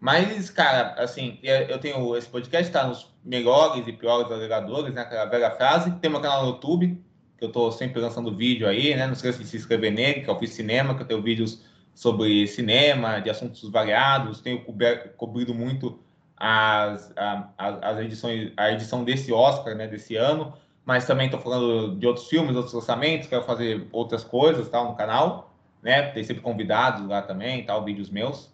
Mas, 0.00 0.50
cara, 0.50 0.94
assim, 0.98 1.38
eu 1.42 1.78
tenho 1.78 2.16
esse 2.16 2.26
podcast, 2.26 2.72
tá 2.72 2.84
nos 2.84 3.14
melhores 3.24 3.86
e 3.86 3.92
piores 3.92 4.32
agregadores, 4.32 4.92
né? 4.92 5.02
Aquela 5.02 5.26
velha 5.26 5.52
frase. 5.52 5.92
Tem 6.00 6.10
meu 6.10 6.20
canal 6.20 6.42
no 6.42 6.48
YouTube, 6.54 7.00
que 7.38 7.44
eu 7.44 7.52
tô 7.52 7.70
sempre 7.70 8.00
lançando 8.00 8.34
vídeo 8.34 8.66
aí, 8.66 8.92
né? 8.96 9.06
Não 9.06 9.12
esqueça 9.12 9.38
de 9.38 9.46
se 9.46 9.56
inscrever 9.56 9.92
nele, 9.92 10.22
que 10.22 10.30
é 10.30 10.32
o 10.32 10.38
Fiz 10.38 10.50
Cinema, 10.50 10.96
que 10.96 11.02
eu 11.02 11.06
tenho 11.06 11.22
vídeos 11.22 11.62
sobre 12.00 12.46
cinema, 12.46 13.20
de 13.20 13.28
assuntos 13.28 13.68
variados. 13.70 14.40
Tenho 14.40 14.64
cobrido 15.18 15.52
muito 15.52 15.98
as, 16.34 17.12
a- 17.14 17.50
a- 17.58 17.90
as 17.90 17.98
edições, 17.98 18.52
a 18.56 18.72
edição 18.72 19.04
desse 19.04 19.30
Oscar, 19.30 19.74
né? 19.74 19.86
Desse 19.86 20.16
ano. 20.16 20.54
Mas 20.82 21.04
também 21.04 21.26
estou 21.26 21.38
falando 21.38 21.94
de 21.98 22.06
outros 22.06 22.26
filmes, 22.26 22.56
outros 22.56 22.72
lançamentos, 22.72 23.28
quero 23.28 23.42
fazer 23.44 23.86
outras 23.92 24.24
coisas, 24.24 24.66
tal, 24.70 24.86
no 24.86 24.94
canal, 24.96 25.52
né? 25.82 26.04
Tem 26.12 26.24
sempre 26.24 26.42
convidados 26.42 27.06
lá 27.06 27.20
também, 27.20 27.66
tal, 27.66 27.84
vídeos 27.84 28.08
meus. 28.08 28.50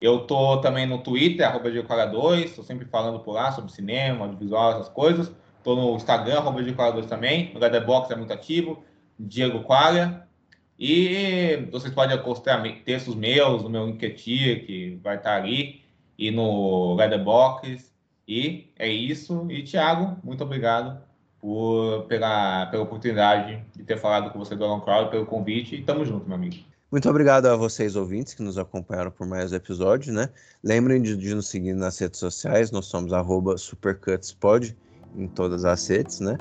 Eu 0.00 0.20
tô 0.20 0.58
também 0.58 0.86
no 0.86 0.98
Twitter, 0.98 1.44
arroba 1.48 1.70
Diego2, 1.72 2.44
estou 2.44 2.62
sempre 2.62 2.86
falando 2.86 3.18
por 3.18 3.32
lá 3.32 3.50
sobre 3.50 3.72
cinema, 3.72 4.24
audiovisual, 4.24 4.70
essas 4.70 4.88
coisas. 4.88 5.32
Tô 5.64 5.74
no 5.74 5.96
Instagram, 5.96 6.38
arroba 6.38 6.62
Diego2 6.62 7.06
também. 7.06 7.52
No 7.52 7.58
Letterboxd 7.58 8.12
é 8.12 8.16
muito 8.16 8.32
ativo, 8.32 8.84
Diego 9.18 9.64
Qualia. 9.64 10.22
E 10.78 11.68
vocês 11.70 11.92
podem 11.94 12.16
acostar 12.16 12.62
textos 12.84 13.14
meus 13.14 13.62
no 13.62 13.70
meu 13.70 13.86
LinkedIn, 13.86 14.64
que 14.66 14.98
vai 15.02 15.16
estar 15.16 15.36
ali, 15.36 15.82
e 16.18 16.30
no 16.30 16.94
Letterboxd. 16.94 17.84
E 18.26 18.72
é 18.78 18.88
isso. 18.88 19.46
E, 19.50 19.62
Thiago, 19.62 20.16
muito 20.24 20.42
obrigado 20.42 21.00
por, 21.40 22.04
pela, 22.04 22.66
pela 22.66 22.82
oportunidade 22.82 23.62
de 23.76 23.84
ter 23.84 23.98
falado 23.98 24.30
com 24.30 24.38
você 24.38 24.56
do 24.56 24.64
Alan 24.64 24.80
Crowd, 24.80 25.10
pelo 25.10 25.26
convite. 25.26 25.76
E 25.76 25.82
tamo 25.82 26.04
junto, 26.04 26.26
meu 26.26 26.36
amigo. 26.36 26.56
Muito 26.90 27.10
obrigado 27.10 27.46
a 27.46 27.56
vocês, 27.56 27.96
ouvintes, 27.96 28.34
que 28.34 28.42
nos 28.42 28.56
acompanharam 28.56 29.10
por 29.10 29.26
mais 29.26 29.52
episódios, 29.52 30.14
né? 30.14 30.28
Lembrem 30.62 31.02
de, 31.02 31.16
de 31.16 31.34
nos 31.34 31.48
seguir 31.48 31.74
nas 31.74 31.98
redes 31.98 32.20
sociais, 32.20 32.70
nós 32.70 32.86
somos 32.86 33.10
supercutspod 33.58 34.76
em 35.16 35.26
todas 35.26 35.64
as 35.64 35.86
redes, 35.88 36.20
né? 36.20 36.38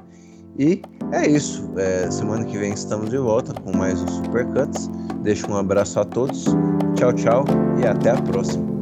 E 0.57 0.81
é 1.11 1.27
isso. 1.27 1.69
É, 1.77 2.09
semana 2.11 2.45
que 2.45 2.57
vem 2.57 2.73
estamos 2.73 3.09
de 3.09 3.17
volta 3.17 3.53
com 3.61 3.75
mais 3.75 4.01
um 4.01 4.07
Supercuts. 4.07 4.89
Deixo 5.23 5.49
um 5.49 5.57
abraço 5.57 5.99
a 5.99 6.05
todos. 6.05 6.45
Tchau, 6.95 7.13
tchau 7.13 7.45
e 7.81 7.87
até 7.87 8.11
a 8.11 8.21
próxima. 8.21 8.72